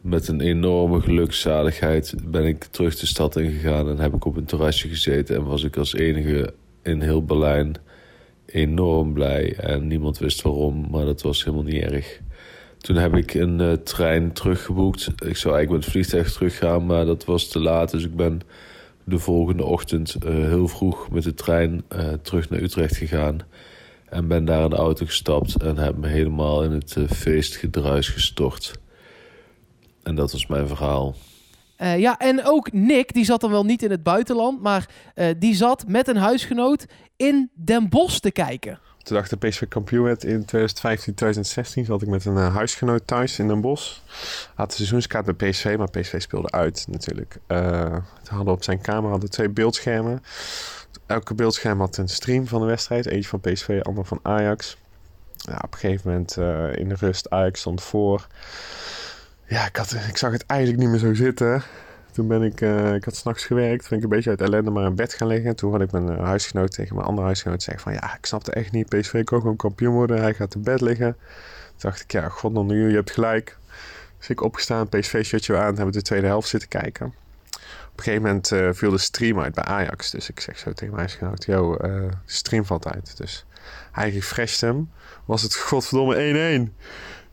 met 0.00 0.28
een 0.28 0.40
enorme 0.40 1.00
gelukzaligheid 1.00 2.14
ben 2.24 2.44
ik 2.44 2.64
terug 2.64 2.96
de 2.96 3.06
stad 3.06 3.36
ingegaan 3.36 3.88
en 3.88 3.98
heb 3.98 4.14
ik 4.14 4.24
op 4.24 4.36
een 4.36 4.44
terrasje 4.44 4.88
gezeten 4.88 5.36
en 5.36 5.44
was 5.44 5.62
ik 5.62 5.76
als 5.76 5.94
enige 5.94 6.54
in 6.82 7.00
heel 7.00 7.24
Berlijn 7.24 7.76
enorm 8.46 9.12
blij 9.12 9.56
en 9.56 9.86
niemand 9.86 10.18
wist 10.18 10.42
waarom, 10.42 10.86
maar 10.90 11.04
dat 11.04 11.22
was 11.22 11.44
helemaal 11.44 11.64
niet 11.64 11.82
erg. 11.82 12.20
Toen 12.82 12.96
heb 12.96 13.14
ik 13.16 13.34
een 13.34 13.60
eh, 13.60 13.72
trein 13.72 14.32
teruggeboekt. 14.32 15.06
Ik 15.06 15.36
zou 15.36 15.54
eigenlijk 15.54 15.70
met 15.70 15.82
het 15.82 15.90
vliegtuig 15.90 16.32
teruggaan, 16.32 16.86
maar 16.86 17.04
dat 17.04 17.24
was 17.24 17.48
te 17.48 17.60
laat. 17.60 17.90
Dus 17.90 18.04
ik 18.04 18.16
ben 18.16 18.40
de 19.04 19.18
volgende 19.18 19.64
ochtend 19.64 20.14
eh, 20.14 20.32
heel 20.32 20.68
vroeg 20.68 21.10
met 21.10 21.22
de 21.22 21.34
trein 21.34 21.82
eh, 21.88 22.12
terug 22.22 22.50
naar 22.50 22.60
Utrecht 22.60 22.96
gegaan. 22.96 23.38
En 24.08 24.28
ben 24.28 24.44
daar 24.44 24.64
in 24.64 24.70
de 24.70 24.76
auto 24.76 25.06
gestapt 25.06 25.62
en 25.62 25.76
heb 25.76 25.96
me 25.96 26.08
helemaal 26.08 26.64
in 26.64 26.70
het 26.70 26.96
feestgedruis 27.08 28.08
gestort. 28.08 28.72
En 30.02 30.14
dat 30.14 30.32
was 30.32 30.46
mijn 30.46 30.68
verhaal. 30.68 31.14
Ja, 31.96 32.18
en 32.18 32.44
ook 32.44 32.72
Nick, 32.72 33.12
die 33.12 33.24
zat 33.24 33.40
dan 33.40 33.50
wel 33.50 33.64
niet 33.64 33.82
in 33.82 33.90
het 33.90 34.02
buitenland, 34.02 34.60
maar 34.62 34.88
die 35.38 35.54
zat 35.54 35.84
met 35.88 36.08
een 36.08 36.16
huisgenoot 36.16 36.86
in 37.16 37.50
Den 37.54 37.88
Bosch 37.88 38.18
te 38.18 38.30
kijken. 38.30 38.78
Toen 39.02 39.16
dacht 39.16 39.30
de 39.30 39.48
PSV 39.48 39.68
kampioen 39.68 40.04
werd 40.04 40.24
in 40.24 40.44
2015, 40.44 41.14
2016 41.14 41.84
zat 41.84 42.02
ik 42.02 42.08
met 42.08 42.24
een 42.24 42.36
eh, 42.36 42.54
huisgenoot 42.54 43.06
thuis 43.06 43.38
in 43.38 43.48
Den 43.48 43.60
Bosch. 43.60 43.98
Had 44.54 44.70
de 44.70 44.76
seizoenskaart 44.76 45.36
bij 45.36 45.50
PSV, 45.50 45.74
maar 45.78 45.90
PSV 45.90 46.20
speelde 46.20 46.50
uit 46.50 46.86
natuurlijk. 46.88 47.38
We 47.46 48.02
hadden 48.28 48.54
op 48.54 48.62
zijn 48.62 48.80
kamer 48.80 49.10
hadden 49.10 49.30
twee 49.30 49.48
beeldschermen. 49.48 50.22
Elke 51.06 51.34
beeldscherm 51.34 51.80
had 51.80 51.96
een 51.96 52.08
stream 52.08 52.46
van 52.46 52.60
de 52.60 52.66
wedstrijd. 52.66 53.06
Eentje 53.06 53.28
van 53.28 53.40
PSV, 53.40 53.80
ander 53.82 54.04
van 54.04 54.18
Ajax. 54.22 54.76
Ja, 55.36 55.60
op 55.64 55.72
een 55.72 55.78
gegeven 55.78 56.10
moment 56.10 56.36
eh, 56.36 56.76
in 56.76 56.88
de 56.88 56.94
rust, 56.94 57.30
Ajax 57.30 57.60
stond 57.60 57.82
voor. 57.82 58.26
Ja, 59.46 59.66
ik, 59.66 59.76
had, 59.76 59.92
ik 60.08 60.16
zag 60.16 60.32
het 60.32 60.46
eigenlijk 60.46 60.80
niet 60.80 60.90
meer 60.90 60.98
zo 60.98 61.14
zitten. 61.14 61.62
Toen 62.12 62.26
ben 62.28 62.42
ik, 62.42 62.60
eh, 62.60 62.94
ik 62.94 63.04
had 63.04 63.16
s'nachts 63.16 63.44
gewerkt, 63.44 63.88
ben 63.88 63.98
ik 63.98 64.04
een 64.04 64.10
beetje 64.10 64.30
uit 64.30 64.40
ellende 64.40 64.70
maar 64.70 64.86
in 64.86 64.94
bed 64.94 65.14
gaan 65.14 65.28
liggen. 65.28 65.56
Toen 65.56 65.72
had 65.72 65.80
ik 65.80 65.92
mijn 65.92 66.08
eh, 66.08 66.24
huisgenoot 66.24 66.70
tegen 66.70 66.94
mijn 66.94 67.06
andere 67.06 67.26
huisgenoot 67.26 67.62
zeggen 67.62 67.82
van... 67.82 67.92
Ja, 67.92 68.16
ik 68.16 68.26
snapte 68.26 68.52
echt 68.52 68.72
niet, 68.72 68.88
PSV 68.88 69.24
kan 69.24 69.40
gewoon 69.40 69.56
kampioen 69.56 69.94
worden. 69.94 70.20
Hij 70.20 70.34
gaat 70.34 70.54
in 70.54 70.62
bed 70.62 70.80
liggen. 70.80 71.16
Toen 71.16 71.90
dacht 71.90 72.00
ik, 72.00 72.12
ja, 72.12 72.28
god 72.28 72.54
dan 72.54 72.66
nu, 72.66 72.88
je 72.88 72.94
hebt 72.94 73.10
gelijk. 73.10 73.58
Dus 74.18 74.28
ik 74.28 74.40
opgestaan, 74.40 74.88
PSV-shirtje 74.88 75.56
aan, 75.56 75.64
hebben 75.64 75.86
we 75.86 75.92
de 75.92 76.02
tweede 76.02 76.26
helft 76.26 76.48
zitten 76.48 76.68
kijken. 76.68 77.06
Op 77.06 77.98
een 77.98 78.04
gegeven 78.04 78.22
moment 78.22 78.52
eh, 78.52 78.68
viel 78.72 78.90
de 78.90 78.98
stream 78.98 79.40
uit 79.40 79.54
bij 79.54 79.64
Ajax. 79.64 80.10
Dus 80.10 80.28
ik 80.28 80.40
zeg 80.40 80.58
zo 80.58 80.72
tegen 80.72 80.94
mijn 80.94 81.06
huisgenoot, 81.06 81.44
yo, 81.44 81.76
de 81.76 82.08
stream 82.24 82.64
valt 82.64 82.86
uit. 82.86 83.16
Dus 83.16 83.44
hij 83.92 84.10
refresht 84.10 84.60
hem. 84.60 84.90
Was 85.24 85.42
het 85.42 85.56
godverdomme 85.56 86.68
1-1. 86.68 86.82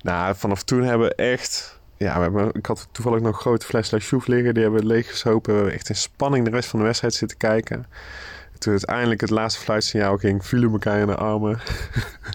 Nou, 0.02 0.36
vanaf 0.36 0.64
toen 0.64 0.84
hebben 0.84 1.08
we 1.08 1.16
echt... 1.16 1.79
Ja, 2.00 2.16
we 2.16 2.22
hebben, 2.22 2.54
ik 2.54 2.66
had 2.66 2.88
toevallig 2.92 3.22
nog 3.22 3.36
een 3.36 3.42
grote 3.42 3.66
fles 3.66 3.92
La 3.92 4.00
liggen. 4.26 4.54
Die 4.54 4.64
hebben 4.64 4.82
we 4.82 4.86
leeggesopen. 4.86 5.52
We 5.52 5.58
hebben 5.58 5.76
echt 5.76 5.90
in 5.90 5.96
spanning 5.96 6.46
de 6.46 6.52
rest 6.52 6.70
van 6.70 6.80
de 6.80 6.86
wedstrijd 6.86 7.14
zitten 7.14 7.38
kijken. 7.38 7.86
Toen 8.58 8.72
uiteindelijk 8.72 9.22
het 9.22 9.30
laatste 9.30 9.62
fluitsignaal 9.62 10.18
ging, 10.18 10.46
vielen 10.46 10.68
we 10.68 10.74
elkaar 10.74 11.00
in 11.00 11.08
de 11.08 11.16
armen. 11.16 11.60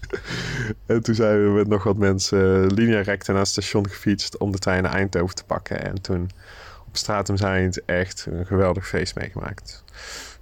en 0.87 1.03
toen 1.03 1.15
zijn 1.15 1.45
we 1.45 1.51
met 1.51 1.69
nog 1.69 1.83
wat 1.83 1.97
mensen 1.97 2.67
linea 2.67 3.01
recta 3.01 3.33
naar 3.33 3.41
het 3.41 3.51
station 3.51 3.89
gefietst 3.89 4.39
om 4.39 4.53
de 4.53 4.59
trein 4.59 4.83
naar 4.83 4.93
Eindhoven 4.93 5.35
te 5.35 5.45
pakken. 5.45 5.85
En 5.85 6.03
toen 6.03 6.31
op 6.87 6.97
Stratum 6.97 7.37
Zijnd 7.37 7.85
echt 7.85 8.27
een 8.31 8.47
geweldig 8.47 8.89
feest 8.89 9.15
meegemaakt. 9.15 9.85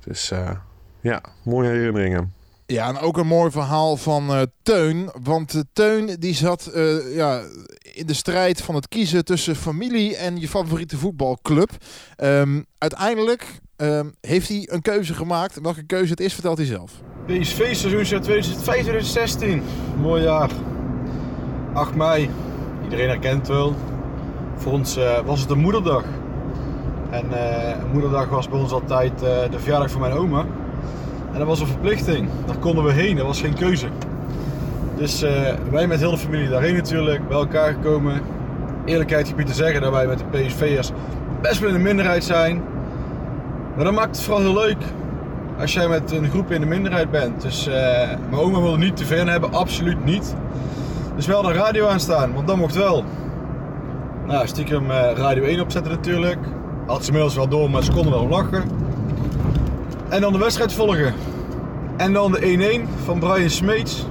Dus 0.05 0.31
eh, 0.31 0.51
ja, 1.01 1.23
mooie 1.43 1.69
herinneringen. 1.69 2.33
Ja, 2.73 2.89
en 2.89 2.99
ook 2.99 3.17
een 3.17 3.27
mooi 3.27 3.51
verhaal 3.51 3.97
van 3.97 4.31
eh, 4.31 4.43
Teun. 4.63 5.11
Want 5.23 5.55
uh, 5.55 5.63
Teun 5.73 6.17
die 6.19 6.35
zat 6.35 6.71
uh, 6.75 7.17
ja, 7.17 7.41
in 7.93 8.07
de 8.07 8.15
strijd 8.15 8.63
van 8.63 8.75
het 8.75 8.89
kiezen 8.89 9.25
tussen 9.25 9.57
familie 9.57 10.17
en 10.17 10.41
je 10.41 10.49
favoriete 10.49 10.97
voetbalclub. 10.97 11.71
Um, 12.17 12.67
uiteindelijk 12.79 13.61
um, 13.77 14.15
heeft 14.21 14.49
hij 14.49 14.69
een 14.71 14.83
keuze 14.83 15.15
gemaakt. 15.15 15.61
Welke 15.61 15.83
keuze 15.83 16.11
het 16.11 16.21
is, 16.21 16.33
vertelt 16.33 16.59
hij 16.59 16.67
zelf. 16.67 16.93
PSV 17.27 17.75
seizoen 17.75 18.23
2015-2016. 19.61 19.63
Mooi 20.01 20.23
jaar. 20.23 20.51
8 21.73 21.95
mei. 21.95 22.31
Iedereen 22.83 23.09
herkent 23.09 23.39
het 23.39 23.49
wel. 23.49 23.75
Voor 24.57 24.73
ons 24.73 24.99
was 25.25 25.41
het 25.41 25.51
een 25.51 25.61
moederdag. 25.61 26.05
En 27.11 27.27
moederdag 27.93 28.29
was 28.29 28.49
bij 28.49 28.59
ons 28.59 28.73
altijd 28.73 29.19
de 29.19 29.59
verjaardag 29.59 29.91
van 29.91 30.01
mijn 30.01 30.13
oma. 30.13 30.47
En 31.33 31.39
dat 31.39 31.47
was 31.47 31.61
een 31.61 31.67
verplichting. 31.67 32.29
Daar 32.47 32.57
konden 32.57 32.85
we 32.85 32.93
heen, 32.93 33.17
dat 33.17 33.27
was 33.27 33.41
geen 33.41 33.55
keuze. 33.55 33.87
Dus 34.97 35.23
uh, 35.23 35.31
wij 35.71 35.87
met 35.87 36.01
heel 36.01 36.11
de 36.11 36.19
familie 36.19 36.49
daarheen 36.49 36.75
natuurlijk, 36.75 37.29
bij 37.29 37.37
elkaar 37.37 37.73
gekomen. 37.73 38.21
Eerlijkheid 38.85 39.29
gebied 39.29 39.47
te 39.47 39.55
zeggen 39.55 39.81
dat 39.81 39.93
wij 39.93 40.07
met 40.07 40.19
de 40.19 40.39
PSV'ers 40.39 40.91
best 41.43 41.61
wel 41.61 41.69
in 41.69 41.75
de 41.75 41.83
minderheid 41.83 42.25
zijn. 42.25 42.63
Maar 43.75 43.85
dat 43.85 43.95
maakt 43.95 44.17
het 44.17 44.25
vooral 44.25 44.43
heel 44.43 44.55
leuk 44.55 44.83
als 45.59 45.73
jij 45.73 45.89
met 45.89 46.13
een 46.13 46.31
groep 46.31 46.51
in 46.51 46.61
de 46.61 46.67
minderheid 46.67 47.11
bent. 47.11 47.43
Dus 47.43 47.69
uh, 47.69 47.75
mijn 48.31 48.43
oma 48.43 48.61
wilde 48.61 48.79
niet 48.79 48.97
te 48.97 49.05
ver 49.05 49.31
hebben, 49.31 49.53
absoluut 49.53 50.05
niet. 50.05 50.35
Dus 51.17 51.27
wel 51.27 51.43
de 51.43 51.53
radio 51.53 51.87
aanstaan, 51.87 52.35
want 52.35 52.47
dat 52.47 52.57
mocht 52.57 52.75
wel. 52.75 53.05
Nou, 54.27 54.47
stiekem 54.47 54.91
uh, 54.91 55.11
Radio 55.15 55.43
1 55.43 55.61
opzetten 55.61 55.93
natuurlijk. 55.93 56.39
Had 56.87 57.01
ze 57.01 57.07
inmiddels 57.07 57.35
wel 57.35 57.49
door, 57.49 57.71
maar 57.71 57.83
ze 57.83 57.93
konden 57.93 58.13
wel 58.13 58.29
lachen. 58.29 58.63
En 60.13 60.21
dan 60.21 60.33
de 60.33 60.39
wedstrijd 60.39 60.73
volgen. 60.73 61.15
En 61.97 62.13
dan 62.13 62.33
de 62.33 62.85
1-1 62.87 63.05
van 63.05 63.19
Brian 63.19 63.51
Smeets. 63.51 64.07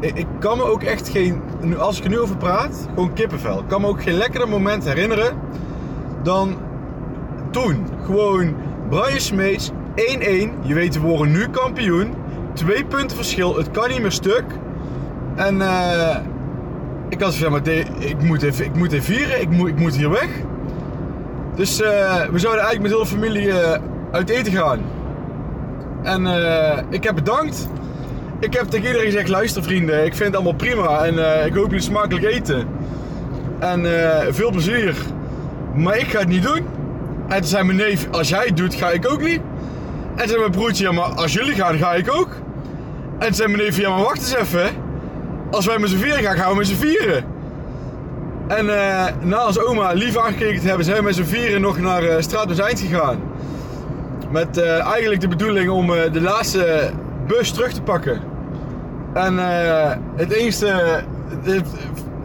Ik, 0.00 0.14
ik, 0.14 0.26
kan 0.38 0.56
me 0.56 0.64
ook 0.64 0.82
echt 0.82 1.08
geen, 1.08 1.42
als 1.78 1.98
ik 1.98 2.04
er 2.04 2.10
nu 2.10 2.18
over 2.18 2.36
praat, 2.36 2.88
gewoon 2.88 3.12
kippenvel. 3.12 3.58
Ik 3.58 3.68
kan 3.68 3.80
me 3.80 3.86
ook 3.86 4.02
geen 4.02 4.14
lekkere 4.14 4.46
moment 4.46 4.84
herinneren 4.84 5.38
dan 6.22 6.56
toen. 7.50 7.86
Gewoon 8.04 8.54
Brian 8.88 9.20
Smeets, 9.20 9.70
1-1. 9.70 9.72
Je 10.62 10.74
weet, 10.74 10.94
we 10.94 11.00
worden 11.00 11.32
nu 11.32 11.48
kampioen. 11.48 12.14
Twee 12.52 12.84
punten 12.84 13.16
verschil, 13.16 13.56
het 13.56 13.70
kan 13.70 13.88
niet 13.88 14.00
meer 14.00 14.12
stuk. 14.12 14.44
En 15.34 15.56
uh, 15.56 16.16
ik 17.08 17.20
had 17.20 17.32
gezegd, 17.32 17.50
maar 17.50 17.68
ik 17.98 18.22
moet 18.22 18.42
even, 18.42 18.64
ik 18.64 18.74
moet 18.74 18.92
even 18.92 19.14
vieren, 19.14 19.40
ik 19.40 19.50
moet, 19.50 19.68
ik 19.68 19.78
moet 19.78 19.96
hier 19.96 20.10
weg. 20.10 20.28
Dus 21.54 21.80
uh, 21.80 21.88
we 22.30 22.38
zouden 22.38 22.64
eigenlijk 22.64 22.80
met 22.82 22.90
heel 22.90 23.00
de 23.00 23.06
familie 23.06 23.46
uh, 23.46 23.76
uit 24.12 24.30
eten 24.30 24.52
gaan. 24.52 24.80
En 26.02 26.24
uh, 26.24 26.78
ik 26.88 27.04
heb 27.04 27.14
bedankt. 27.14 27.68
Ik 28.40 28.54
heb 28.54 28.64
tegen 28.64 28.86
iedereen 28.86 29.10
gezegd, 29.10 29.28
luister 29.28 29.62
vrienden, 29.62 30.04
ik 30.04 30.14
vind 30.14 30.24
het 30.24 30.34
allemaal 30.34 30.54
prima 30.54 31.04
en 31.04 31.14
uh, 31.14 31.46
ik 31.46 31.54
hoop 31.54 31.66
jullie 31.66 31.80
smakelijk 31.80 32.24
eten. 32.24 32.66
En 33.58 33.84
uh, 33.84 34.18
veel 34.30 34.50
plezier. 34.50 34.96
Maar 35.74 35.98
ik 35.98 36.06
ga 36.06 36.18
het 36.18 36.28
niet 36.28 36.42
doen. 36.42 36.66
En 37.28 37.36
toen 37.38 37.46
zei 37.46 37.64
mijn 37.64 37.76
neef, 37.76 38.08
als 38.10 38.28
jij 38.28 38.44
het 38.46 38.56
doet, 38.56 38.74
ga 38.74 38.90
ik 38.90 39.10
ook 39.10 39.22
niet. 39.22 39.40
En 40.14 40.28
toen 40.28 40.38
mijn 40.38 40.50
broertje, 40.50 40.92
maar 40.92 41.04
als 41.04 41.32
jullie 41.32 41.54
gaan, 41.54 41.78
ga 41.78 41.94
ik 41.94 42.14
ook. 42.14 42.28
En 43.18 43.26
toen 43.26 43.34
zei 43.34 43.48
mijn 43.48 43.62
neef, 43.62 43.76
ja 43.76 43.90
maar 43.90 44.02
wacht 44.02 44.18
eens 44.18 44.36
even. 44.36 44.70
Als 45.50 45.66
wij 45.66 45.78
met 45.78 45.90
z'n 45.90 45.96
vieren 45.96 46.22
gaan, 46.22 46.36
gaan 46.36 46.50
we 46.50 46.56
met 46.56 46.66
z'n 46.66 46.74
vieren. 46.74 47.24
En 48.48 48.66
na 49.22 49.36
als 49.36 49.58
oma 49.58 49.92
lief 49.92 50.16
aangekeken 50.16 50.60
te 50.60 50.66
hebben, 50.66 50.84
zijn 50.84 50.96
we 50.96 51.02
met 51.02 51.14
z'n 51.14 51.24
vieren 51.24 51.60
nog 51.60 51.78
naar 51.78 52.02
uh, 52.02 52.14
Straat 52.18 52.58
Eind 52.58 52.80
gegaan. 52.80 53.31
Met 54.32 54.58
uh, 54.58 54.86
eigenlijk 54.86 55.20
de 55.20 55.28
bedoeling 55.28 55.70
om 55.70 55.90
uh, 55.90 56.12
de 56.12 56.20
laatste 56.20 56.90
bus 57.26 57.50
terug 57.50 57.72
te 57.72 57.82
pakken. 57.82 58.20
En 59.14 59.34
uh, 59.34 59.90
het 60.16 60.32
enige, 60.32 61.02
het, 61.42 61.66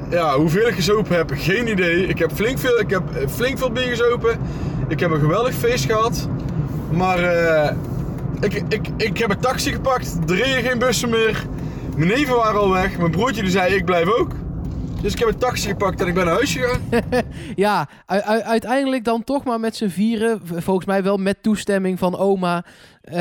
ja, 0.10 0.36
hoeveel 0.36 0.68
ik 0.68 0.74
gezopen 0.74 1.16
heb, 1.16 1.32
geen 1.36 1.68
idee. 1.68 2.08
Ik 2.08 2.20
heb 2.20 2.32
flink 2.34 2.60
veel, 2.60 2.80
ik 2.80 2.90
heb 2.90 3.04
flink 3.30 3.58
veel 3.58 3.72
bier 3.72 3.88
gezopen. 3.88 4.38
Ik 4.88 5.00
heb 5.00 5.12
een 5.12 5.20
geweldig 5.20 5.54
feest 5.54 5.86
gehad. 5.86 6.28
Maar 6.90 7.20
ik, 8.40 8.64
ik, 8.70 8.88
ik 8.98 9.18
heb 9.18 9.30
een 9.30 9.40
taxi 9.40 9.72
gepakt. 9.72 10.18
Er 10.28 10.36
reden 10.36 10.64
geen 10.64 10.80
bussen 10.80 11.10
meer. 11.10 11.46
Mijn 11.96 12.10
neven 12.10 12.36
waren 12.36 12.60
al 12.60 12.72
weg. 12.72 12.98
Mijn 12.98 13.12
broertje 13.12 13.42
die 13.42 13.52
zei, 13.52 13.76
ik 13.76 13.86
blijf 13.86 14.08
ook. 14.20 14.32
Dus 15.02 15.14
ik 15.14 15.20
heb 15.20 15.28
een 15.28 15.38
taxi 15.38 15.68
gepakt 15.68 16.02
en 16.02 16.08
ik 16.08 16.14
ben 16.14 16.26
naar 16.26 16.34
huis 16.34 16.52
gegaan. 16.54 16.82
ja, 17.56 17.90
uiteindelijk 18.46 19.04
dan 19.04 19.24
toch 19.24 19.44
maar 19.44 19.60
met 19.60 19.76
z'n 19.76 19.88
vieren, 19.88 20.42
volgens 20.44 20.86
mij 20.86 21.04
wel 21.04 21.18
met 21.18 21.44
toestemming 21.44 22.00
van 22.00 22.18
oma, 22.18 22.66
uh, 23.04 23.14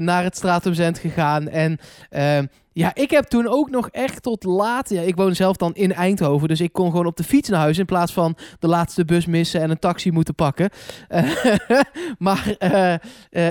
naar 0.00 0.22
het 0.22 0.36
Stratumzend 0.36 0.98
gegaan. 0.98 1.48
En 1.48 1.78
uh, 2.10 2.38
ja, 2.72 2.90
ik 2.94 3.10
heb 3.10 3.24
toen 3.24 3.48
ook 3.48 3.70
nog 3.70 3.88
echt 3.88 4.22
tot 4.22 4.44
laat. 4.44 4.88
Ja, 4.88 5.00
ik 5.00 5.16
woon 5.16 5.34
zelf 5.34 5.56
dan 5.56 5.74
in 5.74 5.92
Eindhoven, 5.92 6.48
dus 6.48 6.60
ik 6.60 6.72
kon 6.72 6.90
gewoon 6.90 7.06
op 7.06 7.16
de 7.16 7.24
fiets 7.24 7.48
naar 7.48 7.60
huis 7.60 7.78
in 7.78 7.84
plaats 7.84 8.12
van 8.12 8.36
de 8.58 8.68
laatste 8.68 9.04
bus 9.04 9.26
missen 9.26 9.60
en 9.60 9.70
een 9.70 9.78
taxi 9.78 10.10
moeten 10.10 10.34
pakken. 10.34 10.70
Maar 12.18 12.56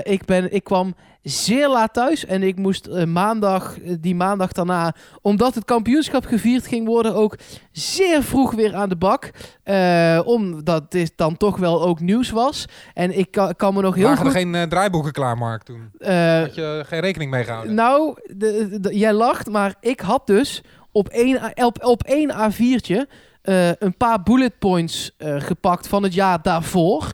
ik, 0.02 0.24
ben, 0.24 0.52
ik 0.52 0.64
kwam 0.64 0.94
zeer 1.22 1.68
laat 1.68 1.92
thuis. 1.92 2.26
En 2.26 2.42
ik 2.42 2.56
moest 2.56 2.86
uh, 2.86 3.04
maandag, 3.04 3.80
uh, 3.80 3.94
die 4.00 4.14
maandag 4.14 4.52
daarna, 4.52 4.94
omdat 5.20 5.54
het 5.54 5.64
kampioenschap 5.64 6.24
gevierd 6.24 6.66
ging 6.66 6.86
worden, 6.86 7.14
ook 7.14 7.36
zeer 7.72 8.22
vroeg 8.22 8.52
weer 8.54 8.74
aan 8.74 8.88
de 8.88 8.96
bak. 8.96 9.30
Uh, 9.64 10.20
omdat 10.24 10.90
dit 10.90 11.12
dan 11.16 11.36
toch 11.36 11.56
wel 11.56 11.82
ook 11.82 12.00
nieuws 12.00 12.30
was. 12.30 12.64
En 12.94 13.18
ik 13.18 13.30
kan, 13.30 13.56
kan 13.56 13.74
me 13.74 13.82
nog 13.82 13.94
heel 13.94 14.04
Lagen 14.04 14.26
goed... 14.26 14.34
er 14.34 14.40
geen 14.40 14.68
draaiboeken 14.68 15.12
klaar, 15.12 15.38
Mark, 15.38 15.62
toen? 15.62 15.90
Had 15.98 16.54
je 16.54 16.82
geen 16.86 17.00
rekening 17.00 17.30
mee 17.30 17.44
gehouden? 17.44 17.74
Nou, 17.74 18.16
de, 18.36 18.78
de, 18.80 18.98
jij 18.98 19.12
lacht, 19.12 19.50
maar 19.50 19.74
ik 19.80 20.00
had 20.00 20.26
dus 20.26 20.62
op 20.92 21.08
één, 21.08 21.52
op, 21.54 21.84
op 21.84 22.02
één 22.02 22.32
A4'tje 22.32 23.06
een 23.78 23.96
paar 23.96 24.22
bullet 24.22 24.58
points 24.58 25.16
gepakt 25.18 25.88
van 25.88 26.02
het 26.02 26.14
jaar 26.14 26.42
daarvoor. 26.42 27.10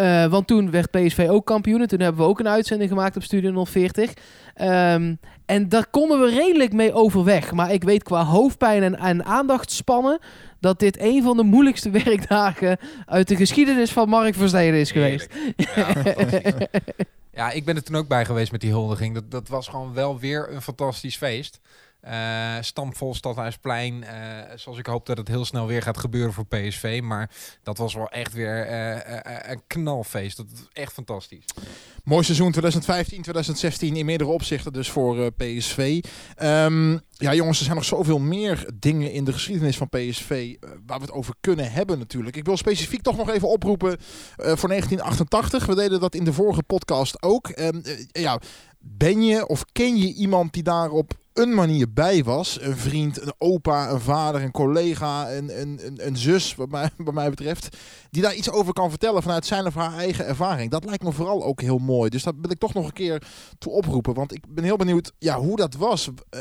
Uh, 0.00 0.26
want 0.26 0.46
toen 0.46 0.70
werd 0.70 0.90
PSV 0.90 1.26
ook 1.30 1.46
kampioen. 1.46 1.80
En 1.80 1.88
toen 1.88 2.00
hebben 2.00 2.22
we 2.22 2.28
ook 2.28 2.40
een 2.40 2.48
uitzending 2.48 2.90
gemaakt 2.90 3.16
op 3.16 3.22
Studio 3.22 3.64
040. 3.64 4.12
Um, 4.60 5.18
en 5.46 5.68
daar 5.68 5.86
konden 5.86 6.20
we 6.20 6.30
redelijk 6.30 6.72
mee 6.72 6.92
overweg. 6.92 7.52
Maar 7.52 7.72
ik 7.72 7.84
weet 7.84 8.02
qua 8.02 8.24
hoofdpijn 8.24 8.82
en, 8.82 8.96
en 8.96 9.24
aandachtspannen... 9.24 10.18
dat 10.60 10.78
dit 10.78 11.00
een 11.00 11.22
van 11.22 11.36
de 11.36 11.42
moeilijkste 11.42 11.90
werkdagen... 12.04 12.78
uit 13.06 13.28
de 13.28 13.36
geschiedenis 13.36 13.92
van 13.92 14.08
Mark 14.08 14.34
Versteden 14.34 14.80
is 14.80 14.90
geweest. 14.90 15.34
Ja, 15.56 15.94
ja, 17.40 17.50
ik 17.50 17.64
ben 17.64 17.76
er 17.76 17.82
toen 17.82 17.96
ook 17.96 18.08
bij 18.08 18.24
geweest 18.24 18.52
met 18.52 18.60
die 18.60 18.70
huldiging. 18.70 19.14
Dat, 19.14 19.30
dat 19.30 19.48
was 19.48 19.68
gewoon 19.68 19.94
wel 19.94 20.18
weer 20.18 20.52
een 20.52 20.62
fantastisch 20.62 21.16
feest. 21.16 21.60
Uh, 22.04 22.56
stampvol 22.60 23.14
Stadhuisplein. 23.14 23.94
Uh, 24.02 24.08
zoals 24.54 24.78
ik 24.78 24.86
hoop 24.86 25.06
dat 25.06 25.18
het 25.18 25.28
heel 25.28 25.44
snel 25.44 25.66
weer 25.66 25.82
gaat 25.82 25.98
gebeuren 25.98 26.32
voor 26.32 26.46
PSV. 26.46 27.00
Maar 27.02 27.30
dat 27.62 27.78
was 27.78 27.94
wel 27.94 28.08
echt 28.08 28.32
weer 28.32 28.70
uh, 28.70 29.50
een 29.50 29.62
knalfeest. 29.66 30.36
Dat 30.36 30.46
is 30.52 30.68
echt 30.72 30.92
fantastisch. 30.92 31.44
Mooi 32.04 32.24
seizoen 32.24 32.50
2015, 32.50 33.22
2016 33.22 33.96
in 33.96 34.04
meerdere 34.04 34.30
opzichten 34.30 34.72
dus 34.72 34.90
voor 34.90 35.32
PSV. 35.32 36.04
Um, 36.42 37.00
ja 37.12 37.34
jongens, 37.34 37.58
er 37.58 37.64
zijn 37.64 37.76
nog 37.76 37.84
zoveel 37.84 38.18
meer 38.18 38.66
dingen 38.74 39.12
in 39.12 39.24
de 39.24 39.32
geschiedenis 39.32 39.76
van 39.76 39.88
PSV 39.88 40.56
waar 40.86 40.98
we 40.98 41.04
het 41.04 41.12
over 41.12 41.34
kunnen 41.40 41.72
hebben 41.72 41.98
natuurlijk. 41.98 42.36
Ik 42.36 42.44
wil 42.44 42.56
specifiek 42.56 43.02
toch 43.02 43.16
nog 43.16 43.30
even 43.30 43.48
oproepen 43.48 43.96
voor 44.36 44.68
1988. 44.68 45.66
We 45.66 45.74
deden 45.74 46.00
dat 46.00 46.14
in 46.14 46.24
de 46.24 46.32
vorige 46.32 46.62
podcast 46.62 47.22
ook. 47.22 47.58
Um, 47.58 47.82
ja, 48.12 48.40
ben 48.78 49.22
je 49.22 49.46
of 49.46 49.64
ken 49.72 49.96
je 49.96 50.12
iemand 50.14 50.52
die 50.52 50.62
daarop 50.62 51.18
een 51.40 51.54
manier 51.54 51.92
bij 51.92 52.24
was. 52.24 52.60
Een 52.60 52.76
vriend, 52.76 53.22
een 53.22 53.32
opa, 53.38 53.90
een 53.90 54.00
vader, 54.00 54.42
een 54.42 54.50
collega, 54.50 55.32
een, 55.32 55.60
een, 55.60 55.80
een, 55.86 56.06
een 56.06 56.16
zus, 56.16 56.54
wat 56.54 56.70
mij, 56.70 56.90
wat 56.96 57.14
mij 57.14 57.30
betreft. 57.30 57.76
Die 58.10 58.22
daar 58.22 58.34
iets 58.34 58.50
over 58.50 58.72
kan 58.72 58.90
vertellen 58.90 59.22
vanuit 59.22 59.46
zijn 59.46 59.66
of 59.66 59.74
haar 59.74 59.94
eigen 59.94 60.26
ervaring. 60.26 60.70
Dat 60.70 60.84
lijkt 60.84 61.02
me 61.02 61.12
vooral 61.12 61.44
ook 61.44 61.60
heel 61.60 61.78
mooi. 61.78 62.10
Dus 62.10 62.22
dat 62.22 62.34
wil 62.40 62.50
ik 62.50 62.58
toch 62.58 62.74
nog 62.74 62.86
een 62.86 62.92
keer 62.92 63.22
toe 63.58 63.72
oproepen. 63.72 64.14
Want 64.14 64.34
ik 64.34 64.44
ben 64.48 64.64
heel 64.64 64.76
benieuwd 64.76 65.12
ja, 65.18 65.38
hoe 65.38 65.56
dat 65.56 65.74
was. 65.74 66.08
Uh, 66.34 66.40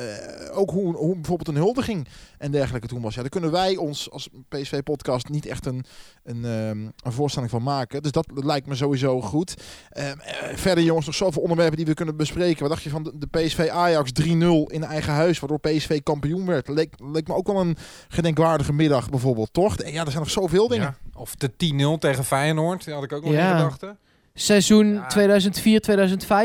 ook 0.51 0.69
hoe, 0.69 0.95
hoe 0.95 1.13
bijvoorbeeld 1.13 1.47
een 1.47 1.63
huldiging 1.63 2.07
en 2.37 2.51
dergelijke 2.51 2.87
toen 2.87 3.01
was. 3.01 3.15
Ja, 3.15 3.21
daar 3.21 3.29
kunnen 3.29 3.51
wij 3.51 3.75
ons 3.75 4.11
als 4.11 4.29
PSV-podcast 4.49 5.29
niet 5.29 5.45
echt 5.45 5.65
een, 5.65 5.85
een, 6.23 6.43
um, 6.43 6.91
een 7.03 7.11
voorstelling 7.11 7.51
van 7.51 7.63
maken. 7.63 8.01
Dus 8.01 8.11
dat 8.11 8.25
lijkt 8.33 8.67
me 8.67 8.75
sowieso 8.75 9.21
goed. 9.21 9.53
Uh, 9.97 10.07
uh, 10.07 10.13
verder 10.55 10.83
jongens, 10.83 11.05
nog 11.05 11.15
zoveel 11.15 11.41
onderwerpen 11.41 11.77
die 11.77 11.85
we 11.85 11.93
kunnen 11.93 12.17
bespreken. 12.17 12.61
Wat 12.61 12.69
dacht 12.69 12.83
je 12.83 12.89
van 12.89 13.03
de, 13.03 13.11
de 13.17 13.27
PSV 13.27 13.67
Ajax 13.71 14.11
3-0 14.21 14.25
in 14.65 14.85
eigen 14.89 15.13
huis, 15.13 15.39
waardoor 15.39 15.59
PSV 15.59 16.03
kampioen 16.03 16.45
werd. 16.45 16.67
Leek, 16.67 16.93
leek 16.97 17.27
me 17.27 17.33
ook 17.33 17.47
wel 17.47 17.59
een 17.59 17.77
gedenkwaardige 18.07 18.73
middag 18.73 19.09
bijvoorbeeld, 19.09 19.53
toch? 19.53 19.77
Ja, 19.77 20.05
er 20.05 20.11
zijn 20.11 20.23
nog 20.23 20.29
zoveel 20.29 20.67
dingen. 20.67 20.95
Ja. 21.13 21.19
Of 21.19 21.35
de 21.35 21.51
10-0 21.95 21.99
tegen 21.99 22.23
Feyenoord, 22.23 22.85
die 22.85 22.93
had 22.93 23.03
ik 23.03 23.13
ook 23.13 23.23
nog 23.23 23.33
ja. 23.33 23.51
in 23.51 23.57
gedachten. 23.57 23.97
Seizoen 24.33 25.03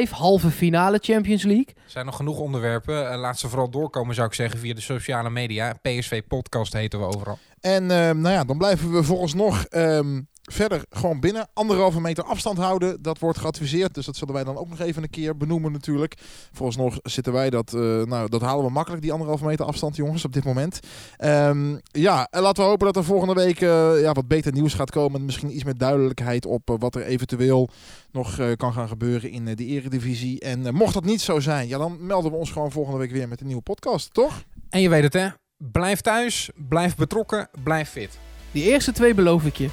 2004-2005, 0.09 0.11
halve 0.11 0.51
finale 0.51 0.99
Champions 1.03 1.43
League. 1.43 1.67
Er 1.67 1.91
zijn 1.91 2.07
nog 2.07 2.17
genoeg 2.17 2.39
onderwerpen. 2.39 3.11
Eh, 3.11 3.19
laat 3.19 3.39
ze 3.39 3.49
vooral 3.49 3.71
doorkomen, 3.71 4.15
zou 4.15 4.27
ik 4.27 4.35
zeggen, 4.35 4.59
via 4.59 4.75
de 4.75 4.81
sociale 4.81 5.31
media. 5.31 5.75
PSV 5.83 6.23
Podcast 6.29 6.73
heten 6.73 6.99
we 6.99 7.05
overal. 7.07 7.39
En 7.65 7.91
ehm, 7.91 8.21
nou 8.21 8.35
ja, 8.35 8.45
dan 8.45 8.59
blijven 8.59 8.93
we 8.93 9.03
vooralsnog 9.03 9.65
ehm 9.65 10.21
verder 10.53 10.85
gewoon 10.91 11.21
binnen. 11.21 11.49
Anderhalve 11.53 12.01
meter 12.01 12.25
afstand 12.25 12.59
houden. 12.59 13.03
Dat 13.03 13.19
wordt 13.19 13.39
geadviseerd. 13.39 13.95
Dus 13.95 14.07
dat 14.07 14.17
zullen 14.17 14.35
wij 14.35 14.45
dan 14.45 14.57
ook 14.57 14.69
nog 14.69 14.81
even 14.81 15.03
een 15.03 15.11
keer 15.11 15.37
benoemen 15.37 15.73
natuurlijk. 15.73 16.15
Vooralsnog 16.53 16.99
zitten 17.03 17.33
wij 17.33 17.51
dat... 17.51 17.75
eh, 17.75 17.81
nou, 18.03 18.29
dat 18.29 18.41
halen 18.41 18.65
we 18.65 18.71
makkelijk, 18.71 19.03
die 19.03 19.13
anderhalve 19.13 19.45
meter 19.45 19.65
afstand, 19.65 19.97
jongens, 19.97 20.25
op 20.25 20.33
dit 20.33 20.45
moment. 20.45 20.81
Ehm, 21.17 21.77
ja, 21.83 22.27
en 22.31 22.43
laten 22.43 22.63
we 22.63 22.69
hopen 22.69 22.87
dat 22.87 22.97
er 22.97 23.05
volgende 23.05 23.35
week 23.35 23.61
eh, 23.61 24.01
ja, 24.01 24.13
wat 24.13 24.29
beter 24.29 24.53
nieuws 24.53 24.75
gaat 24.75 24.91
komen. 24.91 25.25
Misschien 25.25 25.55
iets 25.55 25.65
meer 25.65 25.79
duidelijkheid 25.79 26.47
op 26.47 26.71
eh, 26.71 26.77
wat 26.79 26.95
er 26.95 27.05
eventueel 27.05 27.69
nog 28.13 28.57
kan 28.57 28.73
gaan 28.73 28.89
gebeuren 28.89 29.31
in 29.31 29.45
de 29.45 29.65
eredivisie. 29.65 30.41
En 30.41 30.75
mocht 30.75 30.95
dat 30.95 31.05
niet 31.05 31.21
zo 31.21 31.41
zijn, 31.41 31.69
ja, 31.69 31.79
dan 31.79 32.07
melden 32.07 32.31
we 32.31 32.37
ons 32.37 32.51
gewoon 32.51 32.73
volgende 32.73 32.99
week 32.99 33.11
weer 33.11 33.29
met 33.29 33.41
een 33.41 33.47
nieuwe 33.47 33.63
podcast, 33.63 34.15
toch? 34.15 34.43
En 34.71 34.81
je 34.81 34.89
weet 34.89 35.03
het, 35.03 35.13
hè? 35.13 35.29
Blijf 35.73 36.01
thuis, 36.01 36.51
blijf 36.55 36.97
betrokken, 36.97 37.49
blijf 37.63 37.91
fit. 37.91 38.19
Die 38.51 38.65
eerste 38.65 38.93
twee 38.93 39.15
beloof 39.15 39.45
ik 39.45 39.57
je. 39.57 39.69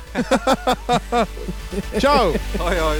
Ciao! 1.97 2.33
Hoi 2.57 2.77
hoi. 2.77 2.99